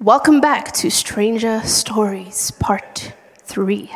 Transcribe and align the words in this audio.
Welcome 0.00 0.40
back 0.40 0.70
to 0.74 0.92
Stranger 0.92 1.60
Stories 1.64 2.52
Part 2.52 3.12
3. 3.38 3.90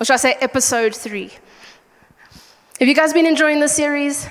Or 0.00 0.04
should 0.06 0.14
I 0.14 0.16
say 0.16 0.32
Episode 0.40 0.96
3? 0.96 1.30
Have 2.80 2.88
you 2.88 2.94
guys 2.94 3.12
been 3.12 3.26
enjoying 3.26 3.60
this 3.60 3.76
series? 3.76 4.26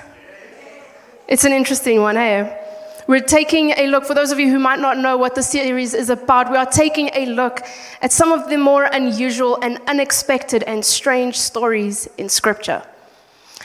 It's 1.28 1.46
an 1.46 1.52
interesting 1.52 2.02
one, 2.02 2.16
hey? 2.16 2.60
We're 3.06 3.20
taking 3.20 3.70
a 3.78 3.86
look, 3.86 4.04
for 4.04 4.16
those 4.16 4.32
of 4.32 4.40
you 4.40 4.50
who 4.50 4.58
might 4.58 4.80
not 4.80 4.98
know 4.98 5.16
what 5.16 5.36
the 5.36 5.44
series 5.44 5.94
is 5.94 6.10
about, 6.10 6.50
we 6.50 6.58
are 6.58 6.66
taking 6.66 7.12
a 7.14 7.28
look 7.28 7.62
at 8.02 8.12
some 8.12 8.32
of 8.32 8.50
the 8.50 8.58
more 8.58 8.86
unusual 8.86 9.60
and 9.62 9.78
unexpected 9.86 10.64
and 10.64 10.84
strange 10.84 11.38
stories 11.38 12.08
in 12.18 12.30
Scripture. 12.30 12.82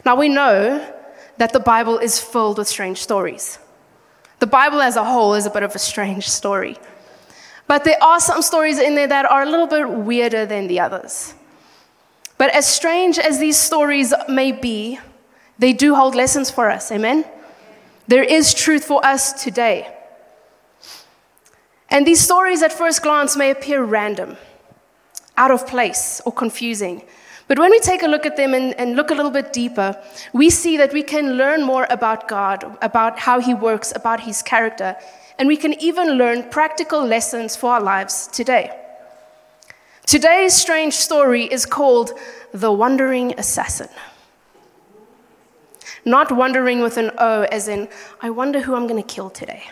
Now, 0.04 0.14
we 0.16 0.29
know 0.29 0.86
that 1.38 1.54
the 1.54 1.61
Bible 1.61 1.96
is 1.96 2.20
filled 2.20 2.58
with 2.58 2.68
strange 2.68 2.98
stories. 2.98 3.61
The 4.39 4.46
Bible 4.46 4.80
as 4.80 4.96
a 4.96 5.05
whole 5.05 5.34
is 5.34 5.46
a 5.46 5.50
bit 5.50 5.62
of 5.62 5.75
a 5.75 5.79
strange 5.79 6.29
story. 6.29 6.77
But 7.66 7.84
there 7.84 8.02
are 8.02 8.21
some 8.21 8.43
stories 8.43 8.79
in 8.79 8.95
there 8.95 9.09
that 9.09 9.24
are 9.30 9.43
a 9.43 9.51
little 9.51 9.66
bit 9.66 9.88
weirder 9.88 10.47
than 10.47 10.69
the 10.69 10.80
others. 10.80 11.34
But 12.38 12.55
as 12.55 12.66
strange 12.66 13.19
as 13.19 13.38
these 13.38 13.57
stories 13.57 14.12
may 14.29 14.52
be, 14.52 14.98
they 15.59 15.73
do 15.73 15.95
hold 15.95 16.15
lessons 16.15 16.51
for 16.51 16.70
us. 16.70 16.93
Amen? 16.93 17.24
There 18.09 18.23
is 18.23 18.55
truth 18.55 18.84
for 18.84 19.05
us 19.05 19.43
today. 19.43 19.93
And 21.88 22.07
these 22.07 22.21
stories 22.21 22.62
at 22.62 22.73
first 22.73 23.02
glance 23.02 23.37
may 23.37 23.51
appear 23.51 23.82
random, 23.82 24.37
out 25.37 25.51
of 25.51 25.66
place, 25.66 26.21
or 26.27 26.32
confusing. 26.32 27.02
But 27.48 27.60
when 27.60 27.70
we 27.70 27.78
take 27.78 28.02
a 28.02 28.09
look 28.09 28.27
at 28.27 28.36
them 28.36 28.55
and, 28.55 28.74
and, 28.74 28.96
look 28.96 29.10
a 29.10 29.14
little 29.14 29.30
bit 29.30 29.52
deeper, 29.52 29.96
we 30.32 30.50
see 30.50 30.77
that 30.78 30.92
we 30.92 31.02
can 31.02 31.34
learn 31.34 31.62
more 31.62 31.87
about 31.91 32.27
God, 32.27 32.77
about 32.82 33.20
how 33.20 33.41
He 33.41 33.54
works, 33.54 33.92
about 33.95 34.20
His 34.20 34.42
character, 34.42 34.96
and 35.38 35.46
we 35.46 35.56
can 35.56 35.74
even 35.80 36.12
learn 36.12 36.51
practical 36.51 37.04
lessons 37.06 37.54
for 37.54 37.74
our 37.74 37.80
lives 37.80 38.27
today. 38.27 38.77
Today's 40.06 40.54
strange 40.54 40.95
story 40.95 41.45
is 41.45 41.66
called 41.66 42.12
The 42.52 42.73
Wandering 42.73 43.38
Assassin. 43.38 43.88
Not 46.04 46.30
wandering 46.32 46.80
with 46.80 46.96
an 46.96 47.10
O, 47.18 47.43
as 47.43 47.68
in, 47.68 47.88
I 48.23 48.30
wonder 48.30 48.60
who 48.60 48.74
I'm 48.74 48.87
going 48.87 49.02
to 49.02 49.15
kill 49.15 49.30
today. 49.30 49.65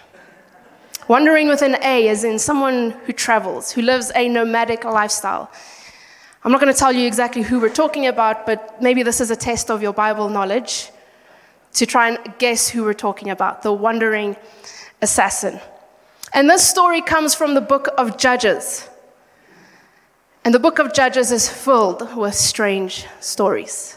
Wandering 1.09 1.49
with 1.49 1.63
an 1.63 1.77
A, 1.83 2.09
as 2.09 2.25
in 2.25 2.39
someone 2.39 2.91
who 3.05 3.13
travels, 3.13 3.73
who 3.73 3.83
lives 3.83 4.11
a 4.15 4.29
nomadic 4.29 4.85
lifestyle 4.85 5.51
I'm 6.45 6.53
not 6.53 6.61
going 6.61 6.73
to 6.73 6.79
tell 6.79 6.93
you 6.93 7.07
exactly 7.07 7.41
who 7.41 7.59
we're 7.59 7.71
talking 7.71 8.07
about, 8.07 8.45
but 8.45 8.83
maybe 8.83 9.03
this 9.03 9.23
is 9.23 9.31
a 9.31 9.37
test 9.37 9.71
of 9.71 9.81
your 9.81 9.95
Bible 9.95 10.29
knowledge 10.29 10.91
to 11.73 11.87
try 11.87 12.11
and 12.11 12.19
guess 12.39 12.69
who 12.69 12.85
we're 12.85 12.93
talking 12.93 13.31
about 13.31 13.63
the 13.63 13.73
wandering 13.73 14.37
assassin. 15.01 15.59
And 16.35 16.51
this 16.51 16.67
story 16.69 17.01
comes 17.01 17.35
from 17.35 17.55
the 17.55 17.63
book 17.63 17.89
of 17.97 18.19
Judges. 18.19 18.87
And 20.45 20.55
the 20.55 20.59
book 20.59 20.79
of 20.79 20.93
Judges 20.93 21.33
is 21.33 21.49
filled 21.49 22.15
with 22.15 22.35
strange 22.35 23.07
stories. 23.21 23.97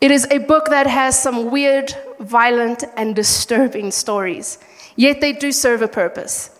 It 0.00 0.12
is 0.12 0.24
a 0.30 0.38
book 0.38 0.66
that 0.66 0.86
has 0.86 1.20
some 1.20 1.50
weird, 1.50 1.92
violent, 2.20 2.84
and 2.96 3.16
disturbing 3.16 3.90
stories, 3.90 4.58
yet 4.94 5.20
they 5.20 5.32
do 5.32 5.50
serve 5.50 5.82
a 5.82 5.88
purpose. 5.88 6.57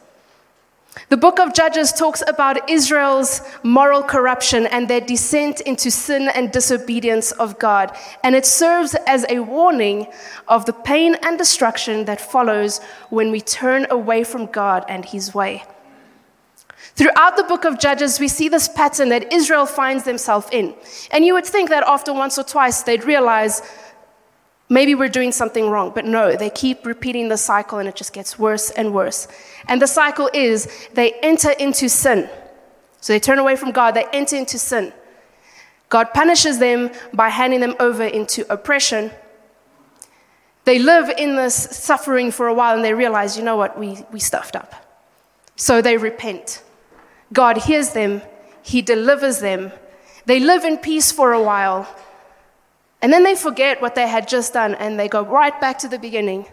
The 1.08 1.16
book 1.16 1.38
of 1.38 1.54
Judges 1.54 1.92
talks 1.92 2.22
about 2.26 2.68
Israel's 2.68 3.40
moral 3.62 4.02
corruption 4.02 4.66
and 4.66 4.88
their 4.88 5.00
descent 5.00 5.60
into 5.62 5.90
sin 5.90 6.28
and 6.28 6.52
disobedience 6.52 7.32
of 7.32 7.58
God. 7.58 7.96
And 8.22 8.34
it 8.34 8.44
serves 8.44 8.94
as 9.06 9.24
a 9.28 9.40
warning 9.40 10.06
of 10.48 10.66
the 10.66 10.72
pain 10.72 11.16
and 11.22 11.38
destruction 11.38 12.04
that 12.06 12.20
follows 12.20 12.80
when 13.10 13.30
we 13.30 13.40
turn 13.40 13.86
away 13.90 14.24
from 14.24 14.46
God 14.46 14.84
and 14.88 15.04
his 15.04 15.34
way. 15.34 15.64
Throughout 16.94 17.36
the 17.36 17.44
book 17.44 17.64
of 17.64 17.78
Judges, 17.78 18.18
we 18.18 18.26
see 18.26 18.48
this 18.48 18.68
pattern 18.68 19.08
that 19.10 19.32
Israel 19.32 19.66
finds 19.66 20.04
themselves 20.04 20.48
in. 20.50 20.74
And 21.12 21.24
you 21.24 21.32
would 21.34 21.46
think 21.46 21.70
that 21.70 21.84
after 21.86 22.12
once 22.12 22.38
or 22.38 22.42
twice, 22.44 22.82
they'd 22.82 23.04
realize 23.04 23.62
maybe 24.68 24.94
we're 24.94 25.08
doing 25.08 25.32
something 25.32 25.70
wrong. 25.70 25.92
But 25.94 26.04
no, 26.04 26.36
they 26.36 26.50
keep 26.50 26.84
repeating 26.86 27.28
the 27.28 27.36
cycle 27.36 27.78
and 27.78 27.88
it 27.88 27.96
just 27.96 28.12
gets 28.12 28.38
worse 28.38 28.70
and 28.70 28.92
worse. 28.92 29.28
And 29.66 29.80
the 29.80 29.86
cycle 29.86 30.30
is 30.32 30.68
they 30.94 31.12
enter 31.22 31.50
into 31.52 31.88
sin. 31.88 32.28
So 33.00 33.12
they 33.12 33.20
turn 33.20 33.38
away 33.38 33.56
from 33.56 33.70
God, 33.70 33.94
they 33.94 34.06
enter 34.12 34.36
into 34.36 34.58
sin. 34.58 34.92
God 35.88 36.12
punishes 36.12 36.58
them 36.58 36.90
by 37.14 37.30
handing 37.30 37.60
them 37.60 37.74
over 37.80 38.04
into 38.04 38.50
oppression. 38.52 39.10
They 40.64 40.78
live 40.78 41.08
in 41.16 41.36
this 41.36 41.54
suffering 41.54 42.30
for 42.30 42.46
a 42.46 42.52
while 42.52 42.76
and 42.76 42.84
they 42.84 42.92
realize, 42.92 43.38
you 43.38 43.42
know 43.42 43.56
what, 43.56 43.78
we, 43.78 44.04
we 44.12 44.20
stuffed 44.20 44.54
up. 44.54 44.74
So 45.56 45.80
they 45.80 45.96
repent. 45.96 46.62
God 47.32 47.56
hears 47.56 47.92
them, 47.92 48.20
He 48.62 48.82
delivers 48.82 49.40
them. 49.40 49.72
They 50.26 50.40
live 50.40 50.64
in 50.64 50.76
peace 50.76 51.10
for 51.10 51.32
a 51.32 51.42
while 51.42 51.88
and 53.00 53.12
then 53.12 53.22
they 53.22 53.34
forget 53.34 53.80
what 53.80 53.94
they 53.94 54.08
had 54.08 54.26
just 54.26 54.52
done 54.52 54.74
and 54.74 54.98
they 54.98 55.08
go 55.08 55.22
right 55.22 55.58
back 55.60 55.78
to 55.78 55.88
the 55.88 55.98
beginning. 55.98 56.46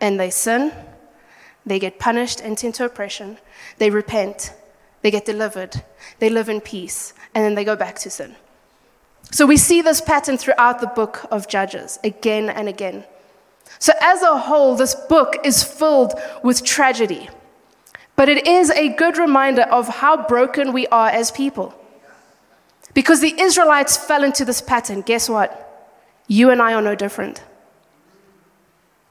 And 0.00 0.20
they 0.20 0.30
sin, 0.30 0.72
they 1.64 1.78
get 1.78 1.98
punished, 1.98 2.40
and 2.40 2.62
into 2.62 2.84
oppression, 2.84 3.38
they 3.78 3.90
repent, 3.90 4.52
they 5.02 5.10
get 5.10 5.24
delivered, 5.24 5.82
they 6.18 6.28
live 6.28 6.48
in 6.48 6.60
peace, 6.60 7.14
and 7.34 7.44
then 7.44 7.54
they 7.54 7.64
go 7.64 7.76
back 7.76 7.96
to 8.00 8.10
sin. 8.10 8.36
So 9.30 9.46
we 9.46 9.56
see 9.56 9.82
this 9.82 10.00
pattern 10.00 10.36
throughout 10.36 10.80
the 10.80 10.86
book 10.86 11.26
of 11.30 11.48
Judges 11.48 11.98
again 12.04 12.48
and 12.48 12.68
again. 12.68 13.04
So, 13.78 13.92
as 14.00 14.22
a 14.22 14.38
whole, 14.38 14.76
this 14.76 14.94
book 14.94 15.36
is 15.44 15.64
filled 15.64 16.14
with 16.44 16.64
tragedy, 16.64 17.28
but 18.14 18.28
it 18.28 18.46
is 18.46 18.70
a 18.70 18.90
good 18.90 19.18
reminder 19.18 19.62
of 19.62 19.88
how 19.88 20.26
broken 20.28 20.72
we 20.72 20.86
are 20.88 21.08
as 21.08 21.30
people. 21.32 21.74
Because 22.96 23.20
the 23.20 23.38
Israelites 23.38 23.94
fell 23.94 24.24
into 24.24 24.42
this 24.42 24.62
pattern. 24.62 25.02
Guess 25.02 25.28
what? 25.28 25.50
You 26.28 26.48
and 26.48 26.62
I 26.62 26.72
are 26.72 26.80
no 26.80 26.94
different. 26.94 27.44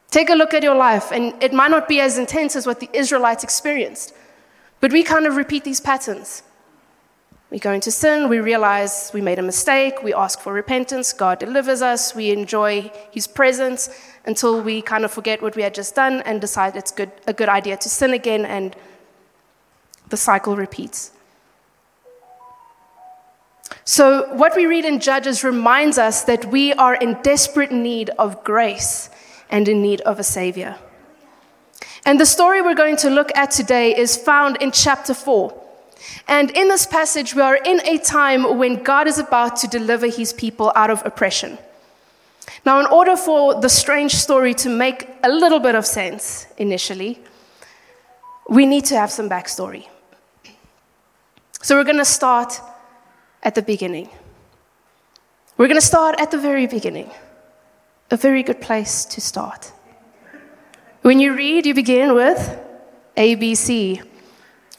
Take 0.09 0.31
a 0.31 0.33
look 0.33 0.55
at 0.55 0.63
your 0.63 0.73
life, 0.73 1.11
and 1.11 1.35
it 1.43 1.53
might 1.53 1.69
not 1.69 1.87
be 1.87 1.99
as 1.99 2.17
intense 2.17 2.55
as 2.55 2.65
what 2.65 2.79
the 2.79 2.89
Israelites 2.93 3.43
experienced, 3.43 4.15
but 4.79 4.91
we 4.91 5.03
kind 5.03 5.27
of 5.27 5.35
repeat 5.35 5.63
these 5.63 5.79
patterns. 5.79 6.41
We 7.51 7.59
go 7.59 7.73
into 7.73 7.91
sin, 7.91 8.27
we 8.27 8.39
realize 8.39 9.11
we 9.13 9.21
made 9.21 9.37
a 9.37 9.43
mistake, 9.43 10.01
we 10.01 10.15
ask 10.15 10.39
for 10.39 10.51
repentance, 10.51 11.13
God 11.13 11.37
delivers 11.37 11.83
us, 11.83 12.15
we 12.15 12.31
enjoy 12.31 12.91
His 13.11 13.27
presence 13.27 13.89
until 14.25 14.63
we 14.63 14.81
kind 14.81 15.05
of 15.05 15.11
forget 15.11 15.43
what 15.43 15.55
we 15.55 15.61
had 15.61 15.75
just 15.75 15.93
done 15.93 16.21
and 16.21 16.41
decide 16.41 16.75
it's 16.75 16.91
good, 16.91 17.11
a 17.27 17.33
good 17.33 17.49
idea 17.49 17.77
to 17.77 17.87
sin 17.87 18.13
again, 18.13 18.45
and 18.45 18.75
the 20.09 20.17
cycle 20.17 20.55
repeats. 20.55 21.11
So, 23.83 24.33
what 24.35 24.55
we 24.55 24.65
read 24.65 24.85
in 24.85 24.99
Judges 24.99 25.43
reminds 25.43 25.97
us 25.97 26.23
that 26.23 26.45
we 26.45 26.73
are 26.73 26.95
in 26.95 27.21
desperate 27.21 27.71
need 27.71 28.09
of 28.17 28.43
grace 28.43 29.09
and 29.49 29.67
in 29.67 29.81
need 29.81 30.01
of 30.01 30.19
a 30.19 30.23
Savior. 30.23 30.75
And 32.05 32.19
the 32.19 32.25
story 32.25 32.61
we're 32.61 32.75
going 32.75 32.97
to 32.97 33.09
look 33.09 33.35
at 33.35 33.51
today 33.51 33.95
is 33.95 34.15
found 34.15 34.57
in 34.61 34.71
chapter 34.71 35.13
4. 35.13 35.61
And 36.27 36.51
in 36.51 36.67
this 36.67 36.85
passage, 36.85 37.33
we 37.33 37.41
are 37.41 37.55
in 37.55 37.81
a 37.87 37.97
time 37.97 38.57
when 38.57 38.83
God 38.83 39.07
is 39.07 39.17
about 39.17 39.57
to 39.57 39.67
deliver 39.67 40.07
his 40.07 40.33
people 40.33 40.71
out 40.75 40.91
of 40.91 41.03
oppression. 41.05 41.57
Now, 42.65 42.79
in 42.79 42.85
order 42.85 43.15
for 43.15 43.59
the 43.59 43.69
strange 43.69 44.13
story 44.13 44.53
to 44.55 44.69
make 44.69 45.09
a 45.23 45.29
little 45.29 45.59
bit 45.59 45.75
of 45.75 45.85
sense 45.85 46.47
initially, 46.57 47.19
we 48.49 48.65
need 48.65 48.85
to 48.85 48.95
have 48.97 49.11
some 49.11 49.29
backstory. 49.29 49.87
So, 51.61 51.75
we're 51.75 51.83
going 51.83 51.97
to 51.97 52.05
start 52.05 52.61
at 53.45 53.55
the 53.55 53.61
beginning. 53.61 54.09
We're 55.55 55.67
going 55.67 55.79
to 55.79 55.85
start 55.85 56.19
at 56.19 56.31
the 56.31 56.37
very 56.37 56.67
beginning. 56.67 57.09
A 58.11 58.17
very 58.17 58.43
good 58.43 58.59
place 58.59 59.05
to 59.05 59.21
start. 59.21 59.71
When 61.03 61.19
you 61.19 61.33
read, 61.33 61.65
you 61.65 61.73
begin 61.73 62.13
with 62.13 62.59
ABC. 63.15 64.05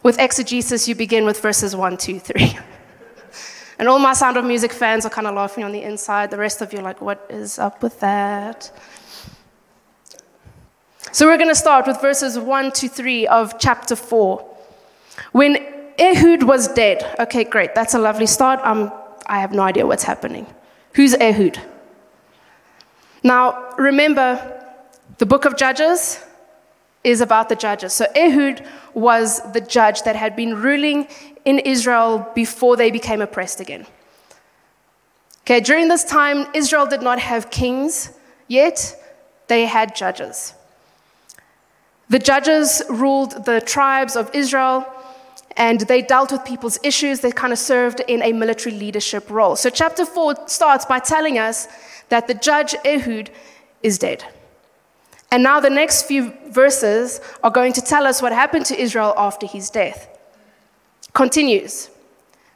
With 0.02 0.18
exegesis, 0.18 0.86
you 0.86 0.94
begin 0.94 1.24
with 1.24 1.40
verses 1.40 1.74
1, 1.74 1.96
2, 1.96 2.18
3. 2.18 2.58
And 3.78 3.88
all 3.88 3.98
my 3.98 4.14
Sound 4.14 4.38
of 4.38 4.44
Music 4.46 4.72
fans 4.72 5.04
are 5.04 5.10
kind 5.10 5.26
of 5.26 5.34
laughing 5.34 5.62
on 5.62 5.70
the 5.70 5.82
inside. 5.82 6.30
The 6.30 6.38
rest 6.38 6.62
of 6.62 6.72
you 6.72 6.78
are 6.78 6.82
like, 6.82 7.02
what 7.02 7.26
is 7.28 7.58
up 7.58 7.82
with 7.82 8.00
that? 8.00 8.72
So 11.12 11.26
we're 11.26 11.36
going 11.36 11.50
to 11.50 11.54
start 11.54 11.86
with 11.86 12.00
verses 12.00 12.38
1 12.38 12.72
to 12.72 12.88
3 12.88 13.26
of 13.26 13.58
chapter 13.58 13.94
4. 13.94 14.56
When 15.32 15.75
Ehud 15.98 16.42
was 16.42 16.68
dead. 16.68 17.04
Okay, 17.18 17.44
great. 17.44 17.74
That's 17.74 17.94
a 17.94 17.98
lovely 17.98 18.26
start. 18.26 18.60
Um, 18.62 18.92
I 19.26 19.40
have 19.40 19.52
no 19.52 19.62
idea 19.62 19.86
what's 19.86 20.04
happening. 20.04 20.46
Who's 20.94 21.14
Ehud? 21.14 21.60
Now, 23.22 23.74
remember, 23.76 24.64
the 25.18 25.26
book 25.26 25.44
of 25.44 25.56
Judges 25.56 26.22
is 27.02 27.20
about 27.20 27.48
the 27.48 27.56
judges. 27.56 27.92
So 27.92 28.06
Ehud 28.16 28.66
was 28.92 29.40
the 29.52 29.60
judge 29.60 30.02
that 30.02 30.16
had 30.16 30.34
been 30.34 30.60
ruling 30.60 31.06
in 31.44 31.60
Israel 31.60 32.30
before 32.34 32.76
they 32.76 32.90
became 32.90 33.20
oppressed 33.20 33.60
again. 33.60 33.86
Okay, 35.42 35.60
during 35.60 35.86
this 35.86 36.02
time, 36.02 36.46
Israel 36.52 36.86
did 36.86 37.02
not 37.02 37.20
have 37.20 37.50
kings 37.50 38.10
yet, 38.48 38.94
they 39.46 39.66
had 39.66 39.94
judges. 39.94 40.54
The 42.08 42.18
judges 42.18 42.82
ruled 42.88 43.44
the 43.44 43.60
tribes 43.60 44.16
of 44.16 44.34
Israel 44.34 44.84
and 45.56 45.80
they 45.82 46.02
dealt 46.02 46.32
with 46.32 46.44
people's 46.44 46.78
issues. 46.82 47.20
They 47.20 47.32
kind 47.32 47.52
of 47.52 47.58
served 47.58 48.00
in 48.00 48.22
a 48.22 48.32
military 48.32 48.74
leadership 48.74 49.30
role. 49.30 49.56
So, 49.56 49.70
chapter 49.70 50.04
4 50.04 50.48
starts 50.48 50.84
by 50.84 50.98
telling 50.98 51.38
us 51.38 51.68
that 52.08 52.28
the 52.28 52.34
judge 52.34 52.74
Ehud 52.84 53.30
is 53.82 53.98
dead. 53.98 54.24
And 55.32 55.42
now, 55.42 55.60
the 55.60 55.70
next 55.70 56.02
few 56.02 56.32
verses 56.48 57.20
are 57.42 57.50
going 57.50 57.72
to 57.72 57.80
tell 57.80 58.06
us 58.06 58.22
what 58.22 58.32
happened 58.32 58.66
to 58.66 58.80
Israel 58.80 59.14
after 59.16 59.46
his 59.46 59.70
death. 59.70 60.08
Continues 61.14 61.90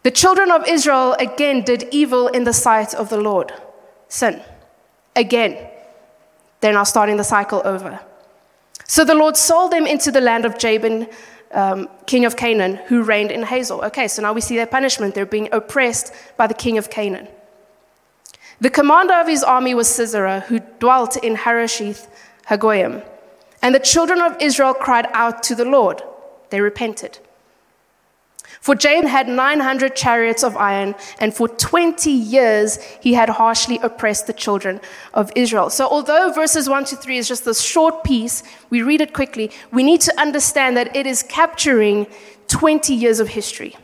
The 0.03 0.11
children 0.11 0.51
of 0.51 0.69
Israel 0.69 1.15
again 1.19 1.63
did 1.63 1.89
evil 1.91 2.29
in 2.29 2.45
the 2.45 2.53
sight 2.53 2.95
of 2.95 3.09
the 3.09 3.21
Lord. 3.21 3.53
Sin. 4.09 4.43
Again. 5.17 5.69
They're 6.61 6.75
now 6.75 6.85
starting 6.85 7.17
the 7.17 7.25
cycle 7.25 7.63
over. 7.65 7.99
So 8.87 9.05
the 9.05 9.15
Lord 9.15 9.37
sold 9.37 9.73
them 9.73 9.87
into 9.87 10.11
the 10.11 10.21
land 10.21 10.45
of 10.45 10.59
Jabin 10.59 11.09
um, 11.53 11.89
king 12.07 12.25
of 12.25 12.37
Canaan, 12.37 12.77
who 12.87 13.03
reigned 13.03 13.31
in 13.31 13.43
Hazor. 13.43 13.75
Okay, 13.87 14.09
so 14.09 14.23
now 14.23 14.33
we 14.33 14.41
see 14.41 14.57
their 14.57 14.67
punishment. 14.67 15.15
They're 15.15 15.27
being 15.27 15.49
oppressed 15.53 16.13
by 16.37 16.47
the 16.47 16.55
king 16.55 16.79
of 16.79 16.91
Canaan. 16.91 17.29
The 18.61 18.71
commander 18.71 19.15
of 19.15 19.27
his 19.27 19.43
army 19.43 19.75
was 19.75 19.89
Sisera, 19.89 20.41
who 20.41 20.61
dwelt 20.79 21.17
in 21.17 21.35
Harosheth 21.35 22.09
Hagoyim. 22.49 23.05
And 23.63 23.75
the 23.75 23.81
children 23.81 24.21
of 24.21 24.37
Israel 24.41 24.75
cried 24.75 25.07
out 25.13 25.43
to 25.45 25.55
the 25.55 25.65
Lord. 25.65 26.03
They 26.51 26.61
repented. 26.61 27.19
For 28.61 28.75
Jabin 28.75 29.07
had 29.07 29.29
900 29.29 29.95
chariots 29.95 30.43
of 30.43 30.57
iron, 30.57 30.95
and 31.19 31.33
for 31.33 31.49
20 31.49 32.11
years 32.11 32.83
he 33.01 33.15
had 33.15 33.29
harshly 33.29 33.79
oppressed 33.83 34.27
the 34.27 34.33
children 34.33 34.81
of 35.15 35.31
Israel. 35.37 35.71
So, 35.71 35.87
although 35.87 36.33
verses 36.33 36.69
1 36.69 36.85
to 36.87 36.97
3 36.97 37.19
is 37.19 37.29
just 37.29 37.45
this 37.45 37.61
short 37.61 38.05
piece, 38.05 38.43
we 38.69 38.83
read 38.83 39.01
it 39.01 39.15
quickly, 39.15 39.51
we 39.73 39.83
need 39.83 40.01
to 40.03 40.21
understand 40.21 40.77
that 40.77 40.95
it 40.95 41.07
is 41.07 41.23
capturing 41.23 42.07
20 42.49 42.93
years 42.95 43.21
of 43.21 43.29
history. 43.29 43.77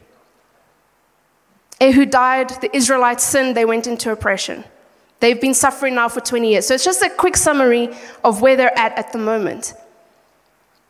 Ehud 1.81 2.11
died, 2.11 2.51
the 2.61 2.75
Israelites 2.77 3.25
sinned, 3.25 3.57
they 3.57 3.65
went 3.65 3.87
into 3.87 4.11
oppression. 4.11 4.65
They've 5.21 5.41
been 5.41 5.55
suffering 5.55 5.95
now 5.95 6.09
for 6.09 6.21
20 6.21 6.51
years. 6.51 6.67
So, 6.67 6.75
it's 6.75 6.85
just 6.85 7.03
a 7.03 7.09
quick 7.09 7.37
summary 7.37 7.89
of 8.25 8.43
where 8.43 8.57
they're 8.57 8.77
at 8.79 8.99
at 8.99 9.13
the 9.13 9.19
moment. 9.19 9.75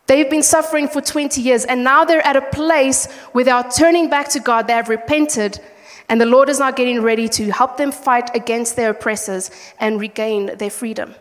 They've 0.06 0.30
been 0.30 0.42
suffering 0.42 0.88
for 0.88 1.00
20 1.00 1.40
years, 1.40 1.64
and 1.64 1.82
now 1.82 2.04
they're 2.04 2.24
at 2.24 2.36
a 2.36 2.42
place 2.42 3.08
are 3.48 3.68
turning 3.70 4.08
back 4.08 4.28
to 4.30 4.40
God. 4.40 4.66
They 4.66 4.72
have 4.72 4.88
repented, 4.88 5.60
and 6.08 6.20
the 6.20 6.26
Lord 6.26 6.48
is 6.48 6.60
now 6.60 6.70
getting 6.70 7.02
ready 7.02 7.28
to 7.30 7.50
help 7.50 7.76
them 7.76 7.90
fight 7.90 8.34
against 8.34 8.76
their 8.76 8.90
oppressors 8.90 9.50
and 9.80 10.00
regain 10.00 10.56
their 10.58 10.70
freedom. 10.70 11.14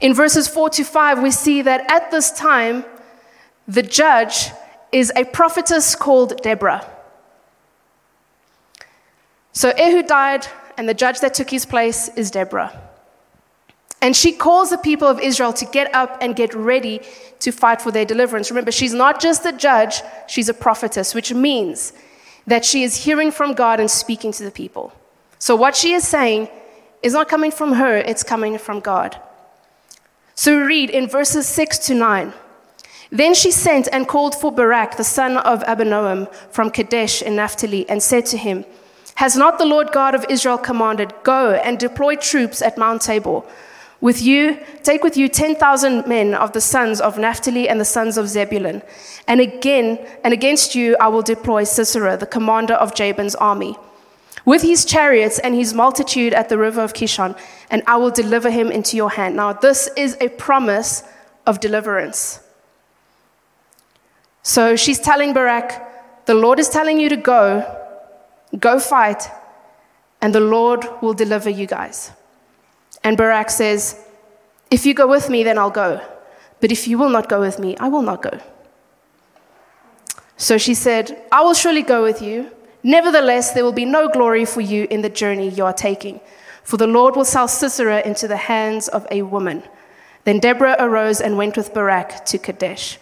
In 0.00 0.14
verses 0.14 0.48
4 0.48 0.70
to 0.70 0.84
5, 0.84 1.22
we 1.22 1.30
see 1.30 1.60
that 1.62 1.90
at 1.90 2.10
this 2.10 2.30
time, 2.30 2.84
the 3.68 3.82
judge 3.82 4.50
is 4.90 5.12
a 5.14 5.24
prophetess 5.24 5.94
called 5.94 6.40
Deborah. 6.42 6.90
So 9.52 9.70
Ehud 9.70 10.06
died, 10.06 10.46
and 10.78 10.88
the 10.88 10.94
judge 10.94 11.20
that 11.20 11.34
took 11.34 11.50
his 11.50 11.66
place 11.66 12.08
is 12.16 12.30
Deborah. 12.30 12.89
And 14.02 14.16
she 14.16 14.32
calls 14.32 14.70
the 14.70 14.78
people 14.78 15.06
of 15.06 15.20
Israel 15.20 15.52
to 15.54 15.66
get 15.66 15.94
up 15.94 16.18
and 16.20 16.34
get 16.34 16.54
ready 16.54 17.00
to 17.40 17.52
fight 17.52 17.82
for 17.82 17.90
their 17.90 18.04
deliverance. 18.04 18.50
Remember, 18.50 18.72
she's 18.72 18.94
not 18.94 19.20
just 19.20 19.44
a 19.44 19.52
judge, 19.52 20.02
she's 20.26 20.48
a 20.48 20.54
prophetess, 20.54 21.14
which 21.14 21.32
means 21.34 21.92
that 22.46 22.64
she 22.64 22.82
is 22.82 23.04
hearing 23.04 23.30
from 23.30 23.52
God 23.52 23.78
and 23.78 23.90
speaking 23.90 24.32
to 24.32 24.42
the 24.42 24.50
people. 24.50 24.92
So, 25.38 25.54
what 25.54 25.76
she 25.76 25.92
is 25.92 26.06
saying 26.06 26.48
is 27.02 27.12
not 27.12 27.28
coming 27.28 27.50
from 27.50 27.72
her, 27.72 27.96
it's 27.96 28.22
coming 28.22 28.58
from 28.58 28.80
God. 28.80 29.20
So, 30.34 30.56
we 30.56 30.62
read 30.62 30.90
in 30.90 31.06
verses 31.06 31.46
6 31.46 31.78
to 31.86 31.94
9. 31.94 32.32
Then 33.10 33.34
she 33.34 33.50
sent 33.50 33.88
and 33.92 34.06
called 34.06 34.34
for 34.34 34.52
Barak, 34.52 34.96
the 34.96 35.04
son 35.04 35.36
of 35.38 35.62
Abinoam, 35.64 36.32
from 36.50 36.70
Kadesh 36.70 37.22
in 37.22 37.36
Naphtali, 37.36 37.88
and 37.88 38.02
said 38.02 38.24
to 38.26 38.38
him, 38.38 38.64
Has 39.16 39.36
not 39.36 39.58
the 39.58 39.64
Lord 39.64 39.92
God 39.92 40.14
of 40.14 40.24
Israel 40.28 40.58
commanded, 40.58 41.12
Go 41.22 41.54
and 41.54 41.78
deploy 41.78 42.16
troops 42.16 42.62
at 42.62 42.78
Mount 42.78 43.02
Tabor? 43.02 43.42
With 44.00 44.22
you, 44.22 44.58
take 44.82 45.04
with 45.04 45.16
you 45.16 45.28
10,000 45.28 46.06
men 46.06 46.34
of 46.34 46.52
the 46.52 46.60
sons 46.60 47.00
of 47.00 47.18
Naphtali 47.18 47.68
and 47.68 47.78
the 47.78 47.84
sons 47.84 48.16
of 48.16 48.28
Zebulun. 48.28 48.80
And 49.28 49.40
again, 49.40 49.98
and 50.24 50.32
against 50.32 50.74
you 50.74 50.96
I 50.98 51.08
will 51.08 51.22
deploy 51.22 51.64
Sisera, 51.64 52.16
the 52.16 52.26
commander 52.26 52.74
of 52.74 52.94
Jabin's 52.94 53.34
army, 53.34 53.76
with 54.46 54.62
his 54.62 54.86
chariots 54.86 55.38
and 55.38 55.54
his 55.54 55.74
multitude 55.74 56.32
at 56.32 56.48
the 56.48 56.56
river 56.56 56.80
of 56.80 56.94
Kishon, 56.94 57.36
and 57.70 57.82
I 57.86 57.96
will 57.96 58.10
deliver 58.10 58.50
him 58.50 58.70
into 58.70 58.96
your 58.96 59.10
hand. 59.10 59.36
Now, 59.36 59.52
this 59.52 59.90
is 59.96 60.16
a 60.20 60.28
promise 60.30 61.02
of 61.46 61.60
deliverance. 61.60 62.40
So 64.42 64.76
she's 64.76 64.98
telling 64.98 65.34
Barak, 65.34 66.24
the 66.24 66.34
Lord 66.34 66.58
is 66.58 66.70
telling 66.70 66.98
you 66.98 67.10
to 67.10 67.16
go, 67.16 67.66
go 68.58 68.80
fight, 68.80 69.28
and 70.22 70.34
the 70.34 70.40
Lord 70.40 70.86
will 71.02 71.14
deliver 71.14 71.50
you 71.50 71.66
guys. 71.66 72.12
And 73.02 73.16
Barak 73.16 73.50
says, 73.50 73.96
If 74.70 74.86
you 74.86 74.94
go 74.94 75.06
with 75.06 75.30
me, 75.30 75.42
then 75.42 75.58
I'll 75.58 75.70
go. 75.70 76.00
But 76.60 76.70
if 76.70 76.86
you 76.86 76.98
will 76.98 77.08
not 77.08 77.28
go 77.28 77.40
with 77.40 77.58
me, 77.58 77.76
I 77.78 77.88
will 77.88 78.02
not 78.02 78.22
go. 78.22 78.38
So 80.36 80.58
she 80.58 80.74
said, 80.74 81.22
I 81.30 81.42
will 81.42 81.54
surely 81.54 81.82
go 81.82 82.02
with 82.02 82.22
you. 82.22 82.50
Nevertheless, 82.82 83.52
there 83.52 83.64
will 83.64 83.72
be 83.72 83.84
no 83.84 84.08
glory 84.08 84.44
for 84.44 84.60
you 84.60 84.86
in 84.90 85.02
the 85.02 85.10
journey 85.10 85.50
you 85.50 85.64
are 85.64 85.72
taking, 85.72 86.20
for 86.64 86.76
the 86.78 86.86
Lord 86.86 87.14
will 87.14 87.26
sell 87.26 87.46
Sisera 87.46 88.00
into 88.06 88.26
the 88.26 88.36
hands 88.36 88.88
of 88.88 89.06
a 89.10 89.22
woman. 89.22 89.62
Then 90.24 90.38
Deborah 90.38 90.76
arose 90.78 91.20
and 91.20 91.36
went 91.36 91.56
with 91.56 91.74
Barak 91.74 92.24
to 92.26 92.38
Kadesh. 92.38 92.98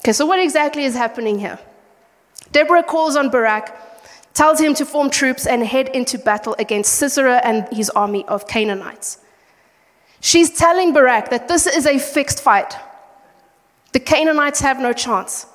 Okay, 0.00 0.12
so 0.12 0.26
what 0.26 0.40
exactly 0.40 0.84
is 0.84 0.94
happening 0.94 1.38
here? 1.38 1.58
Deborah 2.52 2.82
calls 2.82 3.16
on 3.16 3.30
Barak, 3.30 3.74
tells 4.38 4.60
him 4.60 4.72
to 4.72 4.86
form 4.86 5.10
troops 5.10 5.48
and 5.48 5.66
head 5.66 5.88
into 5.88 6.16
battle 6.16 6.54
against 6.60 6.94
Sisera 6.94 7.38
and 7.38 7.66
his 7.72 7.90
army 7.90 8.24
of 8.28 8.46
Canaanites. 8.46 9.18
She's 10.20 10.48
telling 10.48 10.92
Barak 10.92 11.30
that 11.30 11.48
this 11.48 11.66
is 11.66 11.86
a 11.86 11.98
fixed 11.98 12.40
fight. 12.40 12.72
The 13.90 13.98
Canaanites 13.98 14.60
have 14.60 14.78
no 14.78 14.92
chance. 14.92 15.48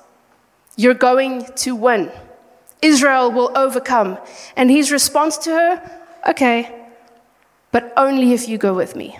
You're 0.76 1.00
going 1.10 1.46
to 1.64 1.74
win. 1.74 2.12
Israel 2.82 3.32
will 3.32 3.50
overcome. 3.56 4.18
And 4.54 4.70
his 4.70 4.92
response 4.92 5.38
to 5.38 5.50
her, 5.50 6.00
okay, 6.28 6.58
but 7.72 7.90
only 7.96 8.34
if 8.34 8.46
you 8.50 8.58
go 8.58 8.74
with 8.74 8.94
me. 8.94 9.18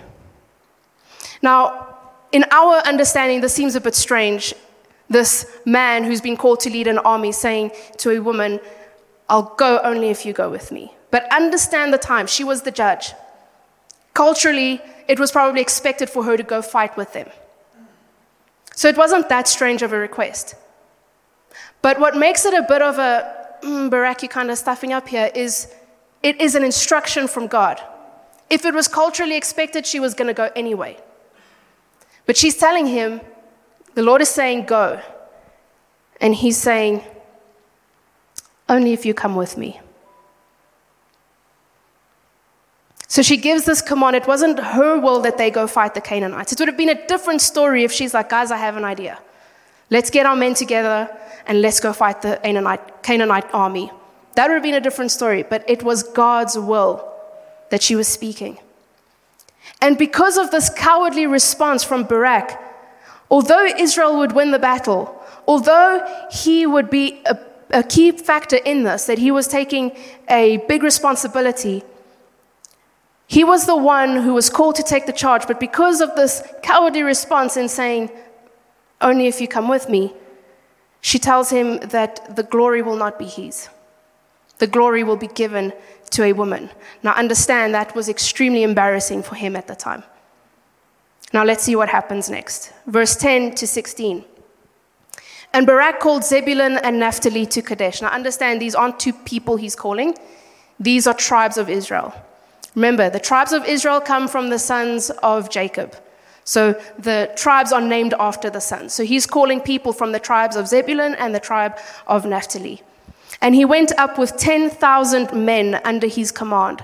Now, 1.41 1.97
in 2.31 2.45
our 2.51 2.75
understanding, 2.85 3.41
this 3.41 3.55
seems 3.55 3.75
a 3.75 3.81
bit 3.81 3.95
strange. 3.95 4.53
This 5.09 5.51
man 5.65 6.03
who's 6.03 6.21
been 6.21 6.37
called 6.37 6.59
to 6.61 6.69
lead 6.69 6.87
an 6.87 6.99
army 6.99 7.31
saying 7.31 7.71
to 7.97 8.11
a 8.11 8.19
woman, 8.19 8.59
I'll 9.29 9.55
go 9.55 9.79
only 9.83 10.09
if 10.09 10.25
you 10.25 10.33
go 10.33 10.49
with 10.49 10.71
me. 10.71 10.93
But 11.11 11.31
understand 11.31 11.93
the 11.93 11.97
time. 11.97 12.27
She 12.27 12.43
was 12.43 12.61
the 12.61 12.71
judge. 12.71 13.13
Culturally, 14.13 14.81
it 15.07 15.19
was 15.19 15.31
probably 15.31 15.61
expected 15.61 16.09
for 16.09 16.23
her 16.23 16.37
to 16.37 16.43
go 16.43 16.61
fight 16.61 16.95
with 16.97 17.13
them. 17.13 17.29
So 18.75 18.87
it 18.87 18.97
wasn't 18.97 19.29
that 19.29 19.47
strange 19.47 19.81
of 19.81 19.93
a 19.93 19.97
request. 19.97 20.55
But 21.81 21.99
what 21.99 22.17
makes 22.17 22.45
it 22.45 22.53
a 22.53 22.63
bit 22.63 22.81
of 22.81 22.97
a 22.97 23.59
mm, 23.61 23.89
Baraki 23.89 24.29
kind 24.29 24.51
of 24.51 24.57
stuffing 24.57 24.91
up 24.91 25.07
here 25.07 25.31
is 25.33 25.73
it 26.23 26.41
is 26.41 26.55
an 26.55 26.63
instruction 26.63 27.27
from 27.27 27.47
God. 27.47 27.81
If 28.49 28.65
it 28.65 28.73
was 28.73 28.87
culturally 28.87 29.35
expected, 29.35 29.85
she 29.85 29.99
was 29.99 30.13
going 30.13 30.27
to 30.27 30.33
go 30.33 30.49
anyway. 30.55 30.97
But 32.25 32.37
she's 32.37 32.57
telling 32.57 32.87
him, 32.87 33.21
the 33.93 34.01
Lord 34.01 34.21
is 34.21 34.29
saying, 34.29 34.65
go. 34.65 35.01
And 36.19 36.35
he's 36.35 36.57
saying, 36.57 37.03
only 38.67 38.93
if 38.93 39.05
you 39.05 39.13
come 39.13 39.35
with 39.35 39.57
me. 39.57 39.79
So 43.07 43.21
she 43.21 43.37
gives 43.37 43.65
this 43.65 43.81
command. 43.81 44.15
It 44.15 44.27
wasn't 44.27 44.59
her 44.59 44.99
will 44.99 45.21
that 45.21 45.37
they 45.37 45.51
go 45.51 45.67
fight 45.67 45.93
the 45.93 46.01
Canaanites. 46.01 46.51
It 46.51 46.59
would 46.59 46.67
have 46.67 46.77
been 46.77 46.89
a 46.89 47.07
different 47.07 47.41
story 47.41 47.83
if 47.83 47.91
she's 47.91 48.13
like, 48.13 48.29
guys, 48.29 48.51
I 48.51 48.57
have 48.57 48.77
an 48.77 48.83
idea. 48.83 49.19
Let's 49.89 50.09
get 50.09 50.25
our 50.25 50.35
men 50.35 50.53
together 50.53 51.15
and 51.45 51.61
let's 51.61 51.79
go 51.79 51.93
fight 51.93 52.21
the 52.21 52.39
Canaanite, 52.43 53.03
Canaanite 53.03 53.53
army. 53.53 53.91
That 54.35 54.47
would 54.47 54.55
have 54.55 54.63
been 54.63 54.73
a 54.75 54.81
different 54.81 55.11
story, 55.11 55.43
but 55.43 55.63
it 55.69 55.83
was 55.83 56.03
God's 56.03 56.57
will 56.57 57.07
that 57.69 57.81
she 57.81 57.95
was 57.95 58.07
speaking. 58.07 58.57
And 59.81 59.97
because 59.97 60.37
of 60.37 60.51
this 60.51 60.69
cowardly 60.69 61.27
response 61.27 61.83
from 61.83 62.03
Barak, 62.03 62.59
although 63.29 63.65
Israel 63.65 64.17
would 64.17 64.31
win 64.33 64.51
the 64.51 64.59
battle, 64.59 65.15
although 65.47 66.05
he 66.31 66.65
would 66.65 66.89
be 66.89 67.21
a 67.25 67.37
a 67.69 67.83
key 67.83 68.11
factor 68.11 68.57
in 68.57 68.83
this, 68.83 69.05
that 69.05 69.17
he 69.17 69.31
was 69.31 69.47
taking 69.47 69.91
a 70.29 70.57
big 70.67 70.83
responsibility. 70.83 71.83
He 73.27 73.43
was 73.43 73.65
the 73.65 73.75
one 73.75 74.17
who 74.17 74.33
was 74.33 74.49
called 74.49 74.75
to 74.75 74.83
take 74.83 75.05
the 75.05 75.13
charge, 75.13 75.47
but 75.47 75.59
because 75.59 76.01
of 76.01 76.15
this 76.15 76.43
cowardly 76.61 77.03
response 77.03 77.57
in 77.57 77.67
saying, 77.69 78.11
Only 79.01 79.27
if 79.27 79.41
you 79.41 79.47
come 79.47 79.67
with 79.67 79.89
me, 79.89 80.13
she 81.01 81.19
tells 81.19 81.49
him 81.49 81.77
that 81.79 82.35
the 82.35 82.43
glory 82.43 82.81
will 82.81 82.97
not 82.97 83.17
be 83.19 83.25
his. 83.25 83.69
The 84.57 84.67
glory 84.67 85.03
will 85.03 85.17
be 85.17 85.27
given 85.27 85.73
to 86.11 86.23
a 86.23 86.33
woman. 86.33 86.69
Now, 87.03 87.13
understand 87.13 87.73
that 87.73 87.95
was 87.95 88.07
extremely 88.09 88.63
embarrassing 88.63 89.23
for 89.23 89.35
him 89.35 89.55
at 89.55 89.67
the 89.67 89.75
time. 89.75 90.03
Now 91.33 91.43
let's 91.43 91.63
see 91.63 91.75
what 91.75 91.89
happens 91.89 92.29
next. 92.29 92.71
Verse 92.87 93.15
10 93.15 93.55
to 93.55 93.67
16. 93.67 94.23
And 95.55 95.65
Barak 95.65 96.01
called 96.01 96.25
Zebulun 96.25 96.79
and 96.79 96.99
Naphtali 96.99 97.45
to 97.45 97.61
Kadesh. 97.61 98.01
Now 98.01 98.09
understand, 98.09 98.61
these 98.61 98.75
aren't 98.75 98.99
two 98.99 99.13
people 99.13 99.55
he's 99.55 99.73
calling, 99.73 100.13
these 100.81 101.07
are 101.07 101.13
tribes 101.13 101.57
of 101.57 101.69
Israel. 101.69 102.13
Remember, 102.75 103.09
the 103.09 103.21
tribes 103.21 103.53
of 103.53 103.63
Israel 103.63 104.01
come 104.01 104.27
from 104.27 104.49
the 104.49 104.59
sons 104.59 105.11
of 105.23 105.49
Jacob. 105.49 105.95
So 106.43 106.73
the 106.99 107.31
tribes 107.37 107.71
are 107.71 107.79
named 107.79 108.13
after 108.19 108.49
the 108.49 108.59
sons. 108.59 108.93
So 108.93 109.05
he's 109.05 109.25
calling 109.25 109.61
people 109.61 109.93
from 109.93 110.11
the 110.11 110.19
tribes 110.19 110.57
of 110.57 110.67
Zebulun 110.67 111.15
and 111.15 111.33
the 111.33 111.39
tribe 111.39 111.77
of 112.05 112.25
Naphtali. 112.25 112.81
And 113.39 113.55
he 113.55 113.63
went 113.63 113.93
up 113.97 114.19
with 114.19 114.35
10,000 114.35 115.33
men 115.33 115.79
under 115.85 116.07
his 116.07 116.33
command. 116.33 116.83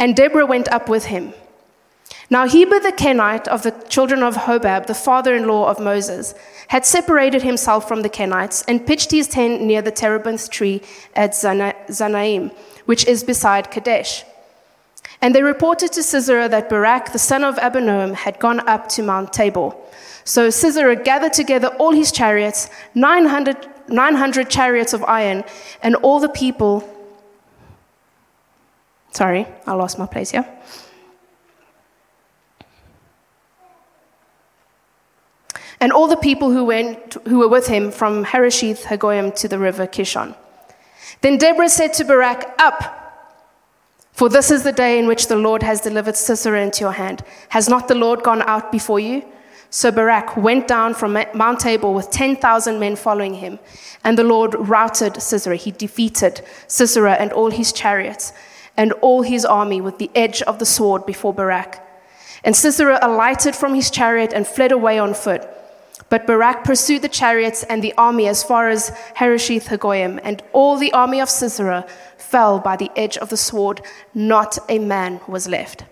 And 0.00 0.16
Deborah 0.16 0.46
went 0.46 0.66
up 0.72 0.88
with 0.88 1.04
him. 1.04 1.32
Now 2.30 2.46
Heber 2.46 2.80
the 2.80 2.92
Kenite 2.92 3.48
of 3.48 3.62
the 3.62 3.70
children 3.88 4.22
of 4.22 4.36
Hobab, 4.36 4.86
the 4.86 4.94
father 4.94 5.34
in 5.34 5.46
law 5.46 5.68
of 5.68 5.78
Moses, 5.78 6.34
had 6.68 6.86
separated 6.86 7.42
himself 7.42 7.86
from 7.86 8.02
the 8.02 8.08
Kenites 8.08 8.64
and 8.66 8.86
pitched 8.86 9.10
his 9.10 9.28
tent 9.28 9.60
near 9.62 9.82
the 9.82 9.90
terebinth 9.90 10.50
tree 10.50 10.82
at 11.14 11.32
Zaanaim, 11.32 12.54
which 12.86 13.06
is 13.06 13.22
beside 13.22 13.70
Kadesh. 13.70 14.24
And 15.20 15.34
they 15.34 15.42
reported 15.42 15.92
to 15.92 16.02
Sisera 16.02 16.48
that 16.48 16.68
Barak, 16.68 17.12
the 17.12 17.18
son 17.18 17.44
of 17.44 17.56
Abinoam, 17.56 18.14
had 18.14 18.38
gone 18.38 18.66
up 18.68 18.88
to 18.90 19.02
Mount 19.02 19.32
Tabor. 19.32 19.74
So 20.24 20.50
Sisera 20.50 20.96
gathered 20.96 21.34
together 21.34 21.68
all 21.78 21.92
his 21.92 22.10
chariots, 22.10 22.70
900, 22.94 23.68
900 23.88 24.48
chariots 24.48 24.92
of 24.92 25.04
iron, 25.04 25.44
and 25.82 25.96
all 25.96 26.20
the 26.20 26.28
people. 26.28 26.88
Sorry, 29.12 29.46
I 29.66 29.74
lost 29.74 29.98
my 29.98 30.06
place 30.06 30.30
here. 30.30 30.46
And 35.84 35.92
all 35.92 36.08
the 36.08 36.16
people 36.16 36.50
who, 36.50 36.64
went, 36.64 37.12
who 37.28 37.40
were 37.40 37.48
with 37.48 37.66
him 37.66 37.90
from 37.90 38.24
Harosheth 38.24 38.84
Hagoyim 38.84 39.34
to 39.34 39.48
the 39.48 39.58
river 39.58 39.86
Kishon. 39.86 40.34
Then 41.20 41.36
Deborah 41.36 41.68
said 41.68 41.92
to 41.94 42.04
Barak, 42.04 42.54
Up! 42.58 43.36
For 44.14 44.30
this 44.30 44.50
is 44.50 44.62
the 44.62 44.72
day 44.72 44.98
in 44.98 45.06
which 45.06 45.26
the 45.28 45.36
Lord 45.36 45.62
has 45.62 45.82
delivered 45.82 46.16
Sisera 46.16 46.62
into 46.62 46.80
your 46.80 46.92
hand. 46.92 47.22
Has 47.50 47.68
not 47.68 47.86
the 47.86 47.94
Lord 47.94 48.22
gone 48.22 48.40
out 48.46 48.72
before 48.72 48.98
you? 48.98 49.26
So 49.68 49.90
Barak 49.90 50.38
went 50.38 50.66
down 50.68 50.94
from 50.94 51.18
Mount 51.34 51.60
Tabor 51.60 51.90
with 51.90 52.10
10,000 52.10 52.78
men 52.80 52.96
following 52.96 53.34
him. 53.34 53.58
And 54.04 54.16
the 54.16 54.24
Lord 54.24 54.54
routed 54.54 55.20
Sisera. 55.20 55.56
He 55.56 55.70
defeated 55.70 56.40
Sisera 56.66 57.12
and 57.12 57.30
all 57.30 57.50
his 57.50 57.74
chariots 57.74 58.32
and 58.78 58.92
all 59.02 59.20
his 59.20 59.44
army 59.44 59.82
with 59.82 59.98
the 59.98 60.10
edge 60.14 60.40
of 60.40 60.58
the 60.58 60.64
sword 60.64 61.04
before 61.04 61.34
Barak. 61.34 61.86
And 62.42 62.56
Sisera 62.56 62.98
alighted 63.02 63.54
from 63.54 63.74
his 63.74 63.90
chariot 63.90 64.32
and 64.32 64.46
fled 64.46 64.72
away 64.72 64.98
on 64.98 65.12
foot. 65.12 65.46
But 66.08 66.26
Barak 66.26 66.64
pursued 66.64 67.02
the 67.02 67.08
chariots 67.08 67.62
and 67.64 67.82
the 67.82 67.94
army 67.94 68.26
as 68.26 68.42
far 68.42 68.68
as 68.68 68.88
Harosheth 69.14 69.68
Hagoyim, 69.68 70.20
and 70.22 70.42
all 70.52 70.76
the 70.76 70.92
army 70.92 71.20
of 71.20 71.30
Sisera 71.30 71.86
fell 72.18 72.58
by 72.58 72.76
the 72.76 72.90
edge 72.96 73.16
of 73.18 73.28
the 73.30 73.36
sword, 73.36 73.80
not 74.12 74.58
a 74.68 74.78
man 74.78 75.20
was 75.28 75.48
left. 75.48 75.84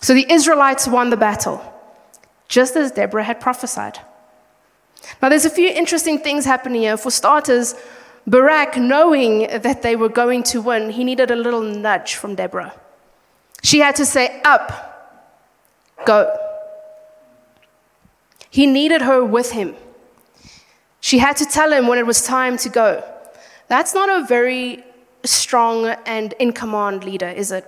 So 0.00 0.12
the 0.12 0.30
Israelites 0.30 0.86
won 0.86 1.10
the 1.10 1.16
battle, 1.16 1.62
just 2.48 2.76
as 2.76 2.92
Deborah 2.92 3.24
had 3.24 3.40
prophesied. 3.40 4.00
Now, 5.20 5.28
there's 5.28 5.44
a 5.44 5.50
few 5.50 5.68
interesting 5.68 6.18
things 6.18 6.44
happening 6.44 6.82
here. 6.82 6.96
For 6.96 7.10
starters, 7.10 7.74
Barak, 8.26 8.76
knowing 8.76 9.48
that 9.60 9.82
they 9.82 9.96
were 9.96 10.08
going 10.08 10.42
to 10.44 10.60
win, 10.60 10.90
he 10.90 11.04
needed 11.04 11.30
a 11.30 11.36
little 11.36 11.62
nudge 11.62 12.16
from 12.16 12.34
Deborah. 12.34 12.74
She 13.62 13.80
had 13.80 13.96
to 13.96 14.06
say, 14.06 14.40
Up, 14.44 14.70
go. 16.06 16.43
He 18.54 18.66
needed 18.68 19.02
her 19.02 19.24
with 19.24 19.50
him. 19.50 19.74
She 21.00 21.18
had 21.18 21.36
to 21.38 21.44
tell 21.44 21.72
him 21.72 21.88
when 21.88 21.98
it 21.98 22.06
was 22.06 22.24
time 22.24 22.56
to 22.58 22.68
go. 22.68 23.02
That's 23.66 23.94
not 23.94 24.08
a 24.08 24.24
very 24.24 24.84
strong 25.24 25.86
and 26.06 26.34
in 26.34 26.52
command 26.52 27.02
leader, 27.02 27.26
is 27.26 27.50
it? 27.50 27.64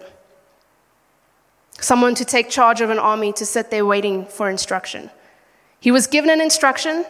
Someone 1.81 2.15
to 2.15 2.25
take 2.25 2.51
charge 2.51 2.81
of 2.81 2.91
an 2.91 3.01
army 3.01 3.33
to 3.33 3.45
sit 3.45 3.73
there 3.73 3.85
waiting 3.85 4.27
for 4.27 4.49
instruction. 4.49 5.11
He 5.81 5.91
was 5.91 6.07
given 6.07 6.31
an 6.31 6.41
instruction, 6.41 7.05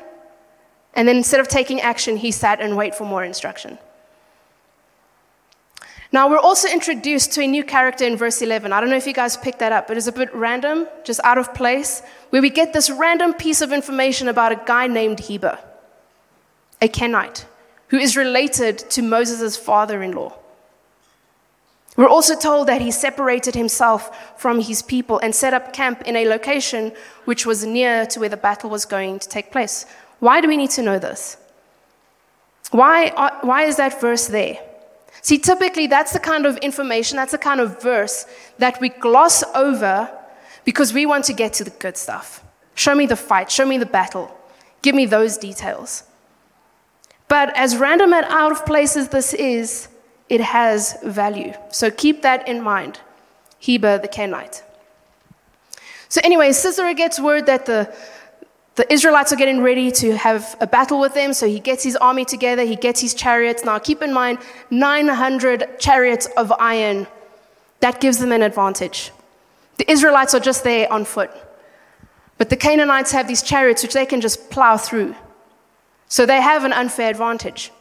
and 0.95 1.06
then 1.06 1.18
instead 1.18 1.40
of 1.40 1.47
taking 1.47 1.78
action, 1.83 2.16
he 2.16 2.30
sat 2.30 2.62
and 2.62 2.78
waited 2.78 2.97
for 2.97 3.04
more 3.04 3.25
instruction. 3.25 3.76
Now, 6.13 6.31
we're 6.31 6.39
also 6.39 6.69
introduced 6.69 7.33
to 7.33 7.43
a 7.43 7.47
new 7.47 7.65
character 7.65 8.07
in 8.07 8.17
verse 8.17 8.41
11. 8.41 8.73
I 8.73 8.81
don't 8.81 8.91
know 8.91 8.97
if 8.97 9.07
you 9.07 9.13
guys 9.13 9.37
picked 9.37 9.59
that 9.59 9.73
up, 9.73 9.89
but 9.89 9.97
it's 9.97 10.07
a 10.07 10.13
bit 10.13 10.33
random, 10.35 10.87
just 11.05 11.21
out 11.25 11.37
of 11.37 11.53
place, 11.53 12.03
where 12.31 12.41
we 12.41 12.51
get 12.51 12.73
this 12.73 12.91
random 12.91 13.35
piece 13.35 13.61
of 13.61 13.73
information 13.73 14.29
about 14.29 14.53
a 14.53 14.63
guy 14.67 14.87
named 14.87 15.21
Heber, 15.21 15.59
a 16.81 16.89
Kenite 16.89 17.47
who 17.89 17.99
is 17.99 18.17
related 18.17 18.79
to 18.79 19.03
Moses' 19.03 19.57
father 19.57 20.03
in 20.03 20.13
law. 20.13 20.37
We're 21.97 22.09
also 22.09 22.37
told 22.37 22.69
that 22.69 22.83
he 22.83 22.91
separated 22.91 23.55
himself 23.55 24.39
from 24.39 24.61
his 24.61 24.83
people 24.83 25.19
and 25.21 25.35
set 25.35 25.55
up 25.55 25.73
camp 25.73 26.03
in 26.03 26.15
a 26.15 26.27
location 26.27 26.93
which 27.25 27.47
was 27.47 27.65
near 27.65 28.05
to 28.07 28.21
where 28.21 28.29
the 28.29 28.37
battle 28.37 28.69
was 28.69 28.85
going 28.85 29.19
to 29.19 29.29
take 29.29 29.51
place. 29.51 29.87
Why 30.21 30.41
do 30.41 30.49
we 30.49 30.59
need 30.59 30.71
to 30.71 30.83
know 30.83 30.99
this? 30.99 31.39
Why, 32.71 33.39
why 33.41 33.63
is 33.63 33.77
that 33.77 34.01
verse 34.01 34.27
there? 34.27 34.59
See, 35.26 35.38
typically 35.38 35.88
that's 35.88 36.12
the 36.12 36.21
kind 36.21 36.47
of 36.47 36.56
information, 36.59 37.16
that's 37.16 37.33
the 37.33 37.38
kind 37.38 37.61
of 37.61 37.83
verse 37.83 38.26
that 38.59 38.80
we 38.80 38.90
gloss 38.90 39.42
over 39.56 40.09
because 40.64 40.92
we 40.92 41.04
want 41.04 41.25
to 41.25 41.33
get 41.33 41.52
to 41.54 41.64
the 41.64 41.71
good 41.71 41.97
stuff. 41.97 42.45
Show 42.76 42.95
me 42.95 43.06
the 43.06 43.16
fight, 43.16 43.50
show 43.50 43.66
me 43.66 43.76
the 43.76 43.87
battle, 43.87 44.33
give 44.83 44.95
me 44.95 45.04
those 45.04 45.37
details. 45.37 46.04
But 47.26 47.56
as 47.56 47.76
random 47.76 48.12
and 48.12 48.25
out 48.26 48.52
of 48.52 48.64
place 48.64 48.97
as 48.97 49.09
this 49.09 49.35
is, 49.35 49.88
it 50.28 50.40
has 50.40 50.97
value. 51.02 51.54
So 51.73 51.90
keep 51.90 52.23
that 52.23 52.47
in 52.47 52.62
mind. 52.62 53.00
Heber 53.59 53.99
the 53.99 54.06
Kenite. 54.06 54.62
So, 56.09 56.21
anyway, 56.23 56.52
Sisera 56.52 56.95
gets 56.95 57.18
word 57.18 57.47
that 57.47 57.66
the, 57.66 57.92
the 58.76 58.90
Israelites 58.92 59.33
are 59.33 59.37
getting 59.37 59.62
ready 59.62 59.90
to 59.90 60.16
have 60.16 60.54
a 60.61 60.66
battle 60.66 61.00
with 61.00 61.14
them. 61.14 61.33
So 61.33 61.49
he 61.49 61.61
gets 61.61 61.83
his 61.83 61.97
army 61.97 62.26
together, 62.26 62.62
he 62.62 62.76
gets 62.76 63.00
his 63.00 63.14
chariots. 63.14 63.64
Now, 63.64 63.78
keep 63.78 64.02
in 64.02 64.12
mind, 64.12 64.38
900 64.71 65.80
chariots 65.80 66.28
of 66.37 66.52
iron. 66.52 67.06
That 67.80 68.00
gives 68.00 68.18
them 68.18 68.33
an 68.33 68.42
advantage. 68.42 69.12
The 69.78 69.90
Israelites 69.90 70.35
are 70.35 70.40
just 70.40 70.62
there 70.62 70.92
on 70.92 71.06
foot. 71.06 71.30
But 72.38 72.50
the 72.50 72.56
Canaanites 72.56 73.12
have 73.12 73.26
these 73.26 73.42
chariots 73.42 73.83
which 73.83 73.95
they 73.95 74.04
can 74.04 74.21
just 74.21 74.50
plow 74.50 74.76
through. 74.76 75.14
So 76.09 76.26
they 76.26 76.40
have 76.40 76.64
an 76.64 76.75
unfair 76.75 77.11
advantage. 77.11 77.73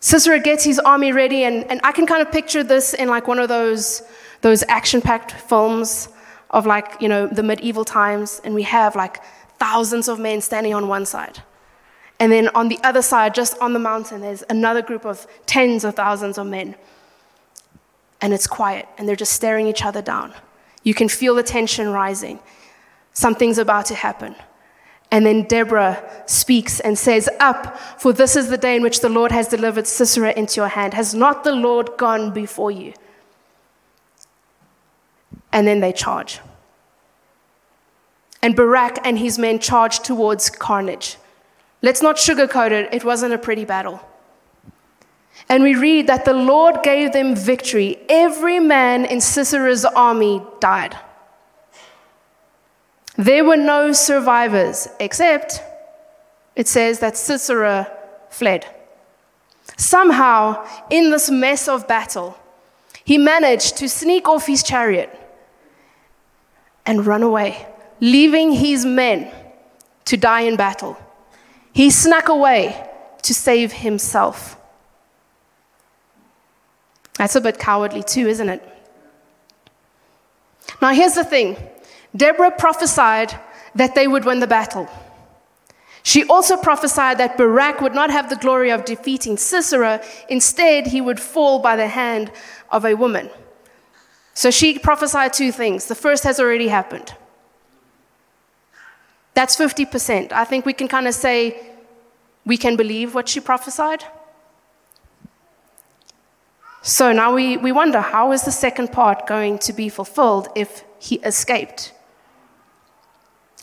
Sisera 0.00 0.38
gets 0.40 0.62
his 0.62 0.78
army 0.78 1.10
ready, 1.12 1.44
and, 1.44 1.64
and 1.70 1.80
I 1.82 1.92
can 1.92 2.06
kind 2.06 2.20
of 2.20 2.30
picture 2.30 2.62
this 2.62 2.92
in 2.92 3.08
like 3.08 3.26
one 3.26 3.38
of 3.38 3.48
those, 3.48 4.02
those 4.42 4.62
action 4.68 5.00
packed 5.00 5.32
films 5.32 6.10
of 6.50 6.66
like, 6.66 7.00
you 7.00 7.08
know, 7.08 7.26
the 7.26 7.42
medieval 7.42 7.84
times, 7.84 8.40
and 8.44 8.54
we 8.54 8.62
have 8.62 8.96
like 8.96 9.22
thousands 9.58 10.08
of 10.08 10.18
men 10.18 10.40
standing 10.40 10.74
on 10.74 10.88
one 10.88 11.06
side. 11.06 11.42
And 12.18 12.32
then 12.32 12.48
on 12.54 12.68
the 12.68 12.78
other 12.82 13.02
side, 13.02 13.34
just 13.34 13.58
on 13.58 13.72
the 13.72 13.78
mountain, 13.78 14.20
there's 14.20 14.42
another 14.48 14.82
group 14.82 15.04
of 15.04 15.26
tens 15.44 15.84
of 15.84 15.94
thousands 15.94 16.38
of 16.38 16.46
men. 16.46 16.74
And 18.20 18.32
it's 18.32 18.46
quiet, 18.46 18.88
and 18.96 19.06
they're 19.06 19.16
just 19.16 19.34
staring 19.34 19.66
each 19.66 19.84
other 19.84 20.00
down. 20.00 20.32
You 20.82 20.94
can 20.94 21.08
feel 21.08 21.34
the 21.34 21.42
tension 21.42 21.90
rising. 21.90 22.38
Something's 23.12 23.58
about 23.58 23.86
to 23.86 23.94
happen. 23.94 24.34
And 25.10 25.24
then 25.24 25.42
Deborah 25.44 26.02
speaks 26.26 26.80
and 26.80 26.98
says, 26.98 27.28
Up, 27.38 27.78
for 28.00 28.12
this 28.12 28.34
is 28.34 28.48
the 28.48 28.56
day 28.56 28.76
in 28.76 28.82
which 28.82 29.00
the 29.00 29.08
Lord 29.08 29.30
has 29.32 29.48
delivered 29.48 29.86
Sisera 29.86 30.32
into 30.32 30.60
your 30.60 30.68
hand. 30.68 30.94
Has 30.94 31.14
not 31.14 31.44
the 31.44 31.54
Lord 31.54 31.90
gone 31.96 32.32
before 32.32 32.70
you? 32.70 32.92
And 35.56 35.66
then 35.66 35.80
they 35.80 35.92
charge. 35.92 36.40
And 38.42 38.54
Barak 38.54 38.98
and 39.06 39.18
his 39.18 39.38
men 39.38 39.58
charge 39.58 40.00
towards 40.00 40.50
carnage. 40.50 41.16
Let's 41.80 42.02
not 42.02 42.16
sugarcoat 42.16 42.72
it, 42.72 42.92
it 42.92 43.04
wasn't 43.04 43.32
a 43.32 43.38
pretty 43.38 43.64
battle. 43.64 44.02
And 45.48 45.62
we 45.62 45.74
read 45.74 46.08
that 46.08 46.26
the 46.26 46.34
Lord 46.34 46.82
gave 46.82 47.14
them 47.14 47.34
victory. 47.34 47.96
Every 48.10 48.60
man 48.60 49.06
in 49.06 49.22
Sisera's 49.22 49.86
army 49.86 50.42
died. 50.60 50.94
There 53.16 53.42
were 53.42 53.56
no 53.56 53.92
survivors, 53.92 54.88
except 55.00 55.62
it 56.54 56.68
says 56.68 56.98
that 56.98 57.16
Sisera 57.16 57.90
fled. 58.28 58.66
Somehow, 59.78 60.66
in 60.90 61.10
this 61.10 61.30
mess 61.30 61.66
of 61.66 61.88
battle, 61.88 62.36
he 63.06 63.16
managed 63.16 63.78
to 63.78 63.88
sneak 63.88 64.28
off 64.28 64.46
his 64.46 64.62
chariot 64.62 65.22
and 66.86 67.04
run 67.04 67.22
away, 67.22 67.66
leaving 68.00 68.52
his 68.52 68.86
men 68.86 69.30
to 70.06 70.16
die 70.16 70.42
in 70.42 70.56
battle. 70.56 70.96
He 71.72 71.90
snuck 71.90 72.28
away 72.28 72.88
to 73.22 73.34
save 73.34 73.72
himself. 73.72 74.56
That's 77.18 77.34
a 77.34 77.40
bit 77.40 77.58
cowardly, 77.58 78.02
too, 78.02 78.28
isn't 78.28 78.48
it? 78.48 78.62
Now, 80.80 80.92
here's 80.92 81.14
the 81.14 81.24
thing 81.24 81.56
Deborah 82.14 82.50
prophesied 82.50 83.38
that 83.74 83.94
they 83.94 84.06
would 84.06 84.24
win 84.24 84.40
the 84.40 84.46
battle. 84.46 84.88
She 86.02 86.24
also 86.28 86.56
prophesied 86.56 87.18
that 87.18 87.36
Barak 87.36 87.80
would 87.80 87.94
not 87.94 88.10
have 88.10 88.30
the 88.30 88.36
glory 88.36 88.70
of 88.70 88.84
defeating 88.84 89.36
Sisera. 89.36 90.00
Instead, 90.28 90.86
he 90.86 91.00
would 91.00 91.18
fall 91.18 91.58
by 91.58 91.74
the 91.74 91.88
hand 91.88 92.30
of 92.70 92.84
a 92.84 92.94
woman. 92.94 93.28
So 94.36 94.50
she 94.50 94.78
prophesied 94.78 95.32
two 95.32 95.50
things. 95.50 95.86
The 95.86 95.94
first 95.94 96.22
has 96.24 96.38
already 96.38 96.68
happened. 96.68 97.14
That's 99.32 99.56
50%. 99.56 100.30
I 100.30 100.44
think 100.44 100.66
we 100.66 100.74
can 100.74 100.88
kind 100.88 101.08
of 101.08 101.14
say 101.14 101.58
we 102.44 102.58
can 102.58 102.76
believe 102.76 103.14
what 103.14 103.30
she 103.30 103.40
prophesied. 103.40 104.04
So 106.82 107.12
now 107.12 107.34
we, 107.34 107.56
we 107.56 107.72
wonder 107.72 108.02
how 108.02 108.32
is 108.32 108.42
the 108.42 108.52
second 108.52 108.92
part 108.92 109.26
going 109.26 109.58
to 109.60 109.72
be 109.72 109.88
fulfilled 109.88 110.48
if 110.54 110.84
he 110.98 111.16
escaped? 111.16 111.94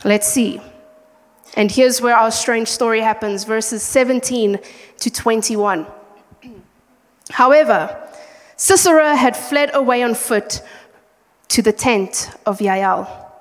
Let's 0.03 0.27
see. 0.27 0.59
And 1.55 1.71
here's 1.71 2.01
where 2.01 2.15
our 2.15 2.31
strange 2.31 2.67
story 2.67 3.01
happens 3.01 3.43
verses 3.43 3.83
17 3.83 4.57
to 4.97 5.11
21. 5.11 5.85
However, 7.29 8.02
Sisera 8.55 9.15
had 9.15 9.35
fled 9.35 9.71
away 9.73 10.03
on 10.03 10.15
foot 10.15 10.61
to 11.49 11.61
the 11.61 11.73
tent 11.73 12.29
of 12.45 12.61
Jael, 12.61 13.31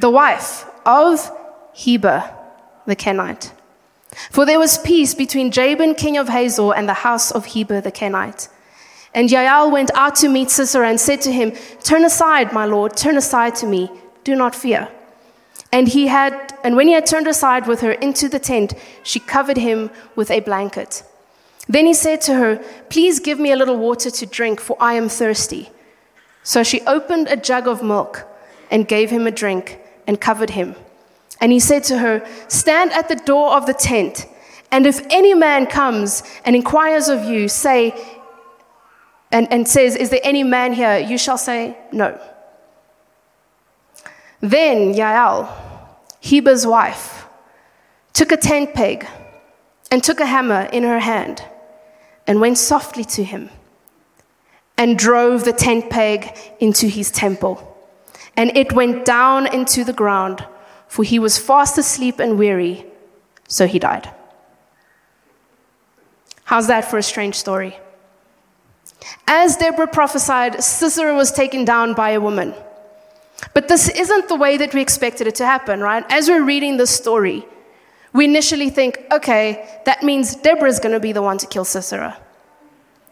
the 0.00 0.10
wife 0.10 0.66
of 0.84 1.30
Heber 1.72 2.30
the 2.86 2.96
Kenite. 2.96 3.52
For 4.30 4.46
there 4.46 4.58
was 4.58 4.78
peace 4.78 5.14
between 5.14 5.50
Jabin, 5.50 5.94
king 5.94 6.16
of 6.16 6.28
Hazor, 6.28 6.72
and 6.74 6.88
the 6.88 6.94
house 6.94 7.30
of 7.30 7.46
Heber 7.46 7.80
the 7.80 7.92
Kenite. 7.92 8.48
And 9.14 9.30
Jael 9.30 9.70
went 9.70 9.90
out 9.94 10.16
to 10.16 10.28
meet 10.28 10.50
Sisera 10.50 10.88
and 10.88 11.00
said 11.00 11.20
to 11.22 11.32
him, 11.32 11.52
Turn 11.82 12.04
aside, 12.04 12.52
my 12.52 12.64
lord, 12.64 12.96
turn 12.96 13.16
aside 13.16 13.54
to 13.56 13.66
me, 13.66 13.90
do 14.24 14.34
not 14.34 14.54
fear. 14.54 14.88
And 15.72 15.88
he 15.88 16.06
had 16.06 16.48
and 16.64 16.76
when 16.76 16.88
he 16.88 16.94
had 16.94 17.06
turned 17.06 17.26
aside 17.26 17.66
with 17.66 17.80
her 17.80 17.92
into 17.92 18.28
the 18.28 18.38
tent, 18.38 18.74
she 19.02 19.20
covered 19.20 19.56
him 19.56 19.90
with 20.16 20.30
a 20.30 20.40
blanket. 20.40 21.02
Then 21.68 21.86
he 21.86 21.94
said 21.94 22.20
to 22.22 22.34
her, 22.34 22.56
Please 22.88 23.20
give 23.20 23.38
me 23.38 23.52
a 23.52 23.56
little 23.56 23.76
water 23.76 24.10
to 24.10 24.26
drink, 24.26 24.60
for 24.60 24.76
I 24.80 24.94
am 24.94 25.08
thirsty. 25.08 25.70
So 26.42 26.62
she 26.62 26.80
opened 26.82 27.28
a 27.28 27.36
jug 27.36 27.68
of 27.68 27.82
milk 27.82 28.26
and 28.70 28.88
gave 28.88 29.10
him 29.10 29.26
a 29.26 29.30
drink 29.30 29.78
and 30.06 30.20
covered 30.20 30.50
him. 30.50 30.74
And 31.40 31.52
he 31.52 31.60
said 31.60 31.84
to 31.84 31.98
her, 31.98 32.26
Stand 32.48 32.92
at 32.92 33.08
the 33.08 33.16
door 33.16 33.52
of 33.52 33.66
the 33.66 33.74
tent, 33.74 34.26
and 34.70 34.86
if 34.86 35.06
any 35.10 35.34
man 35.34 35.66
comes 35.66 36.22
and 36.44 36.56
inquires 36.56 37.08
of 37.08 37.24
you, 37.24 37.48
say, 37.48 37.94
and, 39.30 39.50
and 39.52 39.68
says, 39.68 39.94
Is 39.94 40.08
there 40.08 40.20
any 40.22 40.42
man 40.42 40.72
here? 40.72 40.98
You 40.98 41.18
shall 41.18 41.38
say, 41.38 41.76
No. 41.92 42.18
Then 44.40 44.94
Jael, 44.94 45.44
Heber's 46.20 46.66
wife, 46.66 47.26
took 48.14 48.32
a 48.32 48.36
tent 48.36 48.72
peg 48.72 49.06
and 49.90 50.02
took 50.02 50.20
a 50.20 50.26
hammer 50.26 50.68
in 50.72 50.82
her 50.82 51.00
hand 51.00 51.42
and 52.28 52.40
went 52.40 52.58
softly 52.58 53.04
to 53.04 53.24
him 53.24 53.50
and 54.76 54.96
drove 54.96 55.44
the 55.44 55.52
tent 55.52 55.90
peg 55.90 56.36
into 56.60 56.86
his 56.86 57.10
temple. 57.10 57.76
And 58.36 58.56
it 58.56 58.72
went 58.72 59.04
down 59.04 59.52
into 59.52 59.82
the 59.82 59.92
ground, 59.92 60.46
for 60.86 61.02
he 61.02 61.18
was 61.18 61.38
fast 61.38 61.76
asleep 61.78 62.20
and 62.20 62.38
weary, 62.38 62.86
so 63.48 63.66
he 63.66 63.80
died. 63.80 64.08
How's 66.44 66.68
that 66.68 66.84
for 66.84 66.98
a 66.98 67.02
strange 67.02 67.34
story? 67.34 67.76
As 69.26 69.56
Deborah 69.56 69.88
prophesied, 69.88 70.62
Sisera 70.62 71.14
was 71.14 71.32
taken 71.32 71.64
down 71.64 71.94
by 71.94 72.10
a 72.10 72.20
woman. 72.20 72.54
But 73.54 73.68
this 73.68 73.88
isn't 73.88 74.28
the 74.28 74.36
way 74.36 74.56
that 74.56 74.74
we 74.74 74.80
expected 74.80 75.26
it 75.26 75.34
to 75.36 75.46
happen, 75.46 75.80
right? 75.80 76.04
As 76.08 76.28
we're 76.28 76.44
reading 76.44 76.76
this 76.76 76.90
story, 76.90 77.46
we 78.12 78.24
initially 78.24 78.70
think, 78.70 79.04
okay, 79.12 79.80
that 79.84 80.02
means 80.02 80.34
Deborah's 80.36 80.80
going 80.80 80.94
to 80.94 81.00
be 81.00 81.12
the 81.12 81.22
one 81.22 81.38
to 81.38 81.46
kill 81.46 81.64
Sisera. 81.64 82.18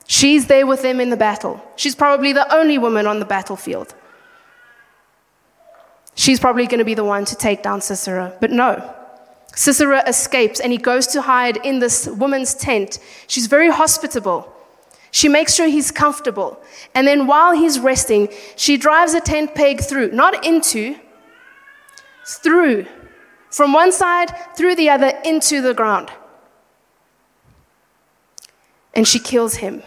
She's 0.06 0.46
there 0.46 0.66
with 0.66 0.82
them 0.82 1.00
in 1.00 1.10
the 1.10 1.16
battle. 1.16 1.62
She's 1.76 1.94
probably 1.94 2.32
the 2.32 2.52
only 2.54 2.78
woman 2.78 3.06
on 3.06 3.18
the 3.18 3.24
battlefield. 3.24 3.94
She's 6.14 6.40
probably 6.40 6.66
going 6.66 6.78
to 6.78 6.84
be 6.84 6.94
the 6.94 7.04
one 7.04 7.24
to 7.26 7.36
take 7.36 7.62
down 7.62 7.80
Sisera. 7.80 8.34
But 8.40 8.50
no. 8.50 8.94
Sisera 9.54 10.02
escapes 10.08 10.60
and 10.60 10.72
he 10.72 10.78
goes 10.78 11.06
to 11.08 11.22
hide 11.22 11.58
in 11.58 11.78
this 11.78 12.06
woman's 12.06 12.54
tent. 12.54 12.98
She's 13.26 13.46
very 13.46 13.70
hospitable. 13.70 14.52
She 15.10 15.28
makes 15.28 15.54
sure 15.54 15.66
he's 15.66 15.90
comfortable. 15.90 16.60
And 16.94 17.06
then 17.06 17.26
while 17.26 17.52
he's 17.52 17.78
resting, 17.78 18.28
she 18.54 18.76
drives 18.76 19.14
a 19.14 19.20
tent 19.20 19.54
peg 19.54 19.80
through, 19.80 20.12
not 20.12 20.44
into, 20.44 20.96
through, 22.26 22.86
from 23.56 23.72
one 23.72 23.90
side 23.90 24.28
through 24.54 24.74
the 24.76 24.90
other 24.90 25.10
into 25.24 25.62
the 25.62 25.72
ground. 25.72 26.10
And 28.92 29.08
she 29.08 29.18
kills 29.18 29.54
him. 29.54 29.82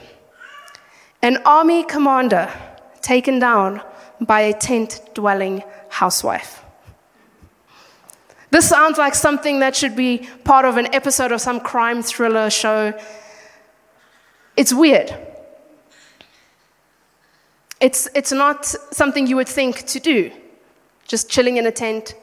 An 1.22 1.38
army 1.46 1.84
commander 1.84 2.52
taken 3.02 3.38
down 3.38 3.82
by 4.20 4.42
a 4.42 4.54
tent 4.54 5.02
dwelling 5.14 5.62
housewife. 5.90 6.64
This 8.50 8.68
sounds 8.68 8.98
like 8.98 9.14
something 9.14 9.60
that 9.60 9.76
should 9.76 9.96
be 9.96 10.28
part 10.44 10.66
of 10.66 10.78
an 10.78 10.92
episode 10.96 11.32
of 11.32 11.40
some 11.40 11.60
crime 11.60 12.02
thriller 12.02 12.50
show 12.50 13.00
it's 14.58 14.74
weird. 14.74 15.16
It's, 17.80 18.10
it's 18.16 18.32
not 18.32 18.66
something 18.66 19.28
you 19.28 19.36
would 19.36 19.48
think 19.48 19.86
to 19.86 20.00
do, 20.00 20.32
just 21.08 21.30
chilling 21.30 21.58
in 21.58 21.68
a 21.68 21.72
tent. 21.72 22.16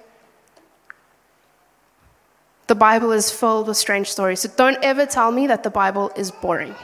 The 2.66 2.74
Bible 2.74 3.12
is 3.12 3.30
filled 3.30 3.68
with 3.68 3.76
strange 3.76 4.10
stories, 4.10 4.40
so 4.40 4.48
don't 4.56 4.78
ever 4.82 5.06
tell 5.06 5.30
me 5.30 5.46
that 5.46 5.62
the 5.62 5.70
Bible 5.70 6.10
is 6.16 6.30
boring. 6.30 6.74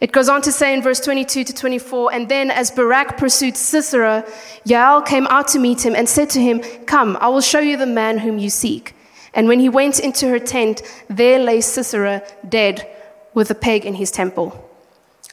It 0.00 0.12
goes 0.12 0.28
on 0.28 0.42
to 0.42 0.52
say 0.52 0.74
in 0.74 0.82
verse 0.82 1.00
22 1.00 1.44
to 1.44 1.54
24, 1.54 2.12
and 2.12 2.28
then 2.28 2.50
as 2.50 2.70
Barak 2.70 3.16
pursued 3.16 3.56
Sisera, 3.56 4.26
Jael 4.64 5.00
came 5.00 5.26
out 5.28 5.48
to 5.48 5.58
meet 5.58 5.84
him 5.86 5.94
and 5.94 6.08
said 6.08 6.28
to 6.30 6.40
him, 6.40 6.60
Come, 6.84 7.16
I 7.20 7.28
will 7.28 7.40
show 7.40 7.60
you 7.60 7.76
the 7.76 7.86
man 7.86 8.18
whom 8.18 8.38
you 8.38 8.50
seek. 8.50 8.94
And 9.32 9.48
when 9.48 9.60
he 9.60 9.68
went 9.68 9.98
into 9.98 10.28
her 10.28 10.38
tent, 10.38 10.82
there 11.08 11.38
lay 11.38 11.60
Sisera 11.60 12.22
dead 12.46 12.86
with 13.32 13.50
a 13.50 13.54
peg 13.54 13.86
in 13.86 13.94
his 13.94 14.10
temple. 14.10 14.62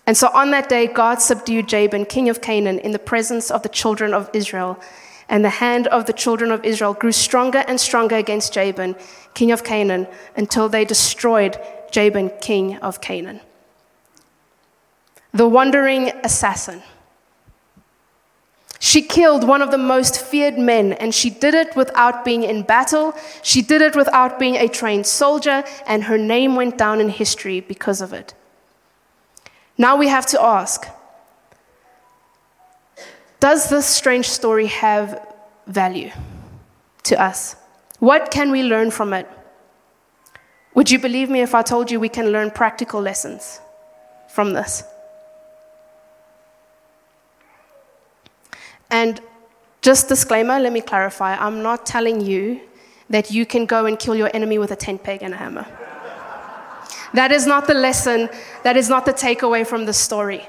And 0.06 0.16
so 0.16 0.30
on 0.34 0.52
that 0.52 0.70
day, 0.70 0.88
God 0.88 1.22
subdued 1.22 1.68
Jabin, 1.68 2.06
king 2.06 2.30
of 2.30 2.42
Canaan, 2.42 2.80
in 2.80 2.92
the 2.92 3.00
presence 3.00 3.50
of 3.50 3.64
the 3.64 3.70
children 3.70 4.14
of 4.14 4.30
Israel. 4.34 4.80
And 5.34 5.44
the 5.44 5.50
hand 5.50 5.88
of 5.88 6.06
the 6.06 6.14
children 6.14 6.52
of 6.52 6.64
Israel 6.64 6.94
grew 6.94 7.12
stronger 7.12 7.64
and 7.68 7.82
stronger 7.82 8.16
against 8.16 8.54
Jabin, 8.54 8.96
king 9.34 9.52
of 9.52 9.64
Canaan, 9.64 10.06
until 10.36 10.70
they 10.70 10.86
destroyed 10.86 11.58
Jabin, 11.90 12.30
king 12.40 12.78
of 12.78 13.02
Canaan. 13.02 13.42
The 15.34 15.48
wandering 15.48 16.10
assassin. 16.24 16.84
She 18.78 19.02
killed 19.02 19.48
one 19.48 19.64
of 19.64 19.72
the 19.72 19.80
most 19.80 20.24
feared 20.24 20.60
men, 20.60 20.94
and 20.94 21.16
she 21.16 21.32
did 21.32 21.56
it 21.56 21.76
without 21.76 22.24
being 22.24 22.44
in 22.44 22.62
battle. 22.62 23.16
She 23.42 23.64
did 23.64 23.82
it 23.82 23.96
without 23.96 24.38
being 24.38 24.58
a 24.58 24.68
trained 24.68 25.08
soldier, 25.08 25.64
and 25.88 26.04
her 26.04 26.18
name 26.20 26.56
went 26.56 26.78
down 26.78 27.02
in 27.02 27.10
history 27.10 27.60
because 27.60 28.02
of 28.02 28.14
it. 28.14 28.36
Now 29.80 29.96
we 29.96 30.10
have 30.10 30.28
to 30.28 30.40
ask 30.40 30.86
Does 33.44 33.70
this 33.70 33.86
strange 33.86 34.30
story 34.30 34.68
have 34.68 35.20
value 35.68 36.12
to 37.04 37.22
us? 37.22 37.58
What 38.00 38.32
can 38.32 38.52
we 38.52 38.64
learn 38.64 38.90
from 38.90 39.12
it? 39.12 39.28
Would 40.76 40.90
you 40.90 40.98
believe 40.98 41.30
me 41.30 41.42
if 41.42 41.54
I 41.54 41.62
told 41.62 41.92
you 41.92 42.00
we 42.00 42.08
can 42.08 42.32
learn 42.32 42.52
practical 42.52 43.02
lessons 43.02 43.60
from 44.30 44.54
this? 44.54 44.86
And 48.90 49.20
just 49.82 50.08
disclaimer, 50.08 50.58
let 50.58 50.72
me 50.72 50.80
clarify. 50.80 51.36
I'm 51.36 51.62
not 51.62 51.86
telling 51.86 52.22
you 52.22 52.62
that 53.10 53.30
you 53.30 53.46
can 53.46 53.66
go 53.66 53.86
and 53.86 54.00
kill 54.00 54.16
your 54.16 54.32
enemy 54.34 54.58
with 54.58 54.72
a 54.72 54.78
tent 54.78 55.04
peg 55.04 55.22
and 55.22 55.34
a 55.34 55.38
hammer. 55.38 55.68
That 57.14 57.34
is 57.34 57.46
not 57.46 57.68
the 57.68 57.74
lesson, 57.74 58.30
that 58.64 58.78
is 58.78 58.88
not 58.88 59.06
the 59.06 59.12
takeaway 59.12 59.68
from 59.68 59.86
the 59.86 59.92
story. 59.92 60.48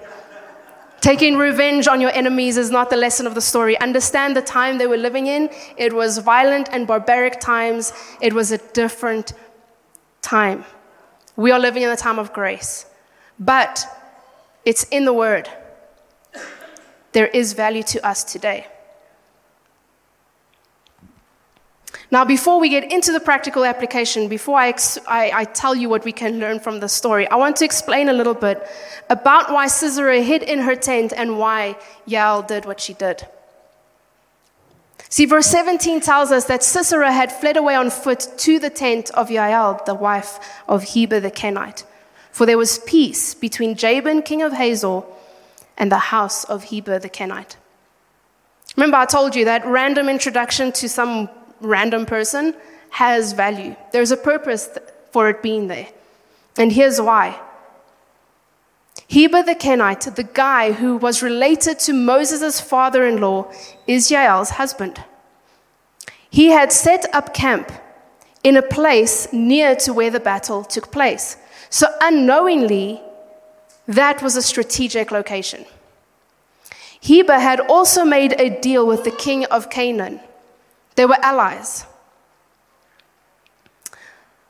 Taking 1.05 1.37
revenge 1.37 1.87
on 1.87 2.01
your 2.01 2.13
enemies 2.13 2.57
is 2.57 2.71
not 2.71 2.89
the 2.89 2.97
lesson 2.97 3.27
of 3.27 3.35
the 3.35 3.43
story. 3.43 3.79
Understand 3.79 4.35
the 4.35 4.41
time 4.41 4.79
they 4.79 4.87
were 4.87 4.97
living 4.97 5.27
in. 5.27 5.51
It 5.77 5.93
was 5.93 6.17
violent 6.17 6.71
and 6.73 6.87
barbaric 6.87 7.41
times, 7.41 7.93
it 8.23 8.33
was 8.33 8.53
a 8.53 8.57
different 8.73 9.35
time. 10.23 10.65
We 11.37 11.51
are 11.51 11.61
living 11.61 11.83
in 11.83 11.91
a 11.91 11.97
time 11.97 12.19
of 12.19 12.33
grace, 12.33 12.87
but 13.39 13.87
it's 14.65 14.85
in 14.85 15.05
the 15.05 15.13
Word 15.13 15.51
there 17.13 17.27
is 17.27 17.53
value 17.53 17.83
to 17.83 18.03
us 18.03 18.25
today. 18.25 18.67
Now, 22.15 22.25
before 22.25 22.61
we 22.61 22.69
get 22.69 22.93
into 22.93 23.11
the 23.11 23.19
practical 23.19 23.65
application, 23.65 24.29
before 24.29 24.57
I, 24.57 24.69
ex- 24.69 25.01
I, 25.09 25.33
I, 25.35 25.45
tell 25.47 25.75
you 25.75 25.89
what 25.89 26.05
we 26.05 26.13
can 26.13 26.39
learn 26.39 26.61
from 26.61 26.79
the 26.79 26.89
story, 26.89 27.27
I 27.27 27.35
want 27.35 27.57
to 27.57 27.65
explain 27.65 28.09
a 28.09 28.13
little 28.13 28.35
bit 28.35 28.65
about 29.11 29.51
why 29.51 29.67
Sisera 29.67 30.23
hid 30.23 30.45
in 30.45 30.61
her 30.61 30.77
tent 30.77 31.13
and 31.13 31.41
why 31.41 31.77
Jael 32.07 32.43
did 32.43 32.67
what 32.67 32.79
she 32.79 32.95
did. 32.95 33.27
See, 35.09 35.25
verse 35.25 35.49
17 35.49 36.01
tells 36.03 36.31
us 36.31 36.45
that 36.45 36.63
Sisera 36.63 37.11
had 37.11 37.33
fled 37.33 37.57
away 37.57 37.75
on 37.75 37.91
foot 37.91 38.29
to 38.37 38.61
the 38.61 38.71
tent 38.71 39.11
of 39.15 39.29
Jael, 39.29 39.83
the 39.85 39.95
wife 39.97 40.39
of 40.69 40.85
Heber 40.85 41.19
the 41.19 41.33
Kenite. 41.33 41.83
For 42.31 42.47
there 42.47 42.59
was 42.59 42.79
peace 42.79 43.35
between 43.35 43.75
Jabin, 43.75 44.23
king 44.23 44.41
of 44.41 44.53
Hazor, 44.53 45.03
and 45.77 45.91
the 45.91 46.15
house 46.15 46.45
of 46.45 46.63
Heber 46.71 47.01
the 47.01 47.11
Kenite. 47.11 47.57
Remember, 48.77 48.99
I 48.99 49.05
told 49.05 49.35
you 49.35 49.45
that 49.47 49.67
random 49.67 50.09
introduction 50.09 50.71
to 50.75 50.89
some 50.89 51.29
random 51.61 52.07
person 52.07 52.55
has 52.91 53.33
value. 53.33 53.75
There's 53.93 54.11
a 54.11 54.17
purpose 54.17 54.69
for 55.13 55.29
it 55.29 55.43
being 55.43 55.69
there. 55.69 55.89
And 56.57 56.73
here's 56.73 57.01
why. 57.01 57.41
Heber 59.07 59.43
the 59.43 59.55
Kenite, 59.55 60.15
the 60.15 60.25
guy 60.25 60.73
who 60.73 60.97
was 60.97 61.23
related 61.23 61.79
to 61.81 61.93
Moses' 61.93 62.61
father 62.61 63.07
in 63.07 63.21
law, 63.21 63.53
is 63.87 64.11
Yael's 64.11 64.51
husband. 64.51 65.03
He 66.31 66.49
had 66.49 66.73
set 66.73 67.07
up 67.15 67.35
camp 67.35 67.71
in 68.43 68.57
a 68.57 68.63
place 68.63 69.33
near 69.33 69.75
to 69.77 69.93
where 69.93 70.11
the 70.11 70.21
battle 70.21 70.65
took 70.65 70.91
place. 70.91 71.37
So, 71.71 71.87
unknowingly, 72.01 73.01
that 73.87 74.23
was 74.23 74.37
a 74.37 74.43
strategic 74.43 75.11
location. 75.11 75.65
Heber 77.01 77.39
had 77.39 77.61
also 77.61 78.05
made 78.05 78.33
a 78.39 78.61
deal 78.61 78.87
with 78.87 79.05
the 79.05 79.11
king 79.11 79.45
of 79.47 79.71
Canaan. 79.71 80.21
They 80.97 81.07
were 81.07 81.19
allies. 81.23 81.87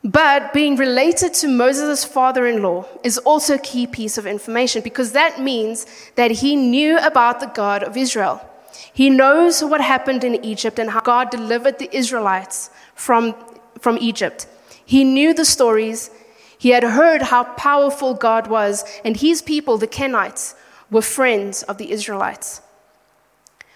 But 0.03 0.53
being 0.53 0.75
related 0.75 1.33
to 1.35 1.47
Moses' 1.47 2.05
father 2.05 2.45
in 2.45 2.61
law 2.61 2.85
is 3.03 3.17
also 3.17 3.55
a 3.55 3.59
key 3.59 3.87
piece 3.87 4.19
of 4.19 4.27
information 4.27 4.83
because 4.83 5.13
that 5.13 5.41
means 5.41 5.87
that 6.13 6.29
he 6.29 6.55
knew 6.55 6.99
about 6.99 7.39
the 7.39 7.47
God 7.47 7.81
of 7.81 7.97
Israel. 7.97 8.47
He 8.93 9.09
knows 9.09 9.63
what 9.63 9.81
happened 9.81 10.23
in 10.23 10.45
Egypt 10.45 10.77
and 10.77 10.91
how 10.91 11.01
God 11.01 11.31
delivered 11.31 11.79
the 11.79 11.89
Israelites 11.95 12.69
from, 12.93 13.33
from 13.79 13.97
Egypt. 13.97 14.45
He 14.85 15.03
knew 15.03 15.33
the 15.33 15.43
stories 15.43 16.11
he 16.57 16.69
had 16.69 16.83
heard 16.83 17.23
how 17.23 17.43
powerful 17.43 18.13
God 18.13 18.47
was, 18.47 18.83
and 19.03 19.17
his 19.17 19.41
people, 19.41 19.77
the 19.77 19.87
Kenites, 19.87 20.55
were 20.89 21.01
friends 21.01 21.63
of 21.63 21.77
the 21.77 21.91
Israelites. 21.91 22.61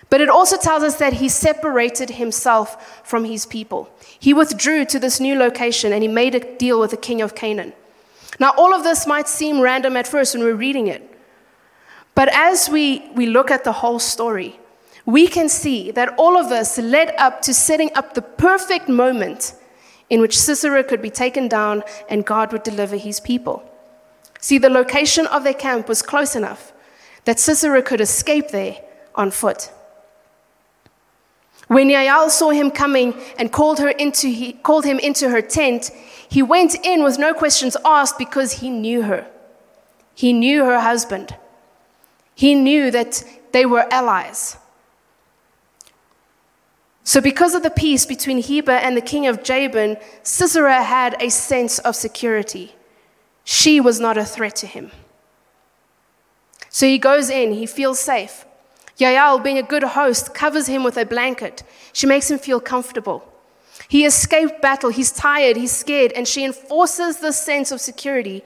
But 0.10 0.22
it 0.22 0.30
also 0.30 0.58
tells 0.58 0.84
us 0.84 0.96
that 0.96 1.14
he 1.14 1.30
separated 1.30 2.12
himself 2.12 3.02
from 3.08 3.26
his 3.26 3.46
people. 3.46 3.90
He 4.20 4.34
withdrew 4.34 4.86
to 4.86 5.00
this 5.00 5.20
new 5.20 5.36
location 5.36 5.94
and 5.94 6.02
he 6.02 6.08
made 6.08 6.34
a 6.34 6.58
deal 6.58 6.80
with 6.80 6.92
the 6.92 6.98
king 6.98 7.22
of 7.22 7.36
Canaan. 7.36 7.74
Now, 8.40 8.54
all 8.58 8.74
of 8.74 8.84
this 8.84 9.06
might 9.06 9.28
seem 9.28 9.62
random 9.62 9.96
at 9.96 10.08
first 10.08 10.34
when 10.34 10.44
we're 10.44 10.54
reading 10.56 10.88
it. 10.88 11.06
But 12.16 12.30
as 12.34 12.70
we, 12.70 13.10
we 13.14 13.28
look 13.28 13.52
at 13.52 13.64
the 13.64 13.72
whole 13.72 14.00
story, 14.00 14.60
we 15.06 15.28
can 15.28 15.48
see 15.48 15.92
that 15.92 16.16
all 16.18 16.38
of 16.38 16.50
this 16.50 16.78
led 16.78 17.14
up 17.18 17.42
to 17.44 17.54
setting 17.54 17.92
up 17.96 18.14
the 18.14 18.22
perfect 18.22 18.90
moment 18.90 19.54
in 20.10 20.22
which 20.22 20.38
Sisera 20.38 20.84
could 20.84 21.02
be 21.02 21.10
taken 21.10 21.48
down 21.48 21.84
and 22.10 22.26
God 22.26 22.52
would 22.52 22.64
deliver 22.64 22.98
his 22.98 23.20
people. 23.20 23.64
See, 24.40 24.58
the 24.58 24.70
location 24.70 25.28
of 25.28 25.44
their 25.44 25.54
camp 25.54 25.88
was 25.88 26.02
close 26.02 26.36
enough 26.36 26.74
that 27.26 27.40
Sisera 27.40 27.82
could 27.84 28.02
escape 28.02 28.50
there 28.50 28.78
on 29.16 29.32
foot. 29.32 29.72
When 31.70 31.88
Jael 31.88 32.32
saw 32.32 32.50
him 32.50 32.72
coming 32.72 33.14
and 33.38 33.52
called, 33.52 33.78
her 33.78 33.90
into, 33.90 34.28
he 34.28 34.54
called 34.54 34.86
him 34.86 34.98
into 34.98 35.30
her 35.30 35.42
tent, 35.42 35.92
he 36.28 36.42
went 36.42 36.74
in 36.84 37.04
with 37.04 37.20
no 37.20 37.32
questions 37.32 37.78
asked 37.86 38.18
because 38.18 38.54
he 38.54 38.72
knew 38.72 39.04
her. 39.04 39.28
He 40.16 40.34
knew 40.34 40.66
her 40.66 40.80
husband. 40.80 41.36
He 42.34 42.56
knew 42.56 42.90
that 42.90 43.24
they 43.52 43.68
were 43.68 43.86
allies. 43.92 44.58
So, 47.04 47.22
because 47.22 47.54
of 47.54 47.62
the 47.62 47.70
peace 47.70 48.04
between 48.04 48.40
Heber 48.40 48.72
and 48.72 48.98
the 48.98 49.02
king 49.02 49.28
of 49.28 49.44
Jabin, 49.44 49.98
Sisera 50.24 50.82
had 50.82 51.22
a 51.22 51.30
sense 51.30 51.78
of 51.78 51.96
security. 51.96 52.74
She 53.44 53.80
was 53.80 54.00
not 54.00 54.18
a 54.18 54.26
threat 54.26 54.56
to 54.58 54.68
him. 54.68 54.90
So 56.70 56.88
he 56.88 56.98
goes 56.98 57.30
in, 57.30 57.54
he 57.54 57.68
feels 57.68 58.00
safe. 58.00 58.46
Jael, 59.00 59.40
being 59.40 59.58
a 59.58 59.64
good 59.64 59.84
host, 59.84 60.34
covers 60.34 60.68
him 60.68 60.84
with 60.84 60.98
a 60.98 61.06
blanket. 61.06 61.64
She 61.94 62.06
makes 62.06 62.30
him 62.30 62.38
feel 62.38 62.60
comfortable. 62.60 63.26
He 63.88 64.06
escaped 64.06 64.62
battle, 64.62 64.90
he's 64.90 65.12
tired, 65.12 65.56
he's 65.56 65.72
scared, 65.72 66.12
and 66.12 66.28
she 66.28 66.44
enforces 66.44 67.20
this 67.20 67.40
sense 67.40 67.72
of 67.72 67.80
security 67.80 68.44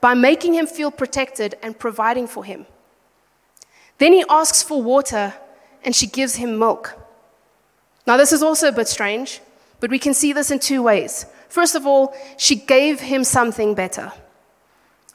by 0.00 0.12
making 0.12 0.54
him 0.54 0.66
feel 0.66 0.90
protected 0.90 1.56
and 1.62 1.78
providing 1.78 2.26
for 2.26 2.44
him. 2.44 2.66
Then 3.96 4.12
he 4.12 4.24
asks 4.28 4.62
for 4.62 4.82
water, 4.82 5.32
and 5.82 5.96
she 5.96 6.06
gives 6.06 6.36
him 6.36 6.58
milk. 6.58 6.94
Now, 8.06 8.18
this 8.18 8.32
is 8.32 8.42
also 8.42 8.68
a 8.68 8.72
bit 8.72 8.88
strange, 8.88 9.40
but 9.80 9.90
we 9.90 9.98
can 9.98 10.12
see 10.12 10.34
this 10.34 10.50
in 10.50 10.58
two 10.58 10.82
ways. 10.82 11.24
First 11.48 11.74
of 11.74 11.86
all, 11.86 12.14
she 12.36 12.56
gave 12.56 13.00
him 13.00 13.24
something 13.24 13.74
better, 13.74 14.12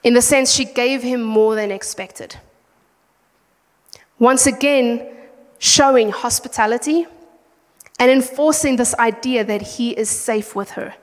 in 0.03 0.15
the 0.15 0.21
sense 0.21 0.51
she 0.51 0.65
gave 0.65 1.03
him 1.03 1.21
more 1.21 1.53
than 1.53 1.71
expected. 1.71 2.37
Once 4.19 4.45
again, 4.45 5.15
showing 5.57 6.11
hospitality 6.11 7.07
and 7.97 8.11
enforcing 8.11 8.75
this 8.75 8.93
idea 8.95 9.43
that 9.43 9.61
he 9.61 9.91
is 9.91 10.09
safe 10.09 10.55
with 10.55 10.71
her. 10.71 10.93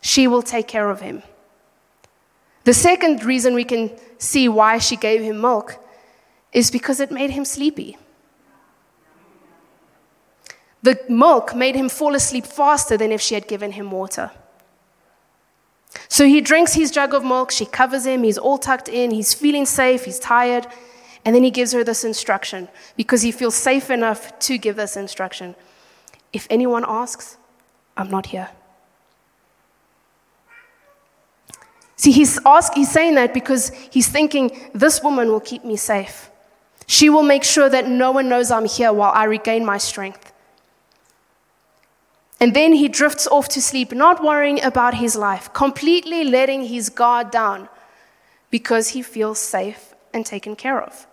She 0.00 0.28
will 0.28 0.42
take 0.42 0.68
care 0.68 0.90
of 0.90 1.00
him. 1.00 1.22
The 2.64 2.74
second 2.74 3.24
reason 3.24 3.54
we 3.54 3.64
can 3.64 3.90
see 4.18 4.48
why 4.48 4.78
she 4.78 4.96
gave 4.96 5.22
him 5.22 5.40
milk 5.40 5.76
is 6.52 6.70
because 6.70 7.00
it 7.00 7.10
made 7.10 7.30
him 7.30 7.44
sleepy. 7.44 7.96
The 10.82 10.98
milk 11.08 11.54
made 11.54 11.74
him 11.74 11.88
fall 11.88 12.14
asleep 12.14 12.46
faster 12.46 12.96
than 12.96 13.12
if 13.12 13.20
she 13.20 13.34
had 13.34 13.48
given 13.48 13.72
him 13.72 13.90
water. 13.90 14.30
So 16.08 16.26
he 16.26 16.40
drinks 16.40 16.74
his 16.74 16.90
jug 16.90 17.14
of 17.14 17.24
milk, 17.24 17.50
she 17.50 17.66
covers 17.66 18.06
him, 18.06 18.22
he's 18.22 18.38
all 18.38 18.58
tucked 18.58 18.88
in, 18.88 19.10
he's 19.10 19.34
feeling 19.34 19.66
safe, 19.66 20.04
he's 20.04 20.18
tired, 20.18 20.66
and 21.26 21.34
then 21.34 21.42
he 21.42 21.50
gives 21.50 21.72
her 21.72 21.82
this 21.82 22.04
instruction 22.04 22.68
because 22.96 23.22
he 23.22 23.32
feels 23.32 23.56
safe 23.56 23.90
enough 23.90 24.38
to 24.38 24.56
give 24.56 24.76
this 24.76 24.96
instruction. 24.96 25.56
If 26.32 26.46
anyone 26.48 26.84
asks, 26.86 27.36
I'm 27.96 28.08
not 28.08 28.26
here. 28.26 28.48
See, 31.96 32.12
he's, 32.12 32.38
ask, 32.46 32.74
he's 32.74 32.92
saying 32.92 33.16
that 33.16 33.34
because 33.34 33.70
he's 33.90 34.06
thinking, 34.06 34.56
this 34.72 35.02
woman 35.02 35.28
will 35.28 35.40
keep 35.40 35.64
me 35.64 35.76
safe. 35.76 36.30
She 36.86 37.10
will 37.10 37.24
make 37.24 37.42
sure 37.42 37.68
that 37.68 37.88
no 37.88 38.12
one 38.12 38.28
knows 38.28 38.52
I'm 38.52 38.66
here 38.66 38.92
while 38.92 39.10
I 39.12 39.24
regain 39.24 39.64
my 39.64 39.78
strength. 39.78 40.32
And 42.38 42.54
then 42.54 42.74
he 42.74 42.86
drifts 42.86 43.26
off 43.26 43.48
to 43.48 43.60
sleep, 43.60 43.90
not 43.90 44.22
worrying 44.22 44.62
about 44.62 44.94
his 44.94 45.16
life, 45.16 45.52
completely 45.52 46.22
letting 46.22 46.66
his 46.66 46.88
guard 46.88 47.32
down 47.32 47.68
because 48.50 48.90
he 48.90 49.02
feels 49.02 49.40
safe 49.40 49.92
and 50.14 50.24
taken 50.24 50.54
care 50.54 50.80
of. 50.80 51.08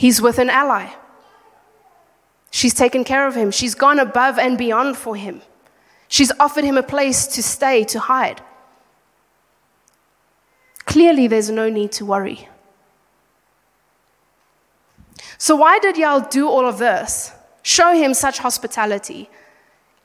He's 0.00 0.22
with 0.22 0.38
an 0.38 0.48
ally. 0.48 0.94
She's 2.50 2.72
taken 2.72 3.04
care 3.04 3.26
of 3.26 3.34
him. 3.34 3.50
She's 3.50 3.74
gone 3.74 3.98
above 3.98 4.38
and 4.38 4.56
beyond 4.56 4.96
for 4.96 5.14
him. 5.14 5.42
She's 6.08 6.32
offered 6.40 6.64
him 6.64 6.78
a 6.78 6.82
place 6.82 7.26
to 7.34 7.42
stay, 7.42 7.84
to 7.84 8.00
hide. 8.00 8.40
Clearly, 10.86 11.26
there's 11.26 11.50
no 11.50 11.68
need 11.68 11.92
to 11.92 12.06
worry. 12.06 12.48
So, 15.36 15.54
why 15.54 15.78
did 15.80 15.98
Jael 15.98 16.22
do 16.22 16.48
all 16.48 16.66
of 16.66 16.78
this? 16.78 17.32
Show 17.60 17.92
him 17.92 18.14
such 18.14 18.38
hospitality 18.38 19.28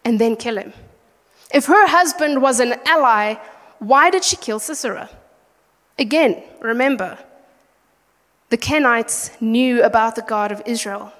and 0.04 0.20
then 0.20 0.36
kill 0.36 0.58
him. 0.58 0.74
If 1.54 1.68
her 1.68 1.88
husband 1.88 2.42
was 2.42 2.60
an 2.60 2.74
ally, 2.86 3.36
why 3.80 4.10
did 4.10 4.26
she 4.26 4.36
kill 4.36 4.60
Sisera? 4.60 5.10
Again, 5.98 6.44
remember, 6.60 7.18
the 8.50 8.58
Kenites 8.58 9.40
knew 9.42 9.84
about 9.84 10.16
the 10.16 10.22
God 10.22 10.52
of 10.52 10.62
Israel. 10.66 11.12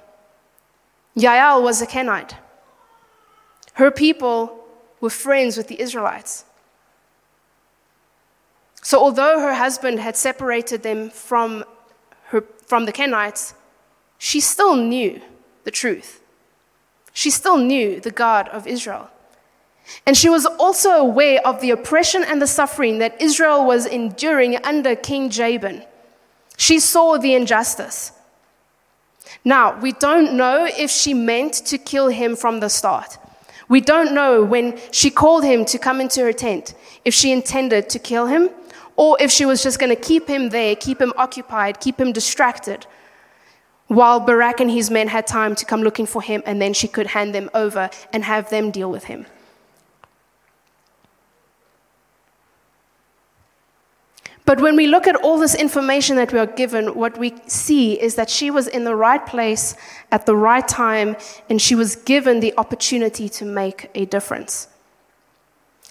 Jael 1.16 1.64
was 1.64 1.82
a 1.82 1.88
Kenite. 1.88 2.36
Her 3.74 3.92
people 3.92 4.66
were 5.02 5.10
friends 5.10 5.58
with 5.58 5.68
the 5.68 5.80
Israelites. 5.82 6.46
So, 8.82 9.00
although 9.00 9.40
her 9.40 9.56
husband 9.56 10.00
had 10.00 10.16
separated 10.16 10.84
them 10.84 11.10
from, 11.10 11.64
her, 12.26 12.44
from 12.68 12.86
the 12.86 12.94
Kenites, 12.94 13.54
she 14.18 14.40
still 14.40 14.76
knew 14.76 15.22
the 15.64 15.72
truth. 15.72 16.22
She 17.12 17.30
still 17.30 17.58
knew 17.58 18.00
the 18.00 18.12
God 18.12 18.48
of 18.50 18.68
Israel. 18.68 19.10
And 20.06 20.16
she 20.16 20.30
was 20.30 20.46
also 20.46 20.92
aware 20.92 21.40
of 21.46 21.62
the 21.62 21.72
oppression 21.72 22.24
and 22.24 22.42
the 22.42 22.48
suffering 22.48 23.00
that 23.00 23.20
Israel 23.22 23.66
was 23.66 23.86
enduring 23.86 24.58
under 24.64 24.96
King 24.96 25.30
Jabin. 25.30 25.84
She 26.58 26.80
saw 26.80 27.18
the 27.18 27.34
injustice. 27.36 28.12
Now, 29.44 29.80
we 29.80 29.92
don't 29.92 30.34
know 30.34 30.66
if 30.66 30.90
she 30.90 31.14
meant 31.14 31.54
to 31.66 31.78
kill 31.78 32.08
him 32.08 32.36
from 32.36 32.60
the 32.60 32.70
start. 32.70 33.18
We 33.68 33.82
don't 33.82 34.14
know 34.14 34.44
when 34.44 34.80
she 34.92 35.10
called 35.10 35.44
him 35.44 35.66
to 35.66 35.78
come 35.78 36.00
into 36.00 36.22
her 36.22 36.34
tent 36.34 36.76
if 37.04 37.14
she 37.14 37.32
intended 37.32 37.90
to 37.90 38.00
kill 38.00 38.28
him 38.28 38.50
or 38.96 39.18
if 39.20 39.32
she 39.32 39.46
was 39.46 39.62
just 39.64 39.80
going 39.80 39.90
to 39.90 40.02
keep 40.02 40.28
him 40.28 40.50
there, 40.50 40.76
keep 40.76 41.02
him 41.02 41.14
occupied, 41.18 41.80
keep 41.80 42.00
him 42.00 42.12
distracted. 42.12 42.86
while 43.88 44.20
Barak 44.20 44.60
and 44.60 44.72
his 44.72 44.90
men 44.90 45.08
had 45.08 45.28
time 45.28 45.54
to 45.56 45.66
come 45.66 45.84
looking 45.84 46.08
for 46.08 46.22
him, 46.22 46.42
and 46.46 46.62
then 46.62 46.74
she 46.74 46.88
could 46.88 47.08
hand 47.08 47.36
them 47.36 47.50
over 47.54 47.90
and 48.12 48.24
have 48.24 48.50
them 48.50 48.72
deal 48.72 48.90
with 48.90 49.06
him. 49.06 49.26
But 54.46 54.62
when 54.62 54.76
we 54.76 54.86
look 54.86 55.08
at 55.08 55.16
all 55.16 55.40
this 55.40 55.56
information 55.56 56.16
that 56.18 56.32
we 56.32 56.38
are 56.38 56.46
given, 56.46 56.94
what 56.94 57.18
we 57.18 57.34
see 57.48 58.00
is 58.00 58.14
that 58.16 58.30
she 58.30 58.52
was 58.52 58.68
in 58.68 58.84
the 58.84 58.96
right 58.96 59.26
place 59.26 59.76
at 60.12 60.28
the 60.28 60.36
right 60.36 60.68
time 60.68 61.18
and 61.50 61.60
she 61.60 61.74
was 61.74 61.96
given 61.96 62.40
the 62.40 62.54
opportunity 62.58 63.28
to 63.30 63.46
make 63.46 63.90
a 63.96 64.06
difference. 64.06 64.68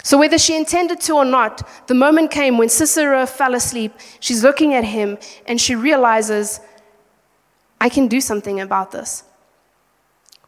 So, 0.04 0.18
whether 0.18 0.38
she 0.38 0.56
intended 0.56 1.00
to 1.00 1.14
or 1.14 1.24
not, 1.24 1.66
the 1.88 1.94
moment 1.94 2.30
came 2.30 2.58
when 2.58 2.68
Sisera 2.68 3.26
fell 3.26 3.54
asleep. 3.54 3.92
She's 4.20 4.44
looking 4.44 4.74
at 4.74 4.84
him 4.84 5.18
and 5.46 5.60
she 5.60 5.74
realizes, 5.74 6.60
I 7.80 7.88
can 7.88 8.06
do 8.06 8.20
something 8.20 8.60
about 8.60 8.92
this. 8.92 9.24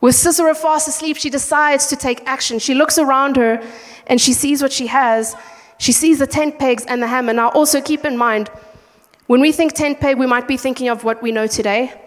With 0.01 0.15
Sisera 0.15 0.55
fast 0.55 0.87
asleep, 0.87 1.17
she 1.17 1.31
decides 1.31 1.87
to 1.89 1.97
take 1.97 2.23
action. 2.27 2.59
She 2.59 2.75
looks 2.75 2.99
around 2.99 3.37
her 3.37 3.67
and 4.07 4.21
she 4.21 4.35
sees 4.35 4.63
what 4.63 4.73
she 4.73 4.89
has 4.89 5.35
she 5.79 5.93
sees 5.93 6.19
the 6.19 6.27
tent 6.27 6.59
pegs 6.59 6.85
and 6.87 7.03
the 7.03 7.07
hammer. 7.07 7.33
Now, 7.33 7.49
also 7.51 7.81
keep 7.81 8.05
in 8.05 8.17
mind, 8.17 8.51
when 9.27 9.41
we 9.41 9.53
think 9.53 9.73
tent 9.73 10.01
peg, 10.01 10.19
we 10.19 10.27
might 10.27 10.49
be 10.49 10.57
thinking 10.57 10.89
of 10.89 11.05
what 11.05 11.23
we 11.23 11.33
know 11.33 11.47
today 11.47 12.01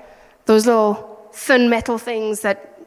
those 0.45 0.65
little 0.65 1.29
thin 1.31 1.69
metal 1.69 1.99
things 1.99 2.41
that, 2.41 2.79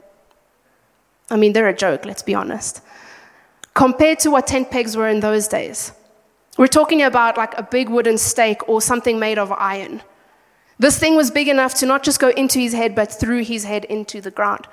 I 1.30 1.36
mean, 1.36 1.52
they're 1.52 1.68
a 1.68 1.76
joke, 1.76 2.04
let's 2.04 2.22
be 2.22 2.34
honest. 2.34 2.80
Compared 3.74 4.18
to 4.20 4.32
what 4.32 4.48
tent 4.48 4.68
pegs 4.68 4.96
were 4.96 5.08
in 5.08 5.20
those 5.20 5.46
days, 5.46 5.92
we're 6.58 6.66
talking 6.66 7.02
about 7.02 7.36
like 7.36 7.56
a 7.56 7.62
big 7.62 7.88
wooden 7.88 8.18
stake 8.18 8.68
or 8.68 8.82
something 8.82 9.20
made 9.20 9.38
of 9.38 9.52
iron. 9.52 10.02
This 10.78 10.98
thing 10.98 11.14
was 11.14 11.30
big 11.30 11.46
enough 11.46 11.74
to 11.74 11.86
not 11.86 12.02
just 12.02 12.18
go 12.18 12.30
into 12.30 12.58
his 12.58 12.72
head, 12.72 12.96
but 12.96 13.12
through 13.12 13.44
his 13.44 13.62
head 13.62 13.84
into 13.84 14.20
the 14.20 14.32
ground. 14.32 14.66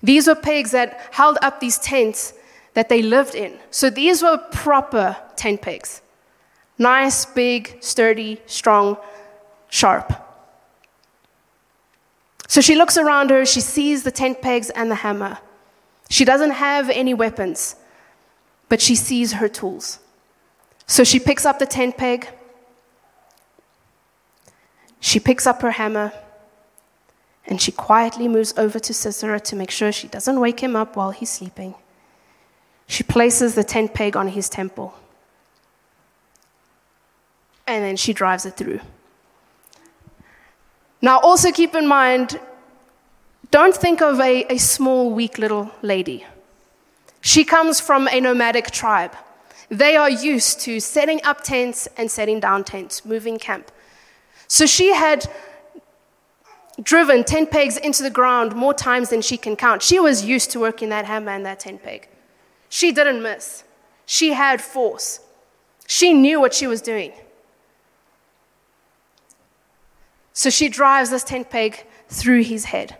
These 0.00 0.28
were 0.28 0.36
pegs 0.36 0.70
that 0.70 1.00
held 1.10 1.38
up 1.42 1.58
these 1.58 1.78
tents 1.78 2.32
that 2.74 2.88
they 2.88 3.02
lived 3.02 3.34
in. 3.34 3.58
So 3.70 3.90
these 3.90 4.22
were 4.22 4.38
proper 4.52 5.16
tent 5.36 5.62
pegs 5.62 6.02
nice, 6.80 7.26
big, 7.26 7.76
sturdy, 7.80 8.40
strong, 8.46 8.96
sharp. 9.68 10.14
So 12.48 12.60
she 12.62 12.74
looks 12.74 12.96
around 12.96 13.30
her, 13.30 13.44
she 13.44 13.60
sees 13.60 14.02
the 14.02 14.10
tent 14.10 14.40
pegs 14.40 14.70
and 14.70 14.90
the 14.90 14.96
hammer. 14.96 15.38
She 16.08 16.24
doesn't 16.24 16.52
have 16.52 16.90
any 16.90 17.14
weapons, 17.14 17.76
but 18.68 18.80
she 18.80 18.96
sees 18.96 19.34
her 19.34 19.46
tools. 19.46 20.00
So 20.86 21.04
she 21.04 21.20
picks 21.20 21.46
up 21.46 21.58
the 21.58 21.66
tent 21.66 21.96
peg, 21.96 22.28
she 24.98 25.20
picks 25.20 25.46
up 25.46 25.62
her 25.62 25.72
hammer, 25.72 26.12
and 27.46 27.60
she 27.60 27.72
quietly 27.72 28.26
moves 28.26 28.54
over 28.56 28.78
to 28.80 28.94
Sisera 28.94 29.38
to 29.40 29.54
make 29.54 29.70
sure 29.70 29.92
she 29.92 30.08
doesn't 30.08 30.40
wake 30.40 30.60
him 30.60 30.74
up 30.74 30.96
while 30.96 31.10
he's 31.10 31.30
sleeping. 31.30 31.74
She 32.90 33.04
places 33.04 33.54
the 33.54 33.62
tent 33.62 33.94
peg 33.94 34.16
on 34.16 34.26
his 34.26 34.48
temple. 34.48 34.92
And 37.64 37.84
then 37.84 37.96
she 37.96 38.12
drives 38.12 38.44
it 38.44 38.56
through. 38.56 38.80
Now, 41.00 41.20
also 41.20 41.52
keep 41.52 41.76
in 41.76 41.86
mind 41.86 42.40
don't 43.52 43.76
think 43.76 44.02
of 44.02 44.18
a, 44.18 44.44
a 44.52 44.58
small, 44.58 45.12
weak 45.12 45.38
little 45.38 45.70
lady. 45.82 46.26
She 47.20 47.44
comes 47.44 47.78
from 47.80 48.08
a 48.08 48.20
nomadic 48.20 48.72
tribe. 48.72 49.14
They 49.68 49.94
are 49.94 50.10
used 50.10 50.58
to 50.62 50.80
setting 50.80 51.20
up 51.22 51.44
tents 51.44 51.88
and 51.96 52.10
setting 52.10 52.40
down 52.40 52.64
tents, 52.64 53.04
moving 53.04 53.38
camp. 53.38 53.70
So 54.48 54.66
she 54.66 54.92
had 54.92 55.30
driven 56.82 57.22
tent 57.22 57.52
pegs 57.52 57.76
into 57.76 58.02
the 58.02 58.10
ground 58.10 58.56
more 58.56 58.74
times 58.74 59.10
than 59.10 59.22
she 59.22 59.36
can 59.36 59.54
count. 59.54 59.80
She 59.80 60.00
was 60.00 60.24
used 60.24 60.50
to 60.50 60.58
working 60.58 60.88
that 60.88 61.04
hammer 61.04 61.30
and 61.30 61.46
that 61.46 61.60
tent 61.60 61.84
peg. 61.84 62.09
She 62.70 62.92
didn't 62.92 63.22
miss. 63.22 63.64
She 64.06 64.32
had 64.32 64.62
force. 64.62 65.20
She 65.86 66.14
knew 66.14 66.40
what 66.40 66.54
she 66.54 66.66
was 66.66 66.80
doing. 66.80 67.12
So 70.32 70.48
she 70.48 70.68
drives 70.70 71.10
this 71.10 71.24
tent 71.24 71.50
peg 71.50 71.84
through 72.08 72.44
his 72.44 72.66
head. 72.66 72.96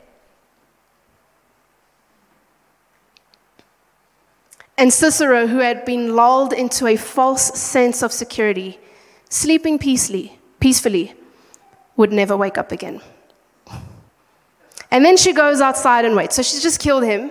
And 4.76 4.92
Sisera, 4.92 5.46
who 5.46 5.58
had 5.58 5.84
been 5.84 6.16
lulled 6.16 6.52
into 6.52 6.86
a 6.86 6.96
false 6.96 7.58
sense 7.58 8.02
of 8.02 8.12
security, 8.12 8.78
sleeping 9.28 9.78
peacefully, 9.78 10.38
peacefully, 10.58 11.14
would 11.96 12.12
never 12.12 12.36
wake 12.36 12.58
up 12.58 12.72
again. 12.72 13.00
And 14.90 15.04
then 15.04 15.16
she 15.16 15.32
goes 15.32 15.60
outside 15.60 16.04
and 16.04 16.16
waits. 16.16 16.34
So 16.34 16.42
she 16.42 16.60
just 16.60 16.80
killed 16.80 17.04
him. 17.04 17.30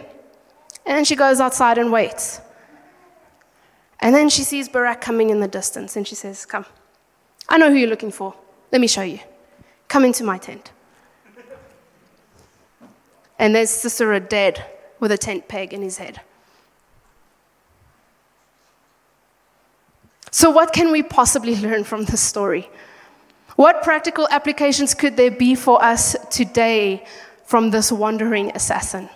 And 0.86 0.98
then 0.98 1.06
she 1.06 1.16
goes 1.16 1.40
outside 1.40 1.78
and 1.78 1.92
waits. 1.92 2.42
And 4.00 4.16
then 4.16 4.30
she 4.30 4.44
sees 4.44 4.70
Barak 4.70 5.02
coming 5.02 5.30
in 5.30 5.40
the 5.40 5.48
distance 5.48 5.96
and 5.96 6.08
she 6.08 6.16
says, 6.16 6.46
Come, 6.46 6.66
I 7.48 7.58
know 7.58 7.70
who 7.70 7.76
you're 7.76 7.90
looking 7.90 8.12
for. 8.12 8.34
Let 8.72 8.82
me 8.82 8.88
show 8.88 9.02
you. 9.02 9.20
Come 9.88 10.06
into 10.06 10.24
my 10.24 10.38
tent. 10.38 10.72
And 13.38 13.56
there's 13.56 13.70
Sisera 13.70 14.20
dead 14.20 14.66
with 15.00 15.12
a 15.12 15.18
tent 15.18 15.48
peg 15.48 15.74
in 15.74 15.82
his 15.82 15.98
head. 15.98 16.22
So, 20.32 20.50
what 20.50 20.74
can 20.74 20.92
we 20.92 21.02
possibly 21.02 21.56
learn 21.68 21.84
from 21.84 22.06
this 22.06 22.22
story? 22.22 22.70
What 23.56 23.84
practical 23.84 24.28
applications 24.32 24.94
could 24.94 25.18
there 25.18 25.32
be 25.32 25.56
for 25.56 25.84
us 25.84 26.16
today 26.30 27.06
from 27.46 27.72
this 27.72 27.92
wandering 27.92 28.52
assassin? 28.56 29.10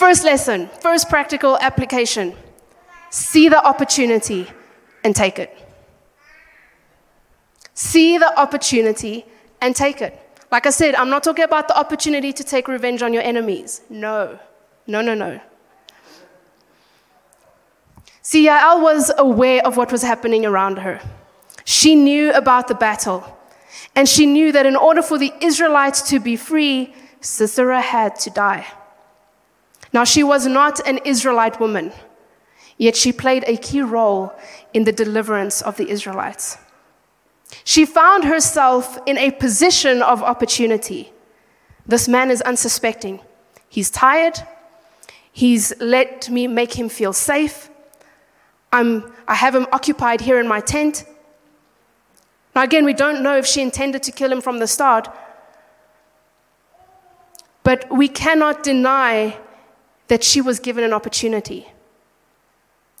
First 0.00 0.24
lesson, 0.24 0.70
first 0.80 1.10
practical 1.10 1.58
application 1.58 2.34
see 3.10 3.50
the 3.50 3.62
opportunity 3.62 4.46
and 5.04 5.14
take 5.14 5.38
it. 5.38 5.54
See 7.74 8.16
the 8.16 8.32
opportunity 8.40 9.26
and 9.60 9.76
take 9.76 10.00
it. 10.00 10.18
Like 10.50 10.64
I 10.64 10.70
said, 10.70 10.94
I'm 10.94 11.10
not 11.10 11.22
talking 11.22 11.44
about 11.44 11.68
the 11.68 11.78
opportunity 11.78 12.32
to 12.32 12.42
take 12.42 12.66
revenge 12.66 13.02
on 13.02 13.12
your 13.12 13.22
enemies. 13.22 13.82
No, 13.90 14.38
no, 14.86 15.02
no, 15.02 15.12
no. 15.12 15.38
See, 18.22 18.46
Yael 18.46 18.80
was 18.80 19.12
aware 19.18 19.60
of 19.66 19.76
what 19.76 19.92
was 19.92 20.00
happening 20.00 20.46
around 20.46 20.78
her. 20.78 20.98
She 21.66 21.94
knew 21.94 22.32
about 22.32 22.68
the 22.68 22.74
battle. 22.74 23.36
And 23.94 24.08
she 24.08 24.24
knew 24.24 24.50
that 24.52 24.64
in 24.64 24.76
order 24.76 25.02
for 25.02 25.18
the 25.18 25.30
Israelites 25.42 26.00
to 26.08 26.20
be 26.20 26.36
free, 26.36 26.94
Sisera 27.20 27.82
had 27.82 28.16
to 28.20 28.30
die. 28.30 28.66
Now, 29.92 30.04
she 30.04 30.22
was 30.22 30.46
not 30.46 30.86
an 30.86 30.98
Israelite 31.04 31.58
woman, 31.58 31.92
yet 32.78 32.96
she 32.96 33.12
played 33.12 33.44
a 33.46 33.56
key 33.56 33.82
role 33.82 34.32
in 34.72 34.84
the 34.84 34.92
deliverance 34.92 35.62
of 35.62 35.76
the 35.76 35.90
Israelites. 35.90 36.58
She 37.64 37.84
found 37.84 38.24
herself 38.24 38.98
in 39.06 39.18
a 39.18 39.30
position 39.32 40.02
of 40.02 40.22
opportunity. 40.22 41.12
This 41.86 42.08
man 42.08 42.30
is 42.30 42.40
unsuspecting. 42.42 43.20
He's 43.68 43.90
tired. 43.90 44.38
He's 45.32 45.72
let 45.80 46.30
me 46.30 46.46
make 46.46 46.78
him 46.78 46.88
feel 46.88 47.12
safe. 47.12 47.68
I'm, 48.72 49.12
I 49.26 49.34
have 49.34 49.54
him 49.54 49.66
occupied 49.72 50.20
here 50.20 50.38
in 50.38 50.46
my 50.46 50.60
tent. 50.60 51.04
Now, 52.54 52.62
again, 52.62 52.84
we 52.84 52.92
don't 52.92 53.22
know 53.22 53.36
if 53.36 53.46
she 53.46 53.62
intended 53.62 54.02
to 54.04 54.12
kill 54.12 54.32
him 54.32 54.40
from 54.40 54.58
the 54.58 54.66
start, 54.66 55.08
but 57.62 57.90
we 57.90 58.08
cannot 58.08 58.62
deny 58.62 59.36
that 60.10 60.24
she 60.24 60.40
was 60.40 60.58
given 60.58 60.82
an 60.82 60.92
opportunity. 60.92 61.68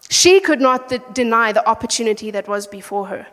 She 0.08 0.38
could 0.38 0.60
not 0.60 0.88
de- 0.88 1.02
deny 1.12 1.50
the 1.50 1.68
opportunity 1.68 2.30
that 2.30 2.46
was 2.46 2.68
before 2.68 3.08
her. 3.08 3.26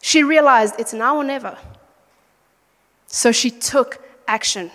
She 0.00 0.22
realized 0.22 0.76
it's 0.78 0.94
now 0.94 1.18
or 1.18 1.24
never. 1.24 1.58
So 3.06 3.32
she 3.32 3.50
took 3.50 4.02
action. 4.26 4.70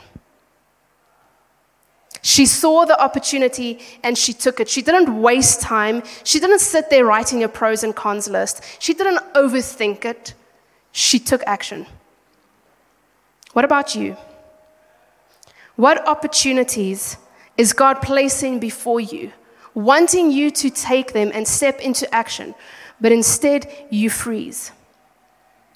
She 2.22 2.46
saw 2.46 2.86
the 2.86 3.02
opportunity 3.02 3.80
and 4.04 4.16
she 4.16 4.32
took 4.32 4.60
it. 4.60 4.70
She 4.70 4.84
didn't 4.84 5.20
waste 5.20 5.62
time. 5.62 6.04
She 6.24 6.40
didn't 6.40 6.60
sit 6.60 6.92
there 6.92 7.06
writing 7.06 7.44
a 7.44 7.50
pros 7.50 7.84
and 7.84 7.96
cons 7.96 8.30
list. 8.30 8.62
She 8.78 8.94
didn't 8.94 9.18
overthink 9.34 10.06
it. 10.06 10.36
She 10.92 11.18
took 11.18 11.42
action. 11.48 11.88
What 13.54 13.66
about 13.66 13.96
you? 13.96 14.16
What 15.76 16.08
opportunities 16.08 17.18
is 17.58 17.74
God 17.74 18.02
placing 18.02 18.60
before 18.60 19.00
you, 19.00 19.32
wanting 19.74 20.32
you 20.32 20.52
to 20.52 20.70
take 20.70 21.14
them 21.14 21.32
and 21.34 21.48
step 21.48 21.80
into 21.82 22.12
action, 22.14 22.54
but 23.02 23.12
instead 23.12 23.68
you 23.90 24.10
freeze? 24.10 24.72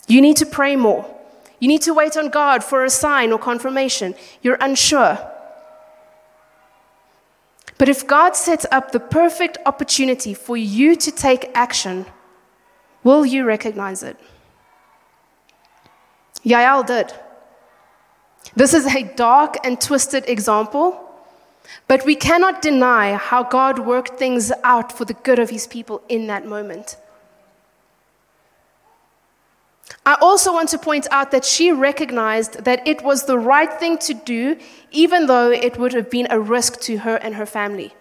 You 0.08 0.22
need 0.22 0.38
to 0.38 0.46
pray 0.46 0.76
more. 0.76 1.06
You 1.60 1.68
need 1.68 1.82
to 1.84 1.94
wait 1.94 2.16
on 2.16 2.30
God 2.30 2.64
for 2.64 2.86
a 2.86 2.90
sign 2.90 3.32
or 3.32 3.40
confirmation. 3.40 4.14
You're 4.42 4.58
unsure. 4.62 5.18
But 7.78 7.90
if 7.90 8.08
God 8.08 8.36
sets 8.36 8.66
up 8.72 8.92
the 8.92 9.00
perfect 9.00 9.58
opportunity 9.66 10.34
for 10.34 10.58
you 10.58 10.96
to 10.96 11.12
take 11.12 11.52
action, 11.54 12.06
will 13.04 13.26
you 13.26 13.46
recognize 13.46 14.04
it? 14.04 14.18
Yael 16.46 16.86
did. 16.86 17.14
This 18.56 18.74
is 18.74 18.86
a 18.86 19.04
dark 19.04 19.56
and 19.64 19.80
twisted 19.80 20.28
example, 20.28 21.04
but 21.88 22.06
we 22.06 22.16
cannot 22.16 22.62
deny 22.62 23.16
how 23.16 23.44
God 23.44 23.80
worked 23.80 24.18
things 24.18 24.52
out 24.64 24.92
for 24.92 25.06
the 25.06 25.14
good 25.14 25.40
of 25.40 25.50
his 25.50 25.68
people 25.68 26.02
in 26.10 26.28
that 26.28 26.46
moment. 26.46 26.98
I 30.06 30.16
also 30.22 30.54
want 30.54 30.70
to 30.70 30.78
point 30.78 31.08
out 31.12 31.32
that 31.32 31.44
she 31.44 31.72
recognized 31.72 32.64
that 32.64 32.88
it 32.88 33.04
was 33.04 33.26
the 33.26 33.38
right 33.38 33.72
thing 33.72 33.98
to 34.00 34.14
do, 34.14 34.58
even 34.92 35.28
though 35.28 35.52
it 35.52 35.78
would 35.78 35.94
have 35.94 36.10
been 36.10 36.28
a 36.30 36.40
risk 36.40 36.80
to 36.82 37.00
her 37.00 37.18
and 37.18 37.36
her 37.36 37.46
family. 37.46 37.94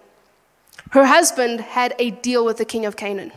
Her 0.91 1.05
husband 1.05 1.59
had 1.59 1.93
a 1.99 2.11
deal 2.11 2.45
with 2.45 2.57
the 2.57 2.65
king 2.65 2.85
of 2.85 2.95
Canaan, 2.95 3.33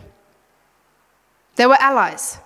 they 1.56 1.66
were 1.66 1.80
allies. 1.80 2.38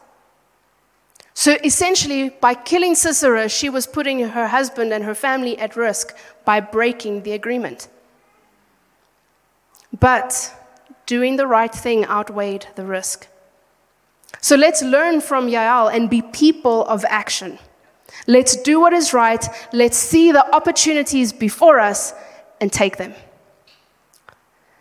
So 1.34 1.56
essentially, 1.64 2.30
by 2.30 2.54
killing 2.54 2.94
Sisera, 2.94 3.48
she 3.48 3.68
was 3.68 3.88
putting 3.88 4.20
her 4.20 4.46
husband 4.46 4.92
and 4.92 5.02
her 5.04 5.14
family 5.14 5.58
at 5.58 5.76
risk 5.76 6.16
by 6.44 6.60
breaking 6.60 7.24
the 7.24 7.32
agreement. 7.32 7.88
But 9.98 10.54
doing 11.06 11.36
the 11.36 11.46
right 11.46 11.74
thing 11.74 12.04
outweighed 12.06 12.68
the 12.76 12.84
risk. 12.84 13.26
So 14.40 14.56
let's 14.56 14.82
learn 14.82 15.20
from 15.20 15.48
Yael 15.48 15.92
and 15.92 16.08
be 16.08 16.22
people 16.22 16.84
of 16.86 17.04
action. 17.08 17.58
Let's 18.26 18.56
do 18.56 18.80
what 18.80 18.92
is 18.92 19.12
right. 19.12 19.44
Let's 19.72 19.96
see 19.96 20.30
the 20.32 20.54
opportunities 20.54 21.32
before 21.32 21.80
us 21.80 22.14
and 22.60 22.72
take 22.72 22.96
them. 22.96 23.14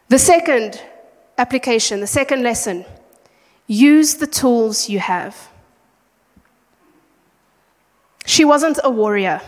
The 0.10 0.20
second 0.20 0.82
application, 1.38 2.00
the 2.00 2.08
second 2.08 2.44
lesson 2.44 2.86
use 3.66 4.16
the 4.16 4.28
tools 4.28 4.88
you 4.88 5.00
have. 5.00 5.50
She 8.26 8.46
wasn't 8.46 8.80
a 8.84 8.90
warrior. 8.90 9.42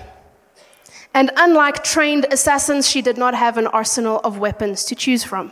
And 1.14 1.32
unlike 1.38 1.84
trained 1.84 2.28
assassins, 2.32 2.90
she 2.90 3.02
did 3.02 3.18
not 3.18 3.34
have 3.36 3.58
an 3.58 3.68
arsenal 3.68 4.20
of 4.24 4.38
weapons 4.38 4.84
to 4.86 4.96
choose 4.96 5.24
from. 5.24 5.52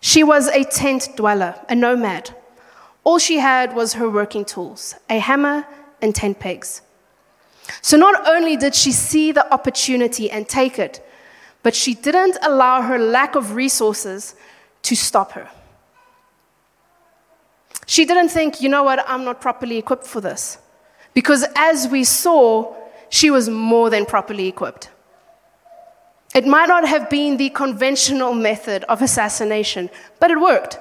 She 0.00 0.22
was 0.22 0.48
a 0.48 0.64
tent 0.64 1.10
dweller, 1.16 1.54
a 1.68 1.74
nomad. 1.74 2.34
All 3.04 3.18
she 3.18 3.38
had 3.38 3.74
was 3.74 3.94
her 3.94 4.08
working 4.08 4.44
tools 4.44 4.94
a 5.10 5.18
hammer 5.18 5.66
and 6.00 6.14
tent 6.14 6.38
pegs. 6.38 6.82
So 7.82 7.96
not 7.96 8.26
only 8.26 8.56
did 8.56 8.74
she 8.74 8.92
see 8.92 9.32
the 9.32 9.52
opportunity 9.52 10.30
and 10.30 10.48
take 10.48 10.78
it, 10.78 11.06
but 11.62 11.74
she 11.74 11.94
didn't 11.94 12.38
allow 12.42 12.82
her 12.82 12.98
lack 12.98 13.34
of 13.34 13.54
resources 13.54 14.34
to 14.82 14.96
stop 14.96 15.32
her. 15.32 15.50
She 17.86 18.04
didn't 18.04 18.28
think, 18.28 18.60
you 18.60 18.68
know 18.68 18.82
what, 18.82 19.04
I'm 19.08 19.24
not 19.24 19.40
properly 19.40 19.76
equipped 19.76 20.06
for 20.06 20.20
this. 20.20 20.58
Because 21.18 21.44
as 21.56 21.88
we 21.88 22.04
saw, 22.04 22.72
she 23.08 23.28
was 23.28 23.48
more 23.48 23.90
than 23.90 24.06
properly 24.06 24.46
equipped. 24.46 24.88
It 26.32 26.46
might 26.46 26.68
not 26.68 26.86
have 26.86 27.10
been 27.10 27.38
the 27.38 27.50
conventional 27.50 28.34
method 28.34 28.84
of 28.84 29.02
assassination, 29.02 29.90
but 30.20 30.30
it 30.30 30.40
worked. 30.40 30.78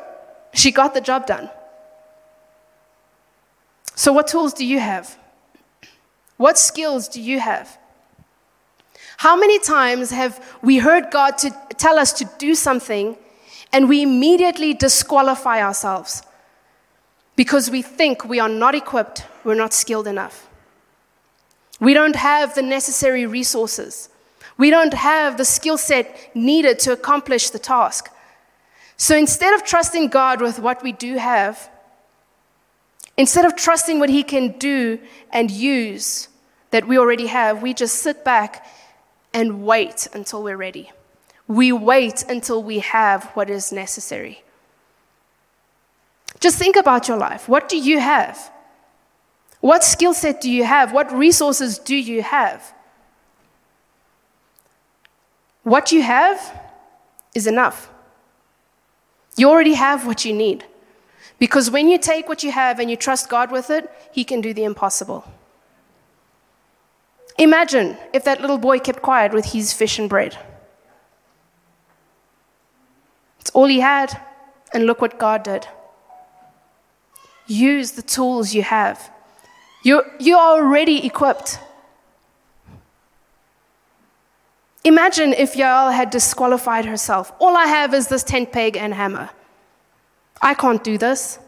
She 0.54 0.70
got 0.72 0.94
the 0.94 1.02
job 1.02 1.26
done. 1.26 1.50
So, 3.96 4.14
what 4.14 4.28
tools 4.28 4.54
do 4.54 4.64
you 4.64 4.80
have? 4.80 5.18
What 6.36 6.60
skills 6.60 7.08
do 7.08 7.20
you 7.20 7.40
have? 7.40 7.76
How 9.18 9.36
many 9.36 9.58
times 9.58 10.12
have 10.12 10.40
we 10.62 10.78
heard 10.78 11.10
God 11.10 11.40
to 11.40 11.50
tell 11.78 11.98
us 11.98 12.14
to 12.14 12.30
do 12.38 12.54
something 12.54 13.18
and 13.74 13.90
we 13.90 14.04
immediately 14.04 14.76
disqualify 14.76 15.64
ourselves 15.64 16.22
because 17.38 17.70
we 17.70 17.82
think 17.82 18.26
we 18.26 18.40
are 18.42 18.50
not 18.50 18.76
equipped, 18.76 19.24
we're 19.46 19.56
not 19.56 19.74
skilled 19.74 20.08
enough. 20.08 20.50
We 21.80 21.94
don't 21.94 22.16
have 22.16 22.56
the 22.56 22.64
necessary 22.64 23.26
resources. 23.26 24.10
We 24.58 24.72
don't 24.72 24.96
have 24.96 25.38
the 25.38 25.46
skill 25.46 25.78
set 25.78 26.36
needed 26.36 26.80
to 26.80 26.92
accomplish 26.92 27.52
the 27.52 27.60
task. 27.60 28.10
So 28.98 29.16
instead 29.16 29.54
of 29.54 29.64
trusting 29.64 30.08
God 30.08 30.42
with 30.42 30.58
what 30.58 30.82
we 30.82 30.92
do 30.92 31.18
have, 31.18 31.70
instead 33.16 33.46
of 33.46 33.56
trusting 33.56 34.00
what 34.00 34.10
He 34.10 34.24
can 34.24 34.58
do 34.58 35.00
and 35.32 35.52
use 35.52 36.30
that 36.72 36.88
we 36.88 36.98
already 36.98 37.28
have, 37.28 37.62
we 37.62 37.76
just 37.76 37.98
sit 37.98 38.26
back 38.26 38.66
and 39.32 39.64
wait 39.64 40.08
until 40.14 40.42
we're 40.42 40.58
ready. 40.58 40.92
We 41.48 41.72
wait 41.72 42.26
until 42.28 42.64
we 42.64 42.80
have 42.80 43.26
what 43.36 43.52
is 43.52 43.72
necessary. 43.72 44.44
Just 46.40 46.58
think 46.58 46.76
about 46.76 47.08
your 47.08 47.18
life. 47.18 47.50
What 47.50 47.70
do 47.70 47.78
you 47.78 48.00
have? 48.00 48.52
What 49.60 49.84
skill 49.84 50.14
set 50.14 50.40
do 50.42 50.52
you 50.52 50.64
have? 50.64 50.94
What 50.94 51.12
resources 51.12 51.80
do 51.80 51.96
you 51.96 52.22
have? 52.22 52.74
What 55.64 55.92
you 55.92 56.02
have 56.04 56.62
is 57.34 57.48
enough. 57.48 57.90
You 59.36 59.50
already 59.50 59.74
have 59.74 60.06
what 60.06 60.26
you 60.26 60.34
need. 60.34 60.64
Because 61.40 61.70
when 61.70 61.88
you 61.88 61.98
take 61.98 62.28
what 62.30 62.44
you 62.44 62.52
have 62.52 62.80
and 62.80 62.90
you 62.90 62.96
trust 62.96 63.30
God 63.30 63.52
with 63.52 63.70
it, 63.70 63.92
He 64.12 64.24
can 64.24 64.42
do 64.42 64.54
the 64.54 64.64
impossible. 64.64 65.26
Imagine 67.38 67.98
if 68.14 68.24
that 68.24 68.42
little 68.42 68.58
boy 68.58 68.80
kept 68.80 69.02
quiet 69.02 69.32
with 69.32 69.46
his 69.46 69.72
fish 69.72 70.00
and 70.00 70.10
bread. 70.10 70.38
It's 73.40 73.52
all 73.52 73.68
he 73.68 73.80
had, 73.80 74.20
and 74.74 74.86
look 74.86 75.02
what 75.02 75.20
God 75.20 75.44
did. 75.44 75.68
Use 77.48 77.94
the 77.94 78.02
tools 78.02 78.54
you 78.54 78.62
have. 78.62 79.12
You're, 79.84 80.06
you 80.20 80.38
are 80.38 80.60
already 80.60 81.06
equipped. 81.06 81.60
Imagine 84.84 85.34
if 85.34 85.54
Yael 85.54 85.94
had 85.94 86.10
disqualified 86.10 86.86
herself. 86.86 87.32
All 87.40 87.58
I 87.58 87.66
have 87.66 87.94
is 87.94 88.08
this 88.08 88.24
tent 88.24 88.52
peg 88.52 88.78
and 88.78 88.94
hammer. 88.94 89.30
I 90.42 90.54
can't 90.54 90.84
do 90.84 90.98
this. 90.98 91.40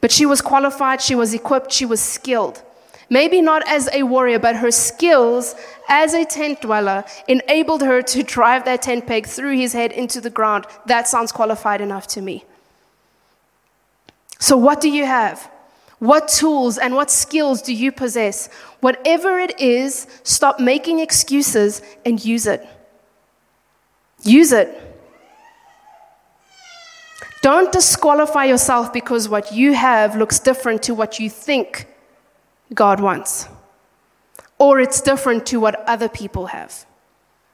But 0.00 0.12
she 0.12 0.26
was 0.26 0.40
qualified, 0.40 1.00
she 1.00 1.14
was 1.14 1.34
equipped, 1.34 1.72
she 1.72 1.84
was 1.84 2.00
skilled. 2.00 2.62
Maybe 3.10 3.40
not 3.40 3.66
as 3.66 3.88
a 3.92 4.02
warrior, 4.02 4.38
but 4.38 4.56
her 4.56 4.70
skills 4.70 5.54
as 5.88 6.12
a 6.12 6.24
tent 6.24 6.60
dweller 6.60 7.04
enabled 7.26 7.82
her 7.82 8.02
to 8.02 8.22
drive 8.22 8.64
that 8.66 8.82
tent 8.82 9.06
peg 9.06 9.26
through 9.26 9.56
his 9.56 9.72
head 9.72 9.92
into 9.92 10.20
the 10.20 10.30
ground. 10.30 10.66
That 10.86 11.08
sounds 11.08 11.32
qualified 11.32 11.80
enough 11.80 12.06
to 12.08 12.20
me. 12.20 12.44
So, 14.38 14.56
what 14.56 14.80
do 14.80 14.88
you 14.88 15.04
have? 15.04 15.50
What 15.98 16.28
tools 16.28 16.78
and 16.78 16.94
what 16.94 17.10
skills 17.10 17.60
do 17.60 17.74
you 17.74 17.90
possess? 17.90 18.48
Whatever 18.80 19.38
it 19.38 19.58
is, 19.58 20.06
stop 20.22 20.60
making 20.60 21.00
excuses 21.00 21.82
and 22.04 22.24
use 22.24 22.46
it. 22.46 22.66
Use 24.22 24.52
it. 24.52 24.84
Don't 27.42 27.72
disqualify 27.72 28.44
yourself 28.44 28.92
because 28.92 29.28
what 29.28 29.52
you 29.52 29.72
have 29.72 30.16
looks 30.16 30.38
different 30.38 30.82
to 30.84 30.94
what 30.94 31.18
you 31.18 31.30
think 31.30 31.88
God 32.74 33.00
wants, 33.00 33.48
or 34.58 34.80
it's 34.80 35.00
different 35.00 35.46
to 35.46 35.58
what 35.58 35.76
other 35.88 36.08
people 36.08 36.46
have. 36.46 36.84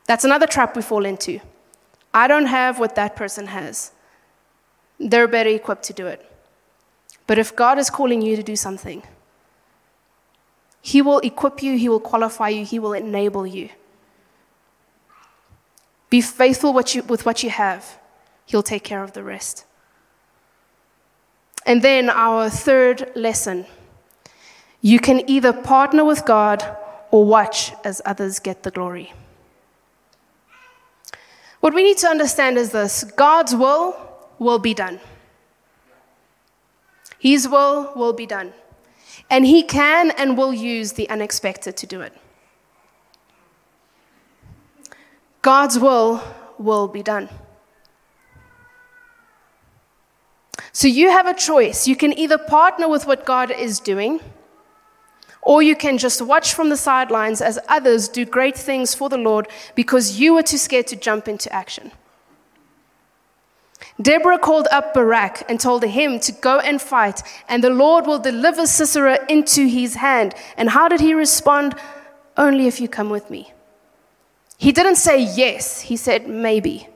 That's 0.06 0.24
another 0.24 0.46
trap 0.46 0.76
we 0.76 0.82
fall 0.82 1.04
into. 1.04 1.40
I 2.12 2.28
don't 2.28 2.46
have 2.46 2.78
what 2.78 2.94
that 2.94 3.16
person 3.16 3.46
has. 3.46 3.92
They're 4.98 5.28
better 5.28 5.50
equipped 5.50 5.84
to 5.84 5.92
do 5.92 6.06
it. 6.06 6.33
But 7.26 7.38
if 7.38 7.54
God 7.56 7.78
is 7.78 7.90
calling 7.90 8.22
you 8.22 8.36
to 8.36 8.42
do 8.42 8.56
something, 8.56 9.02
He 10.82 11.00
will 11.02 11.20
equip 11.20 11.62
you, 11.62 11.76
He 11.78 11.88
will 11.88 12.00
qualify 12.00 12.50
you, 12.50 12.64
He 12.64 12.78
will 12.78 12.92
enable 12.92 13.46
you. 13.46 13.70
Be 16.10 16.20
faithful 16.20 16.72
with 16.72 17.26
what 17.26 17.42
you 17.42 17.50
have, 17.50 17.98
He'll 18.46 18.62
take 18.62 18.84
care 18.84 19.02
of 19.02 19.12
the 19.12 19.22
rest. 19.22 19.64
And 21.66 21.80
then 21.80 22.10
our 22.10 22.50
third 22.50 23.10
lesson 23.14 23.66
you 24.84 25.00
can 25.00 25.28
either 25.30 25.54
partner 25.54 26.04
with 26.04 26.26
God 26.26 26.62
or 27.10 27.24
watch 27.24 27.72
as 27.84 28.02
others 28.04 28.38
get 28.38 28.64
the 28.64 28.70
glory. 28.70 29.14
What 31.60 31.72
we 31.72 31.82
need 31.82 31.96
to 31.98 32.06
understand 32.06 32.58
is 32.58 32.72
this 32.72 33.02
God's 33.02 33.54
will 33.54 33.96
will 34.38 34.58
be 34.58 34.74
done. 34.74 35.00
His 37.24 37.48
will 37.48 37.90
will 37.96 38.12
be 38.12 38.26
done. 38.26 38.52
And 39.30 39.46
He 39.46 39.62
can 39.62 40.10
and 40.10 40.36
will 40.36 40.52
use 40.52 40.92
the 40.92 41.08
unexpected 41.08 41.74
to 41.78 41.86
do 41.86 42.02
it. 42.02 42.12
God's 45.40 45.78
will 45.78 46.22
will 46.58 46.86
be 46.86 47.02
done. 47.02 47.30
So 50.72 50.86
you 50.86 51.08
have 51.08 51.26
a 51.26 51.32
choice. 51.32 51.88
You 51.88 51.96
can 51.96 52.12
either 52.18 52.36
partner 52.36 52.88
with 52.88 53.06
what 53.06 53.24
God 53.24 53.50
is 53.50 53.80
doing, 53.80 54.20
or 55.40 55.62
you 55.62 55.74
can 55.74 55.96
just 55.96 56.20
watch 56.20 56.52
from 56.52 56.68
the 56.68 56.76
sidelines 56.76 57.40
as 57.40 57.58
others 57.68 58.06
do 58.06 58.26
great 58.26 58.56
things 58.56 58.94
for 58.94 59.08
the 59.08 59.16
Lord 59.16 59.48
because 59.74 60.20
you 60.20 60.34
were 60.34 60.42
too 60.42 60.58
scared 60.58 60.88
to 60.88 60.96
jump 60.96 61.26
into 61.26 61.50
action. 61.50 61.90
Deborah 64.00 64.38
called 64.38 64.66
up 64.72 64.92
Barak 64.92 65.48
and 65.48 65.60
told 65.60 65.84
him 65.84 66.18
to 66.20 66.32
go 66.32 66.58
and 66.58 66.82
fight, 66.82 67.22
and 67.48 67.62
the 67.62 67.70
Lord 67.70 68.06
will 68.06 68.18
deliver 68.18 68.66
Sisera 68.66 69.24
into 69.28 69.66
his 69.66 69.94
hand. 69.96 70.34
And 70.56 70.70
how 70.70 70.88
did 70.88 71.00
he 71.00 71.14
respond? 71.14 71.76
Only 72.36 72.66
if 72.66 72.80
you 72.80 72.88
come 72.88 73.10
with 73.10 73.30
me. 73.30 73.52
He 74.58 74.72
didn't 74.72 74.96
say 74.96 75.22
yes, 75.22 75.82
he 75.82 75.96
said 75.96 76.28
maybe. 76.28 76.88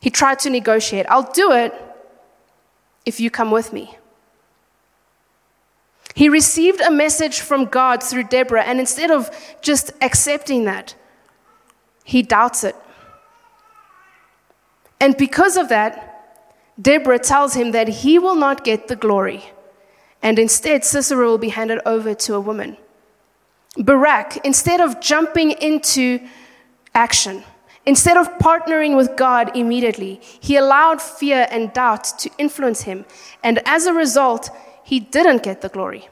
He 0.00 0.08
tried 0.08 0.38
to 0.40 0.50
negotiate. 0.50 1.06
I'll 1.10 1.30
do 1.30 1.52
it 1.52 1.74
if 3.04 3.20
you 3.20 3.30
come 3.30 3.50
with 3.50 3.72
me. 3.72 3.96
He 6.14 6.28
received 6.28 6.80
a 6.80 6.90
message 6.90 7.40
from 7.40 7.66
God 7.66 8.02
through 8.02 8.24
Deborah, 8.24 8.64
and 8.64 8.80
instead 8.80 9.10
of 9.10 9.30
just 9.60 9.92
accepting 10.00 10.64
that, 10.64 10.94
he 12.04 12.22
doubts 12.22 12.64
it. 12.64 12.74
And 15.00 15.16
because 15.16 15.56
of 15.56 15.70
that, 15.70 16.06
Deborah 16.80 17.18
tells 17.18 17.54
him 17.54 17.72
that 17.72 17.88
he 17.88 18.18
will 18.18 18.36
not 18.36 18.64
get 18.64 18.88
the 18.88 18.96
glory, 18.96 19.50
and 20.22 20.38
instead 20.38 20.84
Sisera 20.84 21.26
will 21.26 21.38
be 21.38 21.48
handed 21.48 21.80
over 21.84 22.14
to 22.14 22.34
a 22.34 22.40
woman. 22.40 22.76
Barak, 23.76 24.38
instead 24.44 24.80
of 24.80 25.00
jumping 25.00 25.52
into 25.52 26.20
action, 26.94 27.44
instead 27.86 28.16
of 28.16 28.38
partnering 28.38 28.96
with 28.96 29.16
God 29.16 29.56
immediately, 29.56 30.20
he 30.22 30.56
allowed 30.56 31.00
fear 31.00 31.46
and 31.50 31.72
doubt 31.72 32.04
to 32.18 32.30
influence 32.38 32.82
him, 32.82 33.04
and 33.42 33.60
as 33.66 33.86
a 33.86 33.92
result, 33.92 34.50
he 34.84 35.00
didn't 35.00 35.42
get 35.42 35.60
the 35.60 35.68
glory. 35.68 36.08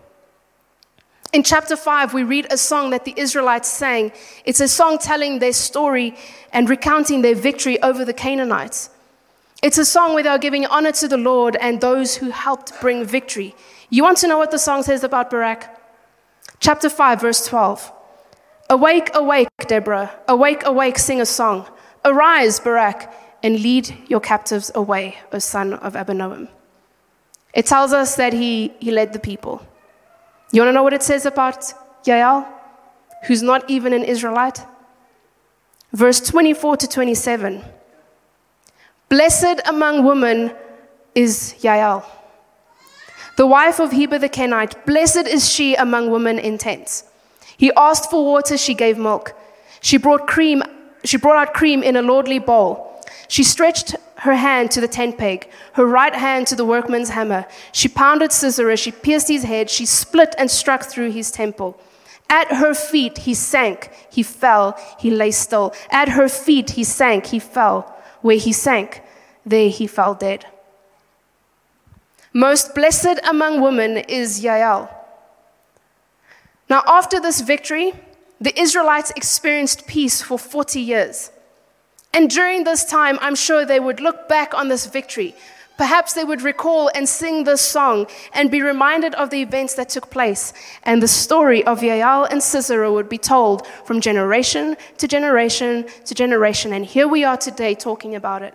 In 1.32 1.42
chapter 1.42 1.76
5, 1.76 2.14
we 2.14 2.22
read 2.22 2.46
a 2.50 2.56
song 2.56 2.88
that 2.90 3.04
the 3.04 3.12
Israelites 3.16 3.68
sang. 3.68 4.12
It's 4.46 4.60
a 4.60 4.68
song 4.68 4.96
telling 4.96 5.40
their 5.40 5.52
story 5.52 6.14
and 6.54 6.70
recounting 6.70 7.20
their 7.20 7.34
victory 7.34 7.80
over 7.82 8.04
the 8.04 8.14
Canaanites. 8.14 8.88
It's 9.62 9.76
a 9.76 9.84
song 9.84 10.14
where 10.14 10.22
they're 10.22 10.38
giving 10.38 10.64
honor 10.66 10.92
to 10.92 11.08
the 11.08 11.18
Lord 11.18 11.56
and 11.56 11.80
those 11.80 12.16
who 12.16 12.30
helped 12.30 12.80
bring 12.80 13.04
victory. 13.04 13.54
You 13.90 14.04
want 14.04 14.18
to 14.18 14.26
know 14.26 14.38
what 14.38 14.52
the 14.52 14.58
song 14.58 14.82
says 14.82 15.04
about 15.04 15.28
Barak? 15.28 15.68
Chapter 16.60 16.88
5, 16.88 17.20
verse 17.20 17.46
12. 17.46 17.92
Awake, 18.70 19.10
awake, 19.14 19.48
Deborah. 19.66 20.10
Awake, 20.28 20.64
awake, 20.64 20.98
sing 20.98 21.20
a 21.20 21.26
song. 21.26 21.66
Arise, 22.06 22.58
Barak, 22.58 23.12
and 23.42 23.60
lead 23.60 23.94
your 24.08 24.20
captives 24.20 24.70
away, 24.74 25.18
O 25.32 25.38
son 25.40 25.74
of 25.74 25.92
Abinoam. 25.92 26.48
It 27.52 27.66
tells 27.66 27.92
us 27.92 28.16
that 28.16 28.32
he, 28.32 28.72
he 28.80 28.90
led 28.90 29.12
the 29.12 29.18
people. 29.18 29.66
You 30.50 30.62
want 30.62 30.70
to 30.70 30.72
know 30.72 30.82
what 30.82 30.94
it 30.94 31.02
says 31.02 31.26
about 31.26 31.60
Yael, 32.04 32.46
who's 33.26 33.42
not 33.42 33.68
even 33.68 33.92
an 33.92 34.02
Israelite? 34.02 34.64
Verse 35.92 36.20
24 36.20 36.78
to 36.78 36.88
27. 36.88 37.64
Blessed 39.08 39.60
among 39.66 40.04
women 40.04 40.54
is 41.14 41.54
Yael, 41.60 42.04
the 43.36 43.46
wife 43.46 43.80
of 43.80 43.92
Heber 43.92 44.18
the 44.18 44.28
Kenite. 44.28 44.84
Blessed 44.86 45.26
is 45.26 45.50
she 45.50 45.74
among 45.74 46.10
women 46.10 46.38
in 46.38 46.58
tents. 46.58 47.04
He 47.56 47.72
asked 47.76 48.10
for 48.10 48.24
water, 48.24 48.56
she 48.56 48.74
gave 48.74 48.98
milk. 48.98 49.34
She 49.80 49.96
brought 49.96 50.26
cream, 50.26 50.62
she 51.04 51.16
brought 51.16 51.36
out 51.36 51.54
cream 51.54 51.82
in 51.82 51.96
a 51.96 52.02
lordly 52.02 52.38
bowl. 52.38 53.02
She 53.28 53.42
stretched 53.42 53.96
her 54.18 54.34
hand 54.34 54.70
to 54.72 54.80
the 54.80 54.88
tent 54.88 55.16
peg, 55.16 55.48
her 55.74 55.86
right 55.86 56.14
hand 56.14 56.46
to 56.48 56.56
the 56.56 56.64
workman's 56.64 57.10
hammer. 57.10 57.46
She 57.72 57.88
pounded 57.88 58.32
Sisera, 58.32 58.76
she 58.76 58.90
pierced 58.90 59.28
his 59.28 59.44
head, 59.44 59.70
she 59.70 59.86
split 59.86 60.34
and 60.38 60.50
struck 60.50 60.84
through 60.84 61.12
his 61.12 61.30
temple. 61.30 61.80
At 62.28 62.52
her 62.52 62.74
feet 62.74 63.18
he 63.18 63.34
sank, 63.34 63.90
he 64.10 64.22
fell, 64.22 64.78
he 64.98 65.10
lay 65.10 65.30
still. 65.30 65.72
At 65.90 66.10
her 66.10 66.28
feet 66.28 66.70
he 66.70 66.84
sank, 66.84 67.26
he 67.26 67.38
fell. 67.38 67.94
Where 68.20 68.36
he 68.36 68.52
sank, 68.52 69.02
there 69.46 69.70
he 69.70 69.86
fell 69.86 70.14
dead. 70.14 70.46
Most 72.32 72.74
blessed 72.74 73.20
among 73.28 73.60
women 73.60 73.98
is 73.98 74.42
Yael. 74.42 74.92
Now, 76.68 76.82
after 76.86 77.18
this 77.18 77.40
victory, 77.40 77.94
the 78.40 78.58
Israelites 78.60 79.10
experienced 79.16 79.86
peace 79.86 80.20
for 80.20 80.38
40 80.38 80.80
years. 80.80 81.30
And 82.12 82.30
during 82.30 82.64
this 82.64 82.84
time, 82.84 83.18
I'm 83.20 83.34
sure 83.34 83.64
they 83.64 83.80
would 83.80 84.00
look 84.00 84.28
back 84.28 84.54
on 84.54 84.68
this 84.68 84.86
victory. 84.86 85.34
Perhaps 85.76 86.14
they 86.14 86.24
would 86.24 86.42
recall 86.42 86.90
and 86.92 87.08
sing 87.08 87.44
this 87.44 87.60
song 87.60 88.08
and 88.32 88.50
be 88.50 88.60
reminded 88.60 89.14
of 89.14 89.30
the 89.30 89.40
events 89.40 89.74
that 89.74 89.88
took 89.88 90.10
place. 90.10 90.52
And 90.82 91.00
the 91.00 91.06
story 91.06 91.64
of 91.64 91.80
Yael 91.80 92.28
and 92.28 92.42
Sisera 92.42 92.92
would 92.92 93.08
be 93.08 93.18
told 93.18 93.64
from 93.84 94.00
generation 94.00 94.76
to 94.96 95.06
generation 95.06 95.86
to 96.04 96.14
generation. 96.14 96.72
And 96.72 96.84
here 96.84 97.06
we 97.06 97.22
are 97.22 97.36
today 97.36 97.76
talking 97.76 98.16
about 98.16 98.42
it. 98.42 98.54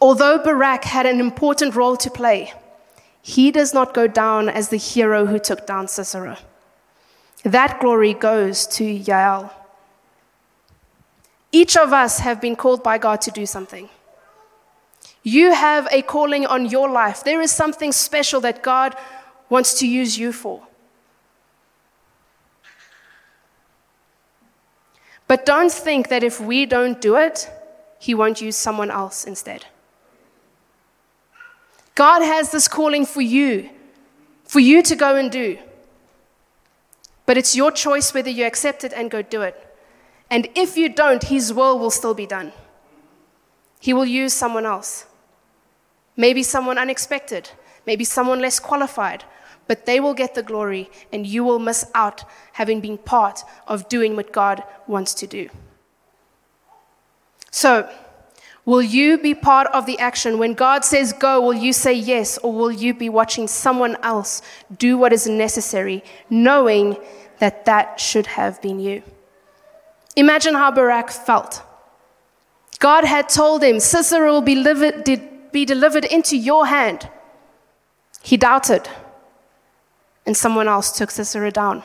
Although 0.00 0.38
Barak 0.38 0.84
had 0.84 1.04
an 1.04 1.20
important 1.20 1.74
role 1.74 1.96
to 1.98 2.08
play, 2.08 2.54
he 3.20 3.50
does 3.50 3.74
not 3.74 3.92
go 3.92 4.06
down 4.06 4.48
as 4.48 4.70
the 4.70 4.78
hero 4.78 5.26
who 5.26 5.38
took 5.38 5.66
down 5.66 5.88
Sisera. 5.88 6.38
That 7.52 7.80
glory 7.80 8.12
goes 8.12 8.66
to 8.78 8.84
Yael. 8.84 9.50
Each 11.50 11.78
of 11.78 11.94
us 11.94 12.18
have 12.18 12.42
been 12.42 12.56
called 12.56 12.82
by 12.82 12.98
God 12.98 13.22
to 13.22 13.30
do 13.30 13.46
something. 13.46 13.88
You 15.22 15.54
have 15.54 15.88
a 15.90 16.02
calling 16.02 16.44
on 16.46 16.66
your 16.66 16.90
life. 16.90 17.24
There 17.24 17.40
is 17.40 17.50
something 17.50 17.90
special 17.92 18.42
that 18.42 18.62
God 18.62 18.94
wants 19.48 19.78
to 19.80 19.86
use 19.86 20.18
you 20.18 20.32
for. 20.32 20.62
But 25.26 25.46
don't 25.46 25.72
think 25.72 26.08
that 26.08 26.22
if 26.22 26.40
we 26.40 26.66
don't 26.66 27.00
do 27.00 27.16
it, 27.16 27.50
He 27.98 28.14
won't 28.14 28.42
use 28.42 28.56
someone 28.56 28.90
else 28.90 29.24
instead. 29.24 29.64
God 31.94 32.20
has 32.20 32.52
this 32.52 32.68
calling 32.68 33.06
for 33.06 33.22
you, 33.22 33.70
for 34.44 34.60
you 34.60 34.82
to 34.82 34.94
go 34.94 35.16
and 35.16 35.30
do. 35.32 35.58
But 37.28 37.36
it's 37.36 37.54
your 37.54 37.70
choice 37.70 38.14
whether 38.14 38.30
you 38.30 38.46
accept 38.46 38.84
it 38.84 38.94
and 38.94 39.10
go 39.10 39.20
do 39.20 39.42
it. 39.42 39.54
And 40.30 40.48
if 40.54 40.78
you 40.78 40.88
don't, 40.88 41.22
His 41.24 41.52
will 41.52 41.78
will 41.78 41.90
still 41.90 42.14
be 42.14 42.24
done. 42.24 42.54
He 43.80 43.92
will 43.92 44.06
use 44.06 44.32
someone 44.32 44.64
else. 44.64 45.04
Maybe 46.16 46.42
someone 46.42 46.78
unexpected, 46.78 47.50
maybe 47.86 48.02
someone 48.02 48.40
less 48.40 48.58
qualified, 48.58 49.24
but 49.66 49.84
they 49.84 50.00
will 50.00 50.14
get 50.14 50.34
the 50.34 50.42
glory 50.42 50.90
and 51.12 51.26
you 51.26 51.44
will 51.44 51.58
miss 51.58 51.84
out 51.94 52.24
having 52.54 52.80
been 52.80 52.96
part 52.96 53.44
of 53.66 53.90
doing 53.90 54.16
what 54.16 54.32
God 54.32 54.64
wants 54.86 55.12
to 55.12 55.26
do. 55.26 55.50
So, 57.50 57.92
Will 58.68 58.82
you 58.82 59.16
be 59.16 59.34
part 59.34 59.66
of 59.68 59.86
the 59.86 59.98
action? 59.98 60.36
When 60.36 60.52
God 60.52 60.84
says 60.84 61.14
go, 61.14 61.40
will 61.40 61.54
you 61.54 61.72
say 61.72 61.94
yes, 61.94 62.36
or 62.36 62.52
will 62.52 62.70
you 62.70 62.92
be 62.92 63.08
watching 63.08 63.48
someone 63.48 63.96
else 64.02 64.42
do 64.76 64.98
what 64.98 65.10
is 65.10 65.26
necessary, 65.26 66.04
knowing 66.28 66.98
that 67.38 67.64
that 67.64 67.98
should 67.98 68.26
have 68.26 68.60
been 68.60 68.78
you? 68.78 69.02
Imagine 70.16 70.52
how 70.52 70.70
Barak 70.70 71.08
felt. 71.10 71.62
God 72.78 73.04
had 73.04 73.30
told 73.30 73.62
him, 73.62 73.80
Sisera 73.80 74.30
will 74.30 74.42
be, 74.42 74.56
livid, 74.56 75.50
be 75.50 75.64
delivered 75.64 76.04
into 76.04 76.36
your 76.36 76.66
hand. 76.66 77.08
He 78.20 78.36
doubted, 78.36 78.86
and 80.26 80.36
someone 80.36 80.68
else 80.68 80.92
took 80.92 81.10
Sisera 81.10 81.50
down. 81.50 81.82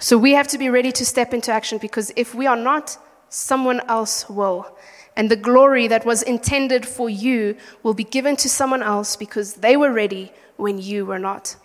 So 0.00 0.18
we 0.18 0.32
have 0.32 0.48
to 0.48 0.58
be 0.58 0.68
ready 0.68 0.90
to 0.90 1.06
step 1.06 1.32
into 1.32 1.52
action 1.52 1.78
because 1.78 2.10
if 2.16 2.34
we 2.34 2.48
are 2.48 2.56
not, 2.56 2.98
someone 3.28 3.80
else 3.88 4.28
will. 4.28 4.76
And 5.16 5.30
the 5.30 5.36
glory 5.36 5.88
that 5.88 6.06
was 6.06 6.22
intended 6.22 6.86
for 6.86 7.10
you 7.10 7.56
will 7.82 7.94
be 7.94 8.04
given 8.04 8.36
to 8.36 8.48
someone 8.48 8.82
else 8.82 9.16
because 9.16 9.54
they 9.54 9.76
were 9.76 9.92
ready 9.92 10.32
when 10.56 10.78
you 10.78 11.04
were 11.04 11.18
not. 11.18 11.56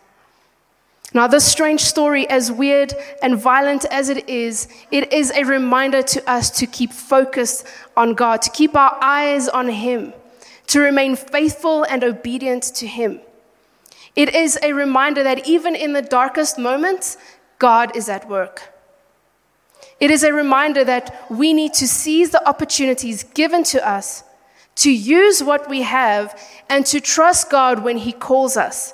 Now, 1.14 1.28
this 1.28 1.46
strange 1.46 1.82
story, 1.82 2.28
as 2.28 2.52
weird 2.52 2.96
and 3.22 3.38
violent 3.38 3.86
as 3.92 4.10
it 4.10 4.28
is, 4.28 4.68
it 4.90 5.14
is 5.14 5.32
a 5.32 5.44
reminder 5.44 6.02
to 6.02 6.30
us 6.30 6.50
to 6.58 6.66
keep 6.66 6.92
focused 6.92 7.68
on 7.96 8.16
God, 8.16 8.42
to 8.42 8.50
keep 8.50 8.76
our 8.76 8.98
eyes 9.00 9.48
on 9.48 9.70
Him, 9.70 10.14
to 10.68 10.80
remain 10.80 11.16
faithful 11.16 11.84
and 11.84 12.04
obedient 12.04 12.64
to 12.76 12.88
Him. 12.88 13.20
It 14.16 14.34
is 14.34 14.58
a 14.64 14.74
reminder 14.74 15.22
that 15.22 15.48
even 15.48 15.76
in 15.76 15.94
the 15.94 16.02
darkest 16.02 16.58
moments, 16.58 17.18
God 17.60 17.96
is 17.96 18.10
at 18.10 18.28
work. 18.28 18.73
It 20.04 20.12
is 20.12 20.24
a 20.26 20.34
reminder 20.34 20.84
that 20.84 21.16
we 21.30 21.54
need 21.54 21.74
to 21.76 21.88
seize 21.88 22.32
the 22.32 22.46
opportunities 22.46 23.24
given 23.24 23.64
to 23.64 23.80
us, 23.88 24.26
to 24.84 24.92
use 24.92 25.42
what 25.42 25.70
we 25.70 25.84
have, 25.84 26.38
and 26.70 26.86
to 26.88 27.00
trust 27.00 27.50
God 27.50 27.86
when 27.86 28.00
He 28.00 28.12
calls 28.12 28.58
us. 28.58 28.94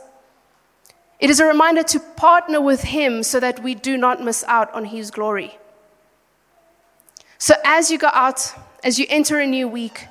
It 1.19 1.31
is 1.31 1.39
a 1.39 1.45
reminder 1.45 1.81
to 1.81 1.99
partner 1.99 2.61
with 2.61 2.83
Him 2.83 3.23
so 3.23 3.39
that 3.39 3.63
we 3.63 3.73
do 3.73 3.97
not 3.97 4.23
miss 4.23 4.43
out 4.43 4.71
on 4.71 4.85
His 4.85 5.09
glory. 5.09 5.57
So, 7.39 7.55
as 7.65 7.89
you 7.89 7.97
go 7.97 8.11
out, 8.13 8.53
as 8.83 8.99
you 8.99 9.07
enter 9.09 9.39
a 9.39 9.47
new 9.47 9.67
week, 9.67 10.05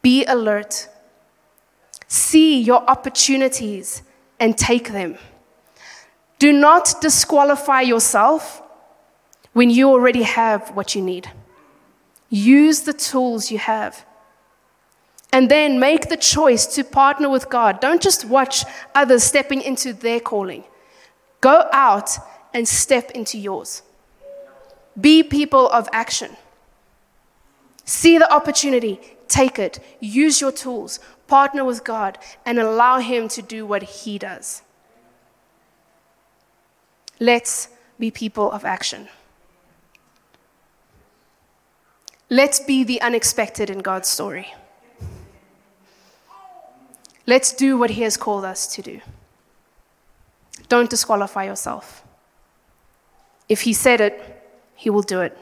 be 0.00 0.24
alert. 0.24 0.88
See 2.08 2.58
your 2.58 2.82
opportunities 2.88 4.02
and 4.38 4.56
take 4.56 4.92
them. 4.92 5.18
Do 6.38 6.50
not 6.50 6.94
disqualify 7.02 7.82
yourself 7.82 8.62
when 9.52 9.70
you 9.70 9.90
already 9.90 10.22
have 10.22 10.70
what 10.76 10.94
you 10.94 11.02
need. 11.02 11.30
Use 12.28 12.82
the 12.82 12.92
tools 12.92 13.50
you 13.50 13.58
have. 13.58 14.04
And 15.32 15.48
then 15.48 15.78
make 15.78 16.08
the 16.08 16.16
choice 16.16 16.66
to 16.74 16.84
partner 16.84 17.28
with 17.28 17.48
God. 17.48 17.80
Don't 17.80 18.02
just 18.02 18.24
watch 18.24 18.64
others 18.94 19.22
stepping 19.22 19.62
into 19.62 19.92
their 19.92 20.20
calling. 20.20 20.64
Go 21.40 21.68
out 21.72 22.10
and 22.52 22.66
step 22.66 23.10
into 23.12 23.38
yours. 23.38 23.82
Be 25.00 25.22
people 25.22 25.68
of 25.70 25.88
action. 25.92 26.36
See 27.84 28.18
the 28.18 28.32
opportunity, 28.32 29.00
take 29.28 29.58
it, 29.58 29.78
use 30.00 30.40
your 30.40 30.52
tools, 30.52 31.00
partner 31.26 31.64
with 31.64 31.82
God, 31.84 32.18
and 32.44 32.58
allow 32.58 32.98
Him 32.98 33.28
to 33.28 33.42
do 33.42 33.64
what 33.66 33.82
He 33.82 34.18
does. 34.18 34.62
Let's 37.18 37.68
be 37.98 38.10
people 38.10 38.50
of 38.50 38.64
action. 38.64 39.08
Let's 42.32 42.60
be 42.60 42.84
the 42.84 43.02
unexpected 43.02 43.70
in 43.70 43.80
God's 43.80 44.08
story. 44.08 44.54
Let's 47.26 47.52
do 47.52 47.76
what 47.76 47.90
He 47.90 48.02
has 48.02 48.16
called 48.16 48.44
us 48.44 48.68
to 48.74 48.82
do. 48.82 49.00
Don't 50.68 50.88
disqualify 50.88 51.44
yourself. 51.44 52.04
If 53.48 53.62
He 53.62 53.72
said 53.72 54.00
it, 54.00 54.44
He 54.76 54.90
will 54.90 55.02
do 55.02 55.20
it. 55.20 55.36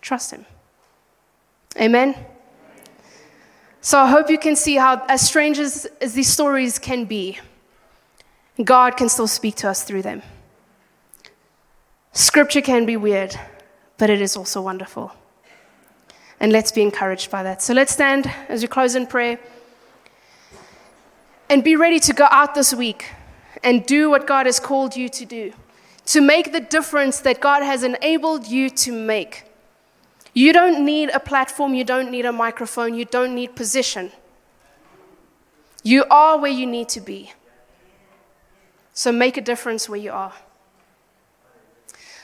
Trust 0.00 0.32
Him. 0.32 0.44
Amen. 1.80 2.16
So 3.80 3.98
I 3.98 4.10
hope 4.10 4.28
you 4.28 4.38
can 4.38 4.56
see 4.56 4.74
how, 4.74 5.04
as 5.08 5.20
strange 5.20 5.58
as, 5.58 5.86
as 6.00 6.14
these 6.14 6.28
stories 6.28 6.80
can 6.80 7.04
be, 7.04 7.38
God 8.62 8.96
can 8.96 9.08
still 9.08 9.28
speak 9.28 9.54
to 9.56 9.68
us 9.68 9.84
through 9.84 10.02
them. 10.02 10.22
Scripture 12.12 12.60
can 12.60 12.86
be 12.86 12.96
weird, 12.96 13.38
but 13.98 14.10
it 14.10 14.20
is 14.20 14.36
also 14.36 14.62
wonderful. 14.62 15.12
And 16.44 16.52
let's 16.52 16.72
be 16.72 16.82
encouraged 16.82 17.30
by 17.30 17.42
that. 17.42 17.62
So 17.62 17.72
let's 17.72 17.90
stand 17.90 18.30
as 18.50 18.60
we 18.60 18.68
close 18.68 18.94
in 18.94 19.06
prayer 19.06 19.38
and 21.48 21.64
be 21.64 21.74
ready 21.74 21.98
to 22.00 22.12
go 22.12 22.28
out 22.30 22.54
this 22.54 22.74
week 22.74 23.06
and 23.62 23.86
do 23.86 24.10
what 24.10 24.26
God 24.26 24.44
has 24.44 24.60
called 24.60 24.94
you 24.94 25.08
to 25.08 25.24
do, 25.24 25.54
to 26.04 26.20
make 26.20 26.52
the 26.52 26.60
difference 26.60 27.20
that 27.20 27.40
God 27.40 27.62
has 27.62 27.82
enabled 27.82 28.46
you 28.46 28.68
to 28.68 28.92
make. 28.92 29.44
You 30.34 30.52
don't 30.52 30.84
need 30.84 31.08
a 31.14 31.18
platform, 31.18 31.72
you 31.72 31.82
don't 31.82 32.10
need 32.10 32.26
a 32.26 32.32
microphone, 32.32 32.92
you 32.92 33.06
don't 33.06 33.34
need 33.34 33.56
position. 33.56 34.12
You 35.82 36.04
are 36.10 36.38
where 36.38 36.52
you 36.52 36.66
need 36.66 36.90
to 36.90 37.00
be. 37.00 37.32
So 38.92 39.10
make 39.12 39.38
a 39.38 39.40
difference 39.40 39.88
where 39.88 39.98
you 39.98 40.12
are. 40.12 40.34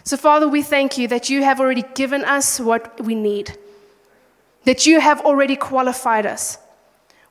So, 0.04 0.18
Father, 0.18 0.46
we 0.46 0.60
thank 0.60 0.98
you 0.98 1.08
that 1.08 1.30
you 1.30 1.42
have 1.42 1.58
already 1.58 1.84
given 1.94 2.22
us 2.26 2.60
what 2.60 3.00
we 3.00 3.14
need, 3.14 3.56
that 4.64 4.86
you 4.86 5.00
have 5.00 5.20
already 5.20 5.56
qualified 5.56 6.26
us. 6.26 6.58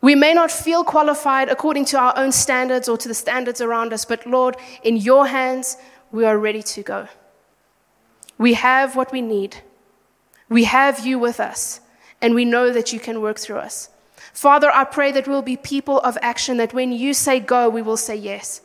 We 0.01 0.15
may 0.15 0.33
not 0.33 0.51
feel 0.51 0.83
qualified 0.83 1.49
according 1.49 1.85
to 1.85 1.99
our 1.99 2.13
own 2.17 2.31
standards 2.31 2.87
or 2.87 2.97
to 2.97 3.07
the 3.07 3.13
standards 3.13 3.59
around 3.61 3.91
us, 3.91 4.05
but 4.05 4.25
Lord, 4.25 4.55
in 4.83 4.97
your 4.97 5.27
hands, 5.27 5.77
we 6.11 6.25
are 6.25 6.37
ready 6.37 6.63
to 6.63 6.83
go. 6.83 7.07
We 8.37 8.53
have 8.53 8.95
what 8.95 9.11
we 9.11 9.21
need. 9.21 9.57
We 10.47 10.63
have 10.63 11.05
you 11.05 11.19
with 11.19 11.39
us, 11.39 11.81
and 12.21 12.33
we 12.33 12.45
know 12.45 12.71
that 12.71 12.93
you 12.93 12.99
can 12.99 13.21
work 13.21 13.37
through 13.37 13.57
us. 13.57 13.89
Father, 14.33 14.71
I 14.73 14.85
pray 14.85 15.11
that 15.11 15.27
we'll 15.27 15.41
be 15.41 15.57
people 15.57 15.99
of 15.99 16.17
action, 16.21 16.57
that 16.57 16.73
when 16.73 16.91
you 16.91 17.13
say 17.13 17.39
go, 17.39 17.69
we 17.69 17.81
will 17.81 17.97
say 17.97 18.15
yes. 18.15 18.61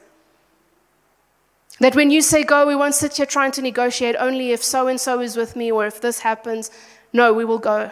That 1.81 1.97
when 1.97 2.11
you 2.11 2.23
say 2.23 2.45
go, 2.45 2.67
we 2.67 2.77
won't 2.77 2.95
sit 2.95 3.17
here 3.17 3.27
trying 3.27 3.51
to 3.53 3.63
negotiate 3.63 4.15
only 4.19 4.53
if 4.53 4.63
so 4.63 4.87
and 4.87 5.01
so 5.01 5.21
is 5.21 5.37
with 5.37 5.57
me 5.57 5.73
or 5.73 5.87
if 5.87 6.01
this 6.01 6.21
happens. 6.21 6.71
No, 7.13 7.33
we 7.33 7.45
will 7.45 7.59
go. 7.59 7.91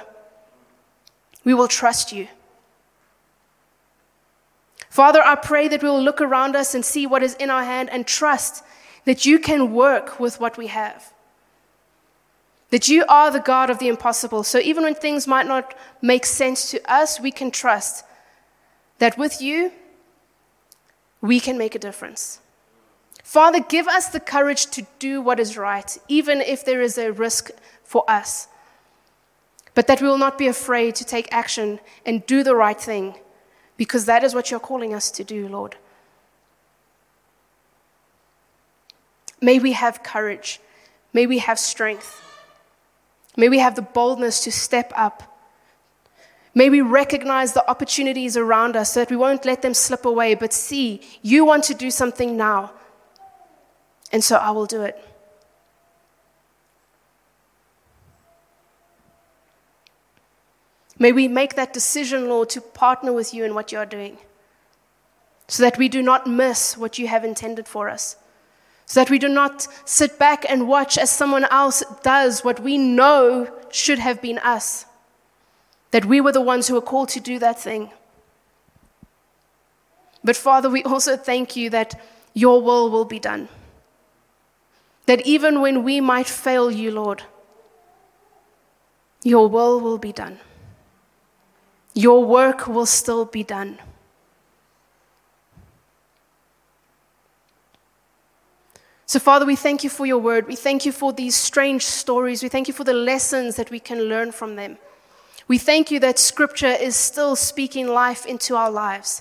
We 1.44 1.54
will 1.54 1.68
trust 1.68 2.12
you. 2.12 2.28
Father, 4.88 5.22
I 5.24 5.36
pray 5.36 5.68
that 5.68 5.82
we 5.82 5.88
will 5.88 6.02
look 6.02 6.20
around 6.20 6.54
us 6.54 6.74
and 6.74 6.84
see 6.84 7.06
what 7.06 7.22
is 7.22 7.34
in 7.36 7.50
our 7.50 7.64
hand 7.64 7.88
and 7.90 8.06
trust 8.06 8.62
that 9.04 9.24
you 9.24 9.38
can 9.38 9.72
work 9.72 10.20
with 10.20 10.38
what 10.38 10.58
we 10.58 10.66
have. 10.66 11.12
That 12.70 12.88
you 12.88 13.04
are 13.08 13.30
the 13.30 13.40
God 13.40 13.70
of 13.70 13.78
the 13.78 13.88
impossible. 13.88 14.44
So 14.44 14.58
even 14.58 14.84
when 14.84 14.94
things 14.94 15.26
might 15.26 15.46
not 15.46 15.74
make 16.00 16.26
sense 16.26 16.70
to 16.70 16.92
us, 16.92 17.18
we 17.18 17.30
can 17.30 17.50
trust 17.50 18.04
that 18.98 19.18
with 19.18 19.42
you, 19.42 19.72
we 21.20 21.40
can 21.40 21.56
make 21.58 21.74
a 21.74 21.78
difference. 21.78 22.40
Father, 23.22 23.60
give 23.60 23.88
us 23.88 24.08
the 24.08 24.20
courage 24.20 24.66
to 24.66 24.86
do 24.98 25.22
what 25.22 25.40
is 25.40 25.56
right, 25.56 25.96
even 26.08 26.40
if 26.40 26.64
there 26.64 26.82
is 26.82 26.98
a 26.98 27.12
risk 27.12 27.50
for 27.82 28.04
us. 28.08 28.48
But 29.74 29.86
that 29.86 30.02
we 30.02 30.08
will 30.08 30.18
not 30.18 30.36
be 30.36 30.48
afraid 30.48 30.94
to 30.96 31.04
take 31.04 31.32
action 31.32 31.80
and 32.04 32.26
do 32.26 32.42
the 32.42 32.54
right 32.54 32.80
thing, 32.80 33.14
because 33.76 34.04
that 34.04 34.22
is 34.22 34.34
what 34.34 34.50
you're 34.50 34.60
calling 34.60 34.92
us 34.92 35.10
to 35.12 35.24
do, 35.24 35.48
Lord. 35.48 35.76
May 39.40 39.58
we 39.58 39.72
have 39.72 40.02
courage. 40.02 40.60
May 41.12 41.26
we 41.26 41.38
have 41.38 41.58
strength. 41.58 42.22
May 43.36 43.48
we 43.48 43.58
have 43.58 43.74
the 43.74 43.82
boldness 43.82 44.44
to 44.44 44.52
step 44.52 44.92
up. 44.94 45.22
May 46.54 46.68
we 46.68 46.82
recognize 46.82 47.54
the 47.54 47.68
opportunities 47.68 48.36
around 48.36 48.76
us 48.76 48.92
so 48.92 49.00
that 49.00 49.10
we 49.10 49.16
won't 49.16 49.46
let 49.46 49.62
them 49.62 49.72
slip 49.72 50.04
away, 50.04 50.34
but 50.34 50.52
see, 50.52 51.00
you 51.22 51.46
want 51.46 51.64
to 51.64 51.74
do 51.74 51.90
something 51.90 52.36
now. 52.36 52.72
And 54.12 54.22
so 54.22 54.36
I 54.36 54.50
will 54.50 54.66
do 54.66 54.82
it. 54.82 55.02
May 61.02 61.10
we 61.10 61.26
make 61.26 61.56
that 61.56 61.72
decision, 61.72 62.28
Lord, 62.28 62.48
to 62.50 62.60
partner 62.60 63.12
with 63.12 63.34
you 63.34 63.44
in 63.44 63.56
what 63.56 63.72
you 63.72 63.78
are 63.78 63.90
doing 63.98 64.18
so 65.48 65.64
that 65.64 65.76
we 65.76 65.88
do 65.88 66.00
not 66.00 66.28
miss 66.28 66.76
what 66.76 66.96
you 66.96 67.08
have 67.08 67.24
intended 67.24 67.66
for 67.66 67.88
us 67.88 68.16
so 68.86 69.00
that 69.00 69.10
we 69.10 69.18
do 69.18 69.28
not 69.28 69.66
sit 69.84 70.16
back 70.16 70.44
and 70.48 70.68
watch 70.68 70.96
as 70.98 71.10
someone 71.10 71.44
else 71.50 71.82
does 72.04 72.44
what 72.44 72.60
we 72.60 72.78
know 72.78 73.50
should 73.70 73.98
have 73.98 74.22
been 74.22 74.38
us. 74.38 74.86
That 75.90 76.04
we 76.04 76.20
were 76.20 76.30
the 76.30 76.40
ones 76.40 76.68
who 76.68 76.74
were 76.74 76.88
called 76.92 77.08
to 77.10 77.20
do 77.20 77.40
that 77.40 77.58
thing. 77.58 77.90
But 80.22 80.36
Father, 80.36 80.70
we 80.70 80.84
also 80.84 81.16
thank 81.16 81.56
you 81.56 81.68
that 81.70 82.00
your 82.32 82.62
will 82.62 82.90
will 82.90 83.06
be 83.06 83.18
done. 83.18 83.48
That 85.06 85.26
even 85.26 85.60
when 85.60 85.82
we 85.82 86.00
might 86.00 86.28
fail 86.28 86.70
you, 86.70 86.92
Lord, 86.92 87.24
your 89.24 89.48
will 89.48 89.80
will 89.80 89.98
be 89.98 90.12
done. 90.12 90.38
Your 91.94 92.24
work 92.24 92.66
will 92.66 92.86
still 92.86 93.24
be 93.24 93.42
done. 93.42 93.78
So, 99.12 99.18
Father, 99.18 99.44
we 99.44 99.56
thank 99.56 99.84
you 99.84 99.90
for 99.90 100.06
your 100.06 100.16
word. 100.16 100.48
We 100.48 100.56
thank 100.56 100.86
you 100.86 100.92
for 100.92 101.12
these 101.12 101.36
strange 101.36 101.84
stories. 101.84 102.42
We 102.42 102.48
thank 102.48 102.66
you 102.66 102.72
for 102.72 102.84
the 102.84 102.94
lessons 102.94 103.56
that 103.56 103.70
we 103.70 103.78
can 103.78 104.04
learn 104.04 104.32
from 104.32 104.56
them. 104.56 104.78
We 105.48 105.58
thank 105.58 105.90
you 105.90 106.00
that 106.00 106.18
Scripture 106.18 106.74
is 106.80 106.96
still 106.96 107.36
speaking 107.36 107.88
life 107.88 108.24
into 108.24 108.56
our 108.56 108.70
lives. 108.70 109.20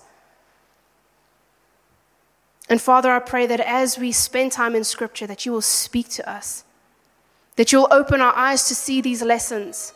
And 2.70 2.82
Father, 2.82 3.12
I 3.12 3.20
pray 3.20 3.48
that 3.48 3.60
as 3.60 3.98
we 3.98 4.14
spend 4.14 4.54
time 4.54 4.76
in 4.76 4.86
Scripture, 4.86 5.28
that 5.28 5.46
you 5.46 5.52
will 5.52 5.62
speak 5.62 6.08
to 6.12 6.30
us, 6.30 6.64
that 7.58 7.74
you'll 7.74 7.90
open 7.92 8.22
our 8.22 8.34
eyes 8.34 8.70
to 8.70 8.76
see 8.76 9.02
these 9.02 9.22
lessons, 9.22 9.94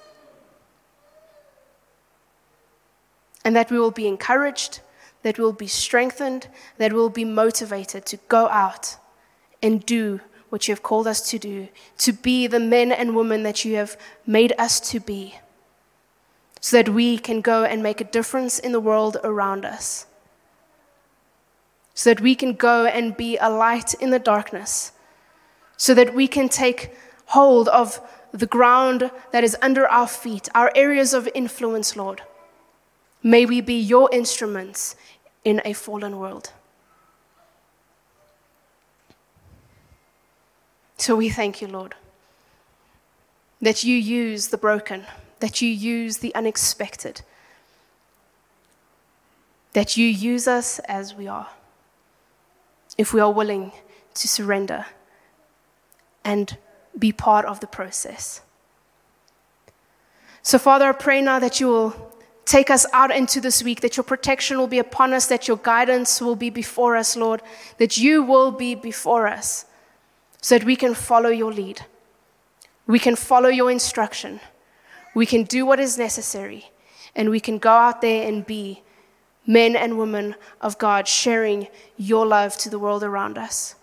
and 3.45 3.55
that 3.55 3.71
we 3.71 3.79
will 3.79 3.91
be 3.91 4.07
encouraged, 4.07 4.81
that 5.21 5.37
we 5.37 5.43
will 5.43 5.53
be 5.53 5.67
strengthened, 5.67 6.47
that 6.77 6.91
we 6.91 6.99
will 6.99 7.09
be 7.09 7.23
motivated 7.23 8.05
to 8.07 8.17
go 8.27 8.49
out 8.49 8.97
and 9.61 9.85
do 9.85 10.19
what 10.49 10.67
you 10.67 10.71
have 10.73 10.83
called 10.83 11.07
us 11.07 11.29
to 11.29 11.39
do, 11.39 11.67
to 11.97 12.11
be 12.11 12.47
the 12.47 12.59
men 12.59 12.91
and 12.91 13.15
women 13.15 13.43
that 13.43 13.63
you 13.63 13.75
have 13.75 13.97
made 14.25 14.53
us 14.57 14.79
to 14.79 14.99
be, 14.99 15.35
so 16.59 16.77
that 16.77 16.89
we 16.89 17.17
can 17.17 17.41
go 17.41 17.63
and 17.63 17.83
make 17.83 18.01
a 18.01 18.05
difference 18.05 18.57
in 18.57 18.71
the 18.71 18.79
world 18.79 19.17
around 19.23 19.63
us, 19.63 20.07
so 21.93 22.09
that 22.09 22.21
we 22.21 22.35
can 22.35 22.53
go 22.53 22.85
and 22.85 23.15
be 23.15 23.37
a 23.37 23.49
light 23.49 23.93
in 23.95 24.09
the 24.09 24.19
darkness, 24.19 24.91
so 25.77 25.93
that 25.93 26.13
we 26.15 26.27
can 26.27 26.49
take 26.49 26.95
hold 27.27 27.67
of 27.69 28.01
the 28.31 28.45
ground 28.45 29.11
that 29.31 29.43
is 29.43 29.55
under 29.61 29.87
our 29.87 30.07
feet, 30.07 30.49
our 30.55 30.71
areas 30.75 31.13
of 31.13 31.29
influence, 31.35 31.95
Lord. 31.95 32.21
May 33.25 33.47
we 33.47 33.59
be 33.59 33.73
your 33.73 34.07
instruments 34.13 34.95
in 35.43 35.59
a 35.65 35.73
fallen 35.73 36.19
world. 36.19 36.51
So 40.97 41.15
we 41.15 41.29
thank 41.29 41.59
you, 41.59 41.67
Lord, 41.67 41.95
that 43.59 43.83
you 43.83 43.97
use 43.97 44.49
the 44.49 44.59
broken, 44.59 45.05
that 45.39 45.59
you 45.59 45.67
use 45.67 46.19
the 46.19 46.35
unexpected, 46.35 47.23
that 49.73 49.97
you 49.97 50.05
use 50.05 50.47
us 50.47 50.77
as 50.87 51.15
we 51.15 51.27
are, 51.27 51.49
if 52.95 53.11
we 53.11 53.19
are 53.19 53.33
willing 53.33 53.71
to 54.13 54.27
surrender 54.27 54.85
and 56.23 56.59
be 56.99 57.11
part 57.11 57.45
of 57.45 57.59
the 57.59 57.67
process. 57.67 58.41
So, 60.43 60.59
Father, 60.59 60.89
I 60.89 60.91
pray 60.91 61.23
now 61.23 61.39
that 61.39 61.59
you 61.59 61.69
will 61.69 62.11
take 62.45 62.69
us 62.69 62.85
out 62.93 63.11
into 63.13 63.41
this 63.41 63.63
week, 63.63 63.81
that 63.81 63.97
your 63.97 64.03
protection 64.03 64.57
will 64.57 64.67
be 64.67 64.79
upon 64.79 65.13
us, 65.13 65.25
that 65.27 65.47
your 65.47 65.57
guidance 65.57 66.21
will 66.21 66.35
be 66.35 66.49
before 66.49 66.95
us, 66.95 67.15
Lord, 67.17 67.41
that 67.77 67.97
you 67.97 68.23
will 68.23 68.51
be 68.51 68.75
before 68.75 69.27
us 69.27 69.65
so 70.41 70.57
that 70.57 70.65
we 70.65 70.75
can 70.75 70.93
follow 70.93 71.29
your 71.29 71.51
lead. 71.51 71.81
We 72.85 72.99
can 72.99 73.15
follow 73.15 73.49
your 73.49 73.71
instruction. 73.71 74.39
We 75.15 75.25
can 75.25 75.43
do 75.43 75.65
what 75.65 75.79
is 75.79 75.97
necessary. 75.97 76.69
And 77.15 77.29
we 77.29 77.39
can 77.39 77.57
go 77.57 77.71
out 77.71 78.01
there 78.01 78.27
and 78.27 78.45
be 78.45 78.83
men 79.47 79.75
and 79.75 79.97
women 79.97 80.35
of 80.61 80.77
God, 80.77 81.07
sharing 81.07 81.67
your 81.97 82.25
love 82.27 82.57
to 82.57 82.69
the 82.69 82.77
world 82.79 83.03
around 83.03 83.37
us. 83.37 83.75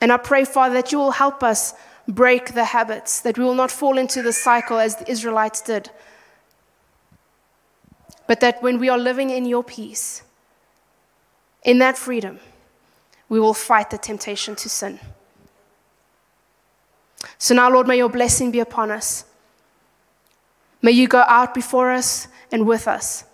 And 0.00 0.10
I 0.12 0.16
pray, 0.16 0.44
Father, 0.44 0.74
that 0.74 0.90
you 0.90 0.98
will 0.98 1.12
help 1.12 1.44
us 1.44 1.74
break 2.08 2.54
the 2.54 2.64
habits, 2.64 3.20
that 3.20 3.38
we 3.38 3.44
will 3.44 3.54
not 3.54 3.70
fall 3.70 3.98
into 3.98 4.22
the 4.22 4.32
cycle 4.32 4.78
as 4.78 4.96
the 4.96 5.08
Israelites 5.08 5.60
did, 5.60 5.90
but 8.32 8.40
that 8.40 8.62
when 8.62 8.78
we 8.78 8.88
are 8.88 8.96
living 8.96 9.28
in 9.28 9.44
your 9.44 9.62
peace, 9.62 10.22
in 11.64 11.80
that 11.80 11.98
freedom, 11.98 12.40
we 13.28 13.38
will 13.38 13.52
fight 13.52 13.90
the 13.90 13.98
temptation 13.98 14.56
to 14.56 14.70
sin. 14.70 14.98
So 17.36 17.54
now, 17.54 17.70
Lord, 17.70 17.86
may 17.86 17.98
your 17.98 18.08
blessing 18.08 18.50
be 18.50 18.60
upon 18.60 18.90
us. 18.90 19.26
May 20.80 20.92
you 20.92 21.08
go 21.08 21.22
out 21.28 21.52
before 21.52 21.90
us 21.90 22.26
and 22.50 22.66
with 22.66 22.88
us 22.88 23.24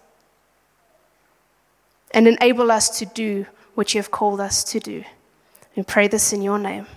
and 2.10 2.26
enable 2.26 2.72
us 2.72 2.98
to 2.98 3.06
do 3.06 3.46
what 3.76 3.94
you 3.94 4.00
have 4.00 4.10
called 4.10 4.40
us 4.40 4.64
to 4.64 4.80
do. 4.80 5.04
We 5.76 5.84
pray 5.84 6.08
this 6.08 6.32
in 6.32 6.42
your 6.42 6.58
name. 6.58 6.88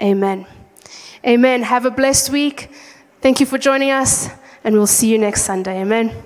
Amen. 0.00 0.46
Amen. 1.22 1.64
Have 1.64 1.84
a 1.84 1.90
blessed 1.90 2.30
week. 2.30 2.70
Thank 3.20 3.40
you 3.40 3.44
for 3.44 3.58
joining 3.58 3.90
us, 3.90 4.30
and 4.64 4.74
we'll 4.74 4.86
see 4.86 5.12
you 5.12 5.18
next 5.18 5.42
Sunday. 5.42 5.82
Amen. 5.82 6.25